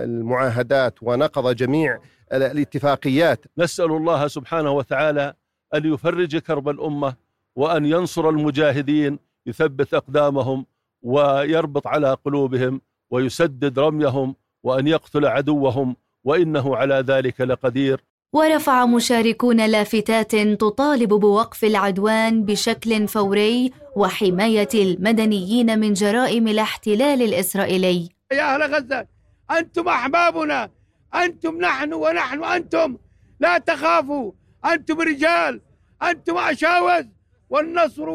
المعاهدات 0.04 0.96
ونقض 1.02 1.56
جميع 1.56 2.00
الاتفاقيات. 2.34 3.46
نسأل 3.58 3.92
الله 3.92 4.28
سبحانه 4.28 4.72
وتعالى 4.72 5.34
أن 5.76 5.94
يفرج 5.94 6.38
كرب 6.38 6.70
الأمة 6.70 7.14
وأن 7.56 7.86
ينصر 7.86 8.30
المجاهدين 8.30 9.20
يثبت 9.46 9.94
أقدامهم 9.94 10.66
ويربط 11.02 11.88
على 11.88 12.18
قلوبهم 12.26 12.82
ويسدد 13.10 13.80
رميهم 13.80 14.36
وأن 14.64 14.88
يقتل 14.88 15.26
عدوهم 15.26 15.96
وإنه 16.24 16.76
على 16.76 17.04
ذلك 17.08 17.42
لقدير. 17.42 18.04
ورفع 18.34 18.86
مشاركون 18.86 19.66
لافتات 19.66 20.36
تطالب 20.36 21.14
بوقف 21.14 21.64
العدوان 21.64 22.46
بشكل 22.46 23.08
فوري 23.08 23.72
وحماية 23.96 24.70
المدنيين 24.74 25.80
من 25.80 25.94
جرائم 25.94 26.48
الاحتلال 26.48 27.22
الإسرائيلي. 27.22 28.10
يا 28.32 28.56
أهل 28.56 28.76
غزة 28.76 29.08
أنتم 29.52 29.88
أحبابنا 29.88 30.70
أنتم 31.16 31.62
نحن 31.62 31.94
ونحن 31.94 32.44
أنتم. 32.44 32.98
لا 33.40 33.58
تخافوا 33.58 34.32
أنتم 34.66 35.02
رجال 35.02 35.62
أنتم 36.04 36.38
أشاوز. 36.38 37.06
والنصر 37.50 38.10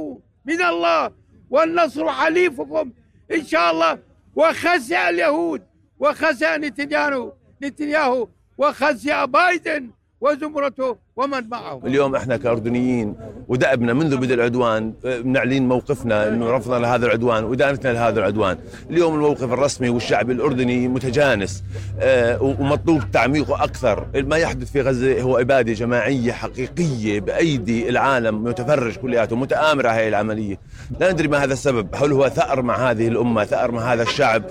من 0.45 0.63
الله 0.63 1.11
والنصر 1.51 2.13
حليفكم 2.13 2.93
إن 3.33 3.45
شاء 3.45 3.71
الله. 3.71 3.99
وخسع 4.37 5.09
اليهود 5.09 5.63
وخسع 5.99 6.57
نتنياهو. 6.57 7.33
نتنياهو 7.63 8.29
وخزي 8.59 9.27
بايدن 9.27 9.91
وزمرته 10.21 10.97
ومن 11.17 11.49
معه. 11.49 11.81
اليوم 11.85 12.17
إحنا 12.17 12.37
كأردنيين 12.37 13.15
ودأبنا 13.49 13.93
منذ 13.93 14.17
بدء 14.17 14.35
العدوان 14.35 14.93
بنعلن 15.05 15.69
موقفنا 15.69 16.29
انه 16.29 16.51
رفضنا 16.51 16.79
لهذا 16.79 17.07
العدوان 17.07 17.45
وادانتنا 17.45 17.93
لهذا 17.93 18.19
العدوان، 18.19 18.59
اليوم 18.91 19.15
الموقف 19.15 19.53
الرسمي 19.53 19.89
والشعبي 19.89 20.33
الأردني 20.33 20.89
متجانس 20.89 21.65
آه 22.01 22.43
ومطلوب 22.43 23.03
تعميقه 23.13 23.65
أكثر، 23.65 24.07
ما 24.15 24.37
يحدث 24.37 24.73
في 24.73 24.81
غزة 24.81 25.21
هو 25.21 25.39
إبادة 25.39 25.73
جماعية 25.73 26.33
حقيقية 26.33 27.21
بأيدي 27.21 27.89
العالم 27.89 28.45
متفرج 28.45 28.97
كلياته 28.97 29.37
متآمرة 29.37 29.89
هذه 29.89 30.09
العملية، 30.09 30.59
لا 31.01 31.13
ندري 31.13 31.29
ما 31.29 31.45
هذا 31.45 31.53
السبب، 31.53 31.95
هل 31.95 32.13
هو 32.13 32.29
ثأر 32.29 32.63
مع 32.63 32.91
هذه 32.91 33.09
الأمة، 33.09 33.45
ثأر 33.45 33.71
مع 33.71 33.93
هذا 33.93 34.03
الشعب، 34.03 34.43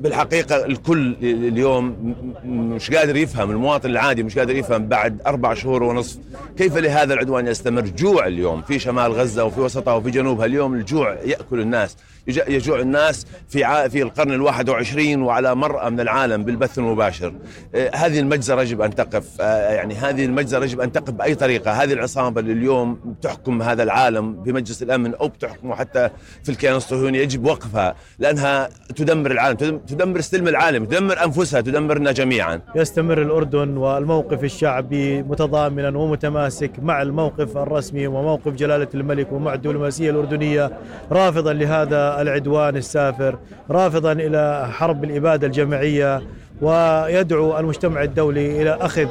بالحقيقة 0.00 0.64
الكل 0.64 1.16
اليوم 1.22 2.14
مش 2.44 2.90
قادر 2.90 3.16
يفهم 3.16 3.50
المواطن 3.50 3.90
العادي 3.90 4.22
مش 4.22 4.38
قادر 4.38 4.56
يفهم 4.56 4.86
بعد 4.86 5.22
أربع 5.26 5.54
شهور 5.54 5.82
ونصف 5.82 6.18
كيف 6.58 6.76
لهذا 6.76 7.14
العدوان 7.14 7.46
يستمر. 7.46 7.80
جوع 7.80 8.26
اليوم 8.26 8.62
في 8.62 8.78
شمال 8.78 9.12
غزة 9.12 9.44
وفي 9.44 9.60
وسطها 9.60 9.94
وفي 9.94 10.10
جنوبها 10.10 10.46
اليوم 10.46 10.74
الجوع 10.74 11.16
يأكل 11.24 11.60
الناس 11.60 11.96
يجوع 12.26 12.80
الناس 12.80 13.26
في 13.48 13.88
في 13.90 14.02
القرن 14.02 14.32
الواحد 14.32 14.68
وعشرين 14.68 15.22
وعلى 15.22 15.54
مرأى 15.54 15.90
من 15.90 16.00
العالم 16.00 16.44
بالبث 16.44 16.78
المباشر. 16.78 17.34
آه، 17.74 17.90
هذه 17.94 18.20
المجزرة 18.20 18.62
يجب 18.62 18.80
أن 18.80 18.94
تقف. 18.94 19.24
آه، 19.40 19.72
يعني 19.72 19.94
هذه 19.94 20.24
المجزرة 20.24 20.64
يجب 20.64 20.80
أن 20.80 20.92
تقف 20.92 21.10
بأي 21.10 21.34
طريقة. 21.34 21.70
هذه 21.70 21.92
العصابة 21.92 22.40
اللي 22.40 22.52
اليوم 22.52 22.94
بتحكم 23.04 23.62
هذا 23.62 23.82
العالم 23.82 24.32
بمجلس 24.32 24.82
الأمن 24.82 25.14
أو 25.14 25.28
بتحكمه 25.28 25.74
حتى 25.84 26.08
في 26.42 26.48
الكيان 26.48 26.76
الصهيوني 26.76 27.18
يجب 27.18 27.44
وقفها 27.44 27.94
لأنها 28.18 28.68
تدمر 28.96 29.30
العالم 29.30 29.56
تدمر 29.78 30.18
السلم 30.18 30.48
العالمي 30.48 30.86
تدمر 30.86 31.24
أنفسها 31.24 31.60
تدمرنا 31.60 32.12
جميعا. 32.12 32.60
يستمر 32.76 33.22
الأردن 33.22 33.76
والموقف 33.76 34.44
الشعبي 34.44 35.22
متضامنا 35.22 35.98
ومتماسك 35.98 36.70
مع 36.82 37.02
الموقف 37.02 37.56
الرسمي 37.56 38.06
وموقف 38.06 38.52
جلالة 38.52 38.88
الملك 38.94 39.32
ومع 39.32 39.54
الدبلوماسية 39.54 40.10
الأردنية 40.10 40.70
رافضا 41.12 41.52
لهذا 41.52 42.20
العدوان 42.20 42.76
السافر 42.76 43.38
رافضا 43.70 44.12
إلى 44.12 44.68
حرب 44.72 45.04
الإبادة 45.04 45.46
الجماعية. 45.46 46.22
ويدعو 46.62 47.58
المجتمع 47.58 48.02
الدولي 48.02 48.62
إلى 48.62 48.70
أخذ 48.70 49.08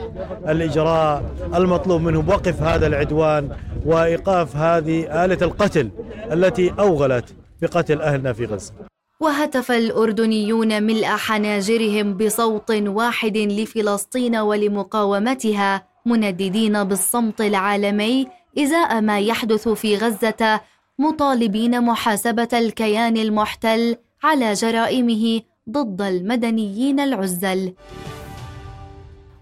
الإجراء 0.47 1.23
المطلوب 1.55 2.01
منه 2.01 2.21
بوقف 2.21 2.61
هذا 2.61 2.87
العدوان 2.87 3.49
وإيقاف 3.85 4.55
هذه 4.55 5.25
آلة 5.25 5.37
القتل 5.41 5.89
التي 6.31 6.73
أوغلت 6.79 7.35
بقتل 7.61 8.01
أهلنا 8.01 8.33
في 8.33 8.45
غزة. 8.45 8.73
وهتف 9.19 9.71
الأردنيون 9.71 10.83
ملء 10.83 11.05
حناجرهم 11.05 12.17
بصوت 12.17 12.71
واحد 12.71 13.37
لفلسطين 13.37 14.35
ولمقاومتها 14.35 15.87
منددين 16.05 16.83
بالصمت 16.83 17.41
العالمي 17.41 18.27
إزاء 18.59 19.01
ما 19.01 19.19
يحدث 19.19 19.67
في 19.69 19.97
غزة 19.97 20.61
مطالبين 20.99 21.81
محاسبة 21.81 22.47
الكيان 22.53 23.17
المحتل 23.17 23.95
على 24.23 24.53
جرائمه 24.53 25.41
ضد 25.70 26.01
المدنيين 26.01 26.99
العزل. 26.99 27.74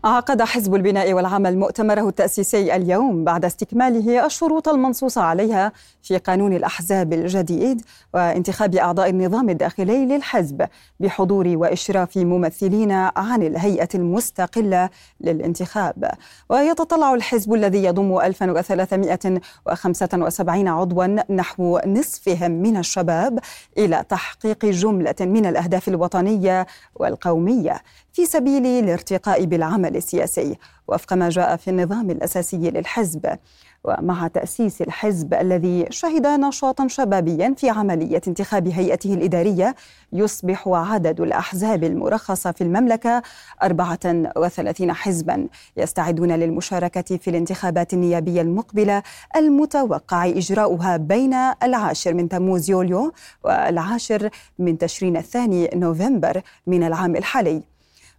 عقد 0.04 0.42
حزب 0.42 0.76
البناء 0.76 1.14
والعمل 1.14 1.58
مؤتمره 1.58 2.10
التأسيسي 2.10 2.76
اليوم 2.76 3.24
بعد 3.24 3.46
استكماله 3.46 4.26
الشروط 4.26 4.70
المنصوص 4.70 5.18
عليها 5.18 5.72
في 6.04 6.18
قانون 6.18 6.54
الأحزاب 6.54 7.14
الجديد 7.14 7.82
وانتخاب 8.14 8.76
أعضاء 8.76 9.10
النظام 9.10 9.50
الداخلي 9.50 10.06
للحزب 10.06 10.68
بحضور 11.00 11.48
وإشراف 11.48 12.18
ممثلين 12.18 12.92
عن 12.92 13.44
الهيئة 13.44 13.90
المستقلة 13.96 14.90
للانتخاب. 15.22 16.12
ويتطلع 16.50 17.14
الحزب 17.14 17.54
الذي 17.54 17.84
يضم 17.84 18.20
1375 18.20 20.68
عضوا 20.68 21.06
نحو 21.32 21.80
نصفهم 21.86 22.52
من 22.52 22.78
الشباب 22.78 23.40
إلى 23.78 24.06
تحقيق 24.10 24.66
جملة 24.66 25.16
من 25.22 25.46
الأهداف 25.46 25.88
الوطنية 25.88 26.68
والقومية. 26.96 27.82
في 28.14 28.26
سبيل 28.26 28.66
الارتقاء 28.66 29.46
بالعمل 29.46 29.96
السياسي 29.96 30.58
وفق 30.88 31.14
ما 31.14 31.30
جاء 31.30 31.56
في 31.56 31.70
النظام 31.70 32.10
الأساسي 32.12 32.58
للحزب. 32.58 33.38
ومع 33.84 34.28
تأسيس 34.28 34.82
الحزب 34.82 35.34
الذي 35.34 35.86
شهد 35.90 36.28
نشاطا 36.28 36.88
شبابيا 36.88 37.54
في 37.58 37.70
عملية 37.70 38.22
انتخاب 38.28 38.68
هيئته 38.68 39.14
الإدارية 39.14 39.76
يصبح 40.14 40.68
عدد 40.68 41.22
الأحزاب 41.22 41.84
المرخصة 41.84 42.52
في 42.52 42.62
المملكة 42.64 43.22
34 43.64 44.94
حزبا 44.94 45.48
يستعدون 45.78 46.32
للمشاركة 46.32 47.18
في 47.18 47.30
الانتخابات 47.30 47.94
النيابية 47.94 48.42
المقبلة 48.42 49.04
المتوقع 49.36 50.26
إجراؤها 50.26 50.98
بين 50.98 51.34
العاشر 51.64 52.14
من 52.14 52.30
تموز 52.30 52.70
يوليو 52.70 53.14
والعاشر 53.44 54.30
من 54.60 54.78
تشرين 54.78 55.18
الثاني 55.18 55.70
نوفمبر 55.76 56.42
من 56.68 56.84
العام 56.84 57.16
الحالي. 57.16 57.71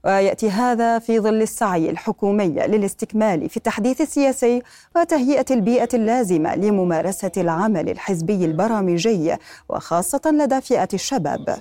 ويأتي 0.04 0.50
هذا 0.50 0.98
في 0.98 1.20
ظل 1.20 1.42
السعي 1.42 1.90
الحكومي 1.90 2.48
للاستكمال 2.48 3.48
في 3.48 3.56
التحديث 3.56 4.00
السياسي 4.00 4.62
وتهيئة 4.96 5.44
البيئة 5.50 5.88
اللازمة 5.94 6.54
لممارسة 6.54 7.32
العمل 7.36 7.88
الحزبي 7.88 8.44
البرامجي 8.44 9.36
وخاصة 9.68 10.20
لدى 10.26 10.60
فئة 10.60 10.88
الشباب. 10.94 11.56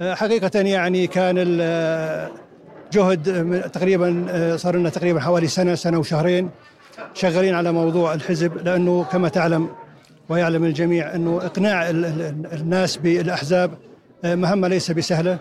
حقيقة 0.00 0.60
يعني 0.60 1.06
كان 1.06 1.36
جهد 2.92 3.62
تقريبا 3.70 4.26
صار 4.56 4.76
لنا 4.76 4.88
تقريبا 4.88 5.20
حوالي 5.20 5.46
سنة 5.46 5.74
سنة 5.74 5.98
وشهرين 5.98 6.50
شغالين 7.14 7.54
على 7.54 7.72
موضوع 7.72 8.14
الحزب 8.14 8.56
لأنه 8.56 9.04
كما 9.04 9.28
تعلم 9.28 9.68
ويعلم 10.28 10.64
الجميع 10.64 11.14
أنه 11.14 11.36
إقناع 11.36 11.90
الناس 11.90 12.96
بالأحزاب 12.96 13.70
مهمة 14.24 14.68
ليس 14.68 14.90
بسهلة 14.90 15.38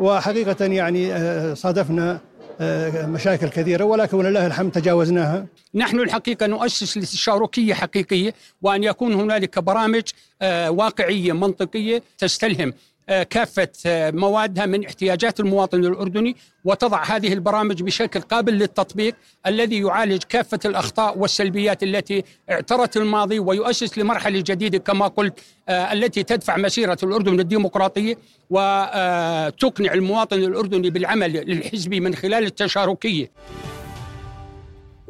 وحقيقة 0.00 0.64
يعني 0.64 1.12
آه، 1.12 1.54
صادفنا 1.54 2.20
آه، 2.60 3.06
مشاكل 3.06 3.48
كثيرة 3.48 3.84
ولكن 3.84 4.16
ولله 4.16 4.46
الحمد 4.46 4.70
تجاوزناها. 4.72 5.46
نحن 5.74 6.00
الحقيقة 6.00 6.46
نؤسس 6.46 6.96
للشاركية 6.96 7.74
حقيقية 7.74 8.34
وأن 8.62 8.84
يكون 8.84 9.12
هنالك 9.14 9.58
برامج 9.58 10.02
آه، 10.42 10.70
واقعية 10.70 11.32
منطقية 11.32 12.02
تستلهم. 12.18 12.72
كافة 13.08 13.68
آه، 13.86 14.10
موادها 14.10 14.66
من 14.66 14.84
احتياجات 14.84 15.40
المواطن 15.40 15.84
الأردني 15.84 16.36
وتضع 16.64 17.04
هذه 17.04 17.32
البرامج 17.32 17.82
بشكل 17.82 18.20
قابل 18.20 18.52
للتطبيق 18.52 19.14
الذي 19.46 19.80
يعالج 19.80 20.22
كافة 20.22 20.58
الأخطاء 20.64 21.18
والسلبيات 21.18 21.82
التي 21.82 22.24
اعترت 22.50 22.96
الماضي 22.96 23.38
ويؤسس 23.38 23.98
لمرحلة 23.98 24.40
جديدة 24.46 24.78
كما 24.78 25.06
قلت 25.06 25.40
آه، 25.68 25.92
التي 25.92 26.22
تدفع 26.22 26.56
مسيرة 26.56 26.98
الأردن 27.02 27.36
للديمقراطية 27.36 28.18
وتقنع 28.50 29.92
المواطن 29.92 30.38
الأردني 30.38 30.90
بالعمل 30.90 31.36
الحزبي 31.36 32.00
من 32.00 32.14
خلال 32.14 32.44
التشاركية. 32.44 33.30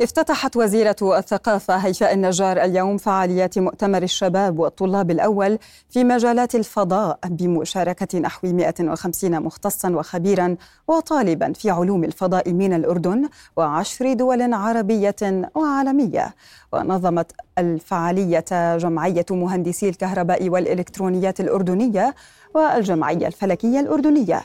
افتتحت 0.00 0.56
وزيرة 0.56 0.96
الثقافة 1.02 1.76
هيفاء 1.76 2.14
النجار 2.14 2.62
اليوم 2.64 2.96
فعاليات 2.96 3.58
مؤتمر 3.58 4.02
الشباب 4.02 4.58
والطلاب 4.58 5.10
الأول 5.10 5.58
في 5.90 6.04
مجالات 6.04 6.54
الفضاء 6.54 7.18
بمشاركة 7.24 8.18
نحو 8.18 8.46
150 8.52 9.42
مختصا 9.42 9.90
وخبيرا 9.90 10.56
وطالبا 10.88 11.52
في 11.52 11.70
علوم 11.70 12.04
الفضاء 12.04 12.52
من 12.52 12.72
الأردن 12.72 13.28
وعشر 13.56 14.12
دول 14.12 14.52
عربية 14.54 15.16
وعالمية. 15.54 16.34
ونظمت 16.72 17.32
الفعالية 17.58 18.76
جمعية 18.76 19.26
مهندسي 19.30 19.88
الكهرباء 19.88 20.48
والإلكترونيات 20.48 21.40
الأردنية 21.40 22.14
والجمعية 22.54 23.26
الفلكية 23.26 23.80
الأردنية. 23.80 24.42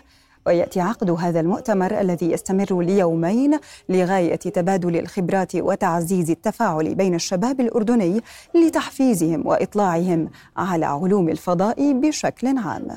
ويأتي 0.48 0.82
عقد 0.82 1.10
هذا 1.10 1.40
المؤتمر 1.40 2.02
الذي 2.02 2.32
يستمر 2.32 2.82
ليومين 2.82 3.60
لغاية 3.90 4.36
تبادل 4.36 4.96
الخبرات 4.98 5.56
وتعزيز 5.56 6.30
التفاعل 6.30 6.96
بين 6.96 7.16
الشباب 7.16 7.60
الأردني 7.60 8.22
لتحفيزهم 8.56 9.48
وإطلاعهم 9.48 10.30
على 10.58 10.86
علوم 10.86 11.30
الفضاء 11.30 11.94
بشكل 11.94 12.58
عام. 12.58 12.88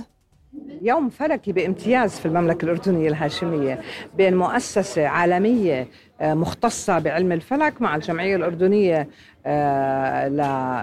يوم 0.83 1.09
فلكي 1.09 1.53
بامتياز 1.53 2.11
في 2.11 2.27
المملكة 2.27 2.65
الأردنية 2.65 3.09
الهاشمية 3.09 3.81
بين 4.17 4.37
مؤسسة 4.37 5.07
عالمية 5.07 5.89
مختصة 6.23 6.99
بعلم 6.99 7.33
الفلك 7.33 7.83
مع 7.83 7.97
الجمعية 7.97 8.37
الأردنية 8.37 9.09
آه، 9.47 10.29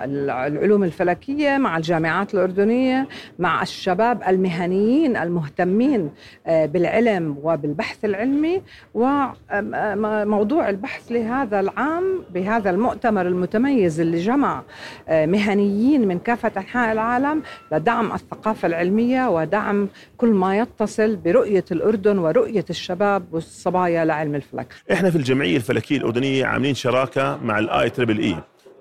للعلوم 0.06 0.84
الفلكية 0.84 1.58
مع 1.58 1.78
الجامعات 1.78 2.34
الأردنية 2.34 3.08
مع 3.40 3.62
الشباب 3.62 4.24
المهنيين 4.28 5.18
المهتمين 5.18 6.10
آه، 6.48 6.66
بالعلم 6.66 7.38
وبالبحث 7.44 8.06
العلمي 8.06 8.62
وموضوع 8.94 10.70
البحث 10.70 11.12
لهذا 11.12 11.60
العام 11.60 12.24
بهذا 12.34 12.70
المؤتمر 12.70 13.28
المتميز 13.28 14.00
اللي 14.00 14.18
جمع 14.18 14.62
مهنيين 15.10 16.08
من 16.08 16.20
كافة 16.20 16.52
أنحاء 16.58 16.92
العالم 16.92 17.42
لدعم 17.72 18.12
الثقافة 18.14 18.66
العلمية 18.66 19.30
ودعم 19.30 19.88
كل 20.18 20.30
ما 20.30 20.58
يتصل 20.58 21.16
برؤية 21.16 21.66
الأردن 21.72 22.18
ورؤية 22.18 22.66
الشباب 22.70 23.24
والصبايا 23.32 24.06
لعلم 24.06 24.36
الفلك. 24.36 24.74
إحنا 24.92 25.10
في 25.10 25.16
الجمعيه 25.28 25.56
الفلكية 25.56 25.98
الأردنية 25.98 26.46
عاملين 26.46 26.76
شراكة 26.76 27.38
مع 27.44 27.60
ال 27.60 27.90
I 27.90 27.94
Triple 27.94 28.20
E 28.20 28.36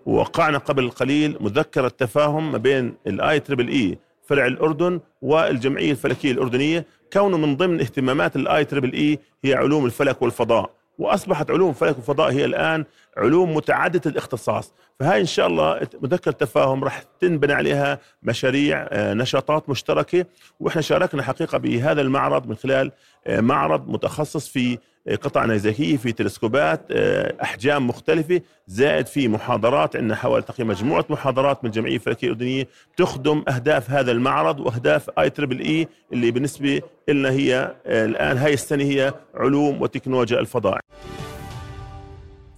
ووقعنا 0.06 0.58
قبل 0.58 0.90
قليل 0.90 1.36
مذكره 1.40 1.88
تفاهم 1.88 2.52
ما 2.52 2.58
بين 2.58 2.94
ال 3.06 3.40
I 3.40 3.44
Triple 3.44 3.68
E 3.68 3.98
فرع 4.26 4.46
الأردن 4.46 5.00
والجمعية 5.22 5.90
الفلكية 5.90 6.32
الأردنية. 6.32 6.86
كونه 7.12 7.38
من 7.38 7.56
ضمن 7.56 7.80
اهتمامات 7.80 8.36
ال 8.36 8.64
I 8.64 8.68
Triple 8.68 8.92
E 8.92 9.18
هي 9.44 9.54
علوم 9.54 9.86
الفلك 9.86 10.22
والفضاء. 10.22 10.70
وأصبحت 10.98 11.50
علوم 11.50 11.70
الفلك 11.70 11.96
والفضاء 11.96 12.32
هي 12.32 12.44
الآن 12.44 12.84
علوم 13.16 13.54
متعددة 13.54 14.10
الاختصاص. 14.10 14.72
فهاي 15.00 15.20
إن 15.20 15.26
شاء 15.26 15.46
الله 15.46 15.80
مذكرة 16.02 16.32
تفاهم 16.32 16.84
راح 16.84 17.02
تنبني 17.20 17.52
عليها 17.52 17.98
مشاريع 18.22 18.86
آه، 18.90 19.14
نشاطات 19.14 19.68
مشتركة 19.68 20.26
وإحنا 20.60 20.82
شاركنا 20.82 21.22
حقيقة 21.22 21.58
بهذا 21.58 22.00
المعرض 22.00 22.46
من 22.46 22.54
خلال 22.54 22.92
آه، 23.26 23.40
معرض 23.40 23.88
متخصص 23.88 24.48
في 24.48 24.78
قطع 25.22 25.44
نيزكية 25.44 25.96
في 25.96 26.12
تلسكوبات 26.12 26.80
آه، 26.90 27.34
أحجام 27.42 27.86
مختلفة 27.86 28.40
زائد 28.66 29.06
في 29.06 29.28
محاضرات. 29.28 29.96
عندنا 29.96 30.16
حوالي 30.16 30.42
تقريبا 30.42 30.70
مجموعة 30.74 31.04
محاضرات 31.10 31.64
من 31.64 31.70
الجمعية 31.70 31.94
الفلكية 31.94 32.26
الأردنية 32.26 32.68
تخدم 32.96 33.44
أهداف 33.48 33.90
هذا 33.90 34.12
المعرض 34.12 34.60
وأهداف 34.60 35.10
I 35.18 35.30
Triple 35.30 35.60
E 35.60 35.88
اللي 36.12 36.30
بالنسبة 36.30 36.80
لنا 37.08 37.30
هي 37.30 37.74
الآن 37.86 38.36
هاي 38.36 38.54
السنة 38.54 38.84
هي 38.84 39.14
علوم 39.34 39.82
وتكنولوجيا 39.82 40.40
الفضاء 40.40 40.80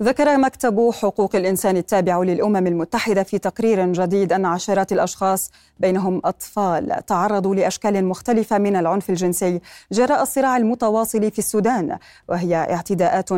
ذكر 0.02 0.38
مكتب 0.38 0.90
حقوق 0.90 1.36
الإنسان 1.36 1.76
التابع 1.76 2.22
للأمم 2.22 2.66
المتحدة 2.66 3.22
في 3.22 3.38
تقرير 3.38 3.92
جديد 3.92 4.32
أن 4.32 4.44
عشرات 4.44 4.92
الأشخاص 4.92 5.50
بينهم 5.78 6.20
أطفال 6.24 7.06
تعرضوا 7.06 7.54
لأشكال 7.54 8.04
مختلفة 8.04 8.58
من 8.58 8.76
العنف 8.76 9.10
الجنسي 9.10 9.60
جراء 9.92 10.22
الصراع 10.22 10.56
المتواصل 10.56 11.30
في 11.30 11.38
السودان 11.38 11.98
وهي 12.28 12.56
اعتداءات 12.56 13.28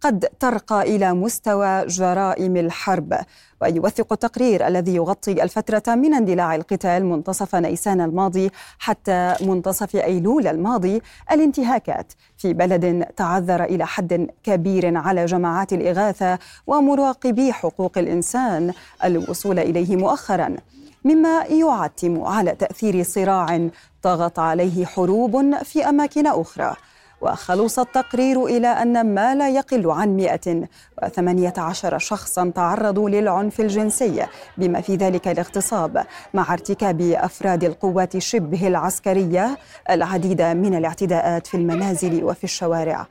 قد 0.00 0.28
ترقى 0.40 0.82
إلى 0.82 1.12
مستوى 1.12 1.86
جرائم 1.86 2.56
الحرب. 2.56 3.18
ويوثق 3.62 4.12
التقرير 4.12 4.66
الذي 4.66 4.94
يغطي 4.94 5.42
الفترة 5.42 5.94
من 5.94 6.14
اندلاع 6.14 6.54
القتال 6.54 7.04
منتصف 7.04 7.54
نيسان 7.54 8.00
الماضي 8.00 8.50
حتى 8.78 9.34
منتصف 9.40 9.96
أيلول 9.96 10.46
الماضي. 10.46 11.02
الانتهاكات 11.32 12.12
في 12.36 12.52
بلد 12.52 13.04
تعذر 13.16 13.64
إلى 13.64 13.86
حد 13.86 14.30
كبير 14.42 14.96
على 14.96 15.24
جماعات 15.24 15.72
الإغاثة 15.72 16.38
ومراقبي 16.66 17.52
حقوق 17.52 17.98
الإنسان 17.98 18.72
الوصول 19.04 19.58
إليه 19.58 19.96
مؤخرا 19.96 20.56
مما 21.04 21.44
يعتم 21.44 22.22
على 22.22 22.50
تأثير 22.54 23.02
صراع 23.02 23.68
طغت 24.02 24.38
عليه 24.38 24.86
حروب 24.86 25.54
في 25.62 25.88
أماكن 25.88 26.26
أخرى. 26.26 26.76
وخلص 27.20 27.78
التقرير 27.78 28.44
إلى 28.44 28.68
أن 28.68 29.14
ما 29.14 29.34
لا 29.34 29.48
يقل 29.48 29.90
عن 29.90 30.16
118 30.16 31.98
شخصا 31.98 32.52
تعرضوا 32.54 33.10
للعنف 33.10 33.60
الجنسي 33.60 34.26
بما 34.58 34.80
في 34.80 34.96
ذلك 34.96 35.28
الاغتصاب 35.28 36.04
مع 36.34 36.52
ارتكاب 36.52 37.00
أفراد 37.00 37.64
القوات 37.64 38.18
شبه 38.18 38.68
العسكرية 38.68 39.58
العديد 39.90 40.42
من 40.42 40.74
الاعتداءات 40.74 41.46
في 41.46 41.56
المنازل 41.56 42.24
وفي 42.24 42.44
الشوارع. 42.44 43.06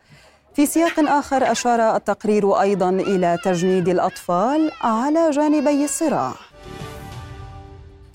في 0.53 0.66
سياق 0.66 0.99
آخر 0.99 1.51
أشار 1.51 1.95
التقرير 1.95 2.62
أيضا 2.62 2.89
إلى 2.89 3.38
تجنيد 3.43 3.89
الأطفال 3.89 4.72
على 4.82 5.30
جانبي 5.30 5.84
الصراع. 5.84 6.34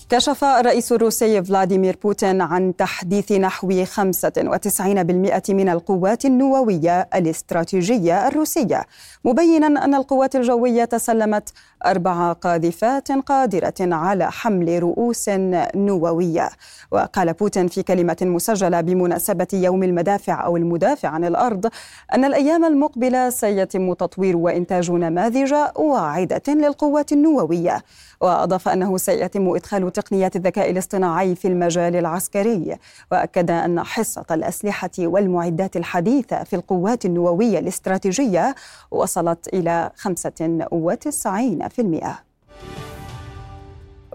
كشف 0.09 0.43
الرئيس 0.43 0.91
الروسي 0.91 1.43
فلاديمير 1.43 1.97
بوتين 2.03 2.41
عن 2.41 2.75
تحديث 2.75 3.31
نحو 3.31 3.85
95% 3.85 5.49
من 5.49 5.69
القوات 5.69 6.25
النووية 6.25 7.09
الاستراتيجية 7.15 8.27
الروسية 8.27 8.83
مبينا 9.25 9.67
أن 9.67 9.95
القوات 9.95 10.35
الجوية 10.35 10.85
تسلمت 10.85 11.49
أربع 11.85 12.33
قاذفات 12.33 13.11
قادرة 13.11 13.73
على 13.81 14.31
حمل 14.31 14.83
رؤوس 14.83 15.29
نووية. 15.75 16.49
وقال 16.91 17.33
بوتين 17.33 17.67
في 17.67 17.83
كلمة 17.83 18.17
مسجلة 18.21 18.81
بمناسبة 18.81 19.47
يوم 19.53 19.83
المدافع 19.83 20.45
أو 20.45 20.57
المدافع 20.57 21.09
عن 21.09 21.25
الأرض 21.25 21.65
أن 22.13 22.25
الأيام 22.25 22.65
المقبلة 22.65 23.29
سيتم 23.29 23.93
تطوير 23.93 24.37
وإنتاج 24.37 24.91
نماذج 24.91 25.53
واعدة 25.75 26.41
للقوات 26.47 27.11
النووية. 27.11 27.83
وأضاف 28.21 28.67
أنه 28.67 28.97
سيتم 28.97 29.55
إدخال 29.55 29.91
تقنيات 29.95 30.35
الذكاء 30.35 30.71
الاصطناعي 30.71 31.35
في 31.35 31.47
المجال 31.47 31.95
العسكري 31.95 32.77
وأكد 33.11 33.51
أن 33.51 33.83
حصة 33.83 34.25
الأسلحة 34.31 34.89
والمعدات 34.99 35.77
الحديثة 35.77 36.43
في 36.43 36.55
القوات 36.55 37.05
النووية 37.05 37.59
الاستراتيجية 37.59 38.55
وصلت 38.91 39.47
إلى 39.53 39.91
95% 39.95 42.25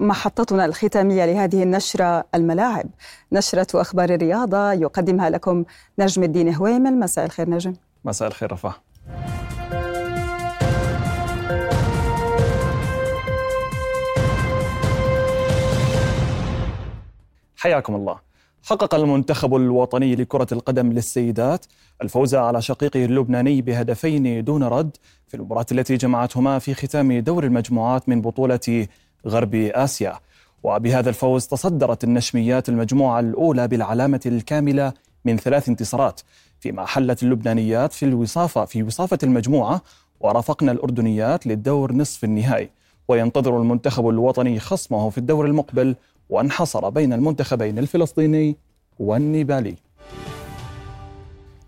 محطتنا 0.01 0.65
الختامية 0.65 1.27
لهذه 1.27 1.63
النشرة 1.63 2.25
الملاعب. 2.35 2.87
نشرة 3.33 3.81
أخبار 3.81 4.11
الرياضة 4.11 4.73
يقدمها 4.73 5.31
لكم 5.31 5.65
نجم 5.99 6.23
الدين 6.23 6.55
هويمل 6.55 6.99
مساء 6.99 7.25
الخير 7.25 7.51
نجم. 7.51 7.75
مساء 8.05 8.29
الخير 8.29 8.53
رفاه. 8.53 8.75
حياكم 17.61 17.95
الله. 17.95 18.19
حقق 18.63 18.95
المنتخب 18.95 19.57
الوطني 19.57 20.15
لكرة 20.15 20.47
القدم 20.53 20.93
للسيدات 20.93 21.67
الفوز 22.03 22.35
على 22.35 22.63
شقيقه 22.63 23.05
اللبناني 23.05 23.63
بهدفين 23.63 24.45
دون 24.45 24.63
رد 24.63 24.97
في 25.29 25.35
المباراة 25.37 25.67
التي 25.73 25.97
جمعتهما 25.97 26.59
في 26.59 26.75
ختام 26.75 27.19
دور 27.19 27.45
المجموعات 27.45 28.09
من 28.09 28.21
بطولة 28.21 28.87
غرب 29.27 29.55
آسيا. 29.55 30.15
وبهذا 30.63 31.09
الفوز 31.09 31.47
تصدرت 31.47 32.05
النشميات 32.05 32.69
المجموعة 32.69 33.21
الأولى 33.21 33.69
بالعلامة 33.69 34.21
الكاملة 34.27 34.93
من 35.25 35.37
ثلاث 35.37 35.69
انتصارات 35.69 36.21
فيما 36.61 36.87
حلت 36.87 37.23
اللبنانيات 37.23 37.93
في 37.93 38.05
الوصافة 38.05 38.65
في 38.65 38.83
وصافة 38.83 39.19
المجموعة 39.23 39.83
ورافقنا 40.21 40.73
الأردنيات 40.73 41.47
للدور 41.47 41.93
نصف 41.93 42.25
النهائي. 42.25 42.71
وينتظر 43.09 43.61
المنتخب 43.61 44.09
الوطني 44.09 44.61
خصمه 44.61 45.11
في 45.11 45.19
الدور 45.19 45.47
المقبل 45.47 45.97
وانحصر 46.31 46.89
بين 46.89 47.13
المنتخبين 47.13 47.79
الفلسطيني 47.79 48.57
والنيبالي. 48.99 49.75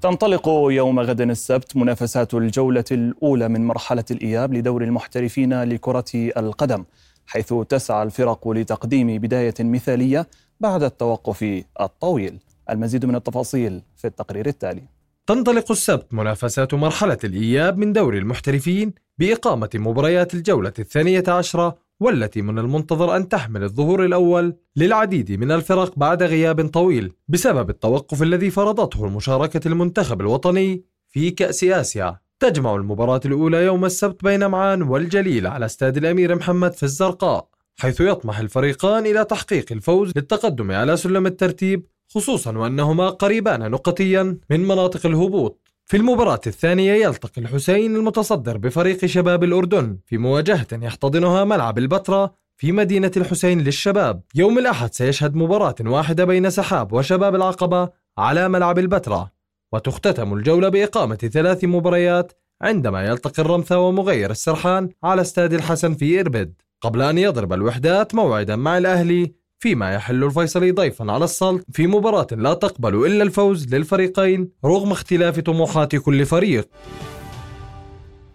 تنطلق 0.01 0.49
يوم 0.49 1.01
غد 1.01 1.21
السبت 1.21 1.77
منافسات 1.77 2.35
الجولة 2.35 2.85
الأولى 2.93 3.49
من 3.49 3.67
مرحلة 3.67 4.05
الإياب 4.11 4.55
لدور 4.55 4.85
المحترفين 4.85 5.63
لكرة 5.63 6.05
القدم 6.15 6.85
حيث 7.27 7.55
تسعى 7.69 8.03
الفرق 8.03 8.49
لتقديم 8.49 9.19
بداية 9.19 9.55
مثالية 9.61 10.27
بعد 10.61 10.83
التوقف 10.83 11.65
الطويل. 11.81 12.39
المزيد 12.71 13.07
من 13.07 13.15
التفاصيل 13.15 13.83
في 13.97 14.07
التقرير 14.07 14.47
التالي. 14.47 14.83
تنطلق 15.27 15.71
السبت 15.71 16.15
منافسات 16.15 16.75
مرحلة 16.75 17.19
الإياب 17.25 17.79
من 17.79 17.93
دور 17.93 18.17
المحترفين 18.17 18.93
بإقامة 19.19 19.71
مباريات 19.75 20.35
الجولة 20.35 20.73
الثانية 20.79 21.25
عشرة 21.29 21.79
والتي 22.03 22.43
من 22.43 22.59
المنتظر 22.59 23.17
أن 23.17 23.29
تحمل 23.29 23.63
الظهور 23.63 24.05
الأول 24.05 24.57
للعديد 24.77 25.33
من 25.33 25.51
الفرق 25.51 25.99
بعد 25.99 26.23
غياب 26.23 26.69
طويل 26.69 27.13
بسبب 27.29 27.71
التوقف 27.71 28.23
الذي 28.23 28.51
فرضته 28.51 29.05
المشاركة 29.05 29.69
المنتخب 29.69 30.21
الوطني 30.21 30.85
في 31.09 31.31
كأس 31.31 31.65
آسيا. 31.65 32.19
تجمع 32.41 32.75
المباراة 32.75 33.21
الأولى 33.25 33.65
يوم 33.65 33.85
السبت 33.85 34.25
بين 34.25 34.47
معان 34.47 34.83
والجليل 34.83 35.47
على 35.47 35.67
استاد 35.67 35.97
الأمير 35.97 36.35
محمد 36.35 36.73
في 36.73 36.83
الزرقاء 36.83 37.49
حيث 37.79 38.01
يطمح 38.01 38.39
الفريقان 38.39 39.07
إلى 39.07 39.25
تحقيق 39.25 39.73
الفوز 39.73 40.13
للتقدم 40.17 40.71
على 40.71 40.97
سلم 40.97 41.27
الترتيب 41.27 41.87
خصوصا 42.15 42.59
وأنهما 42.59 43.11
قريبان 43.11 43.71
نقطيا 43.71 44.39
من 44.51 44.61
مناطق 44.61 45.07
الهبوط. 45.07 45.62
في 45.87 45.97
المباراة 45.97 46.41
الثانية 46.47 46.93
يلتقي 46.93 47.43
الحسين 47.43 47.97
المتصدر 47.97 48.57
بفريق 48.57 49.05
شباب 49.07 49.45
الأردن 49.45 49.99
في 50.07 50.19
مواجهة 50.19 50.67
يحتضنها 50.73 51.45
ملعب 51.45 51.79
البتراء 51.79 52.35
في 52.57 52.73
مدينة 52.73 53.11
الحسين 53.17 53.61
للشباب. 53.61 54.23
يوم 54.35 54.59
الأحد 54.59 54.95
سيشهد 54.95 55.35
مباراة 55.35 55.75
واحدة 55.81 56.25
بين 56.25 56.51
سحاب 56.51 56.93
وشباب 56.93 57.35
العقبة 57.35 57.89
على 58.19 58.49
ملعب 58.49 58.79
البتراء 58.79 59.29
وتختتم 59.73 60.35
الجولة 60.35 60.69
بإقامة 60.69 61.17
ثلاث 61.17 61.65
مباريات 61.65 62.33
عندما 62.63 63.05
يلتقي 63.05 63.43
الرمثة 63.43 63.79
ومغير 63.79 64.31
السرحان 64.31 64.89
على 65.05 65.21
استاد 65.21 65.53
الحسن 65.53 65.95
في 65.95 66.21
إربد. 66.21 66.55
قبل 66.81 67.03
أن 67.03 67.19
يضرب 67.19 67.53
الوحدات 67.53 68.15
موعدا 68.15 68.57
مع 68.57 68.79
الأهلي 68.79 69.35
فيما 69.63 69.95
يحل 69.95 70.25
الفيصلي 70.25 70.71
ضيفا 70.71 71.13
على 71.13 71.25
السلط 71.25 71.65
في 71.73 71.87
مباراة 71.87 72.27
لا 72.31 72.55
تقبل 72.55 73.07
إلا 73.07 73.23
الفوز 73.25 73.75
للفريقين 73.75 74.49
رغم 74.65 74.93
اختلاف 74.93 75.41
طموحات 75.41 75.97
كل 75.97 76.27
فريق. 76.27 76.69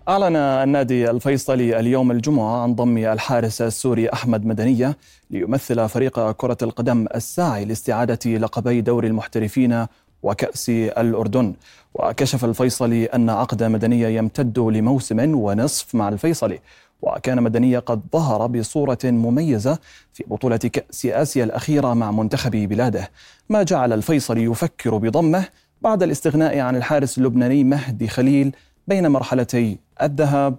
أعلن 0.09 0.35
النادي 0.35 1.09
الفيصلي 1.09 1.79
اليوم 1.79 2.11
الجمعة 2.11 2.61
عن 2.61 2.75
ضم 2.75 2.97
الحارس 2.97 3.61
السوري 3.61 4.09
أحمد 4.09 4.45
مدنية 4.45 4.97
ليمثل 5.29 5.89
فريق 5.89 6.31
كرة 6.31 6.57
القدم 6.61 7.05
الساعي 7.15 7.65
لاستعادة 7.65 8.37
لقبي 8.37 8.81
دوري 8.81 9.07
المحترفين 9.07 9.85
وكأس 10.23 10.69
الأردن. 10.69 11.53
وكشف 11.93 12.45
الفيصلي 12.45 13.05
أن 13.05 13.29
عقد 13.29 13.63
مدنية 13.63 14.07
يمتد 14.07 14.59
لموسم 14.59 15.35
ونصف 15.35 15.95
مع 15.95 16.09
الفيصلي. 16.09 16.59
وكان 17.01 17.43
مدنية 17.43 17.79
قد 17.79 18.01
ظهر 18.13 18.47
بصورة 18.47 18.97
مميزة 19.03 19.79
في 20.13 20.23
بطولة 20.27 20.57
كأس 20.57 21.05
آسيا 21.05 21.43
الأخيرة 21.43 21.93
مع 21.93 22.11
منتخب 22.11 22.51
بلاده 22.51 23.11
ما 23.49 23.63
جعل 23.63 23.93
الفيصل 23.93 24.37
يفكر 24.37 24.97
بضمه 24.97 25.47
بعد 25.81 26.03
الاستغناء 26.03 26.59
عن 26.59 26.75
الحارس 26.75 27.17
اللبناني 27.17 27.63
مهدي 27.63 28.07
خليل 28.07 28.55
بين 28.87 29.07
مرحلتي 29.07 29.79
الذهاب 30.01 30.55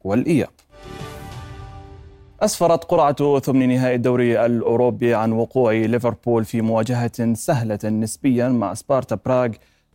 والإياب. 0.00 0.50
أسفرت 2.40 2.84
قرعة 2.84 3.38
ثمن 3.38 3.68
نهائي 3.68 3.94
الدوري 3.94 4.46
الأوروبي 4.46 5.14
عن 5.14 5.32
وقوع 5.32 5.72
ليفربول 5.72 6.44
في 6.44 6.60
مواجهة 6.60 7.34
سهلة 7.34 7.78
نسبيا 7.84 8.48
مع 8.48 8.74
سبارتا 8.74 9.18
براغ 9.26 9.50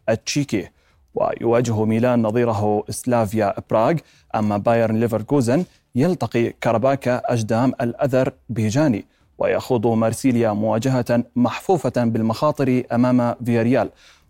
التشيكي 0.09 0.69
ويواجه 1.15 1.85
ميلان 1.85 2.21
نظيره 2.21 2.83
سلافيا 2.89 3.53
براغ. 3.69 3.95
أما 4.35 4.57
باير 4.57 4.99
ليفركوزن 4.99 5.65
يلتقي 5.95 6.53
كاراباخ 6.61 7.21
أغدام 7.25 7.73
الأذر 7.81 8.33
بيجاني 8.49 9.05
ويخوض 9.37 9.87
مارسيليا 9.87 10.53
مواجهة 10.53 11.23
محفوفة 11.35 12.03
بالمخاطر 12.03 12.83
أمام 12.91 13.35
فياريال. 13.45 13.89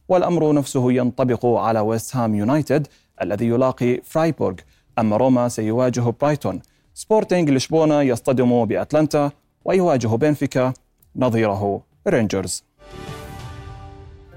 والأمر 0.09 0.53
نفسه 0.53 0.91
ينطبق 0.91 1.45
على 1.45 1.79
ويست 1.79 2.15
هام 2.15 2.35
يونايتد 2.35 2.87
الذي 3.21 3.47
يلاقي 3.47 4.01
فرايبورغ 4.03 4.55
أما 4.99 5.17
روما 5.17 5.47
سيواجه 5.47 6.13
برايتون. 6.21 6.61
سبورتينغ 6.93 7.51
لشبونة 7.51 8.01
يصطدم 8.01 8.65
بأتلانتا 8.65 9.31
ويواجه 9.65 10.07
بنفيكا 10.07 10.73
نظيره 11.15 11.81
رينجرز. 12.07 12.63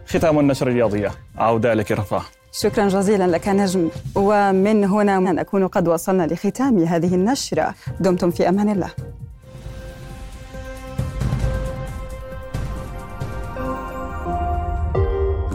ختام 0.06 0.38
النشر 0.38 0.68
الرياضية. 0.68 1.10
عودة 1.36 1.74
لك 1.74 1.92
رفاه. 1.92 2.37
شكرا 2.52 2.88
جزيلا 2.88 3.26
لك 3.26 3.48
نجم. 3.48 3.90
ومن 4.14 4.84
هنا 4.84 5.18
نكون 5.18 5.66
قد 5.66 5.88
وصلنا 5.88 6.26
لختام 6.26 6.78
هذه 6.78 7.14
النشرة. 7.14 7.74
دمتم 8.00 8.30
في 8.30 8.48
أمان 8.48 8.68
الله. 8.68 8.90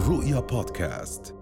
رؤيا 0.08 0.40
بودكاست. 0.40 1.33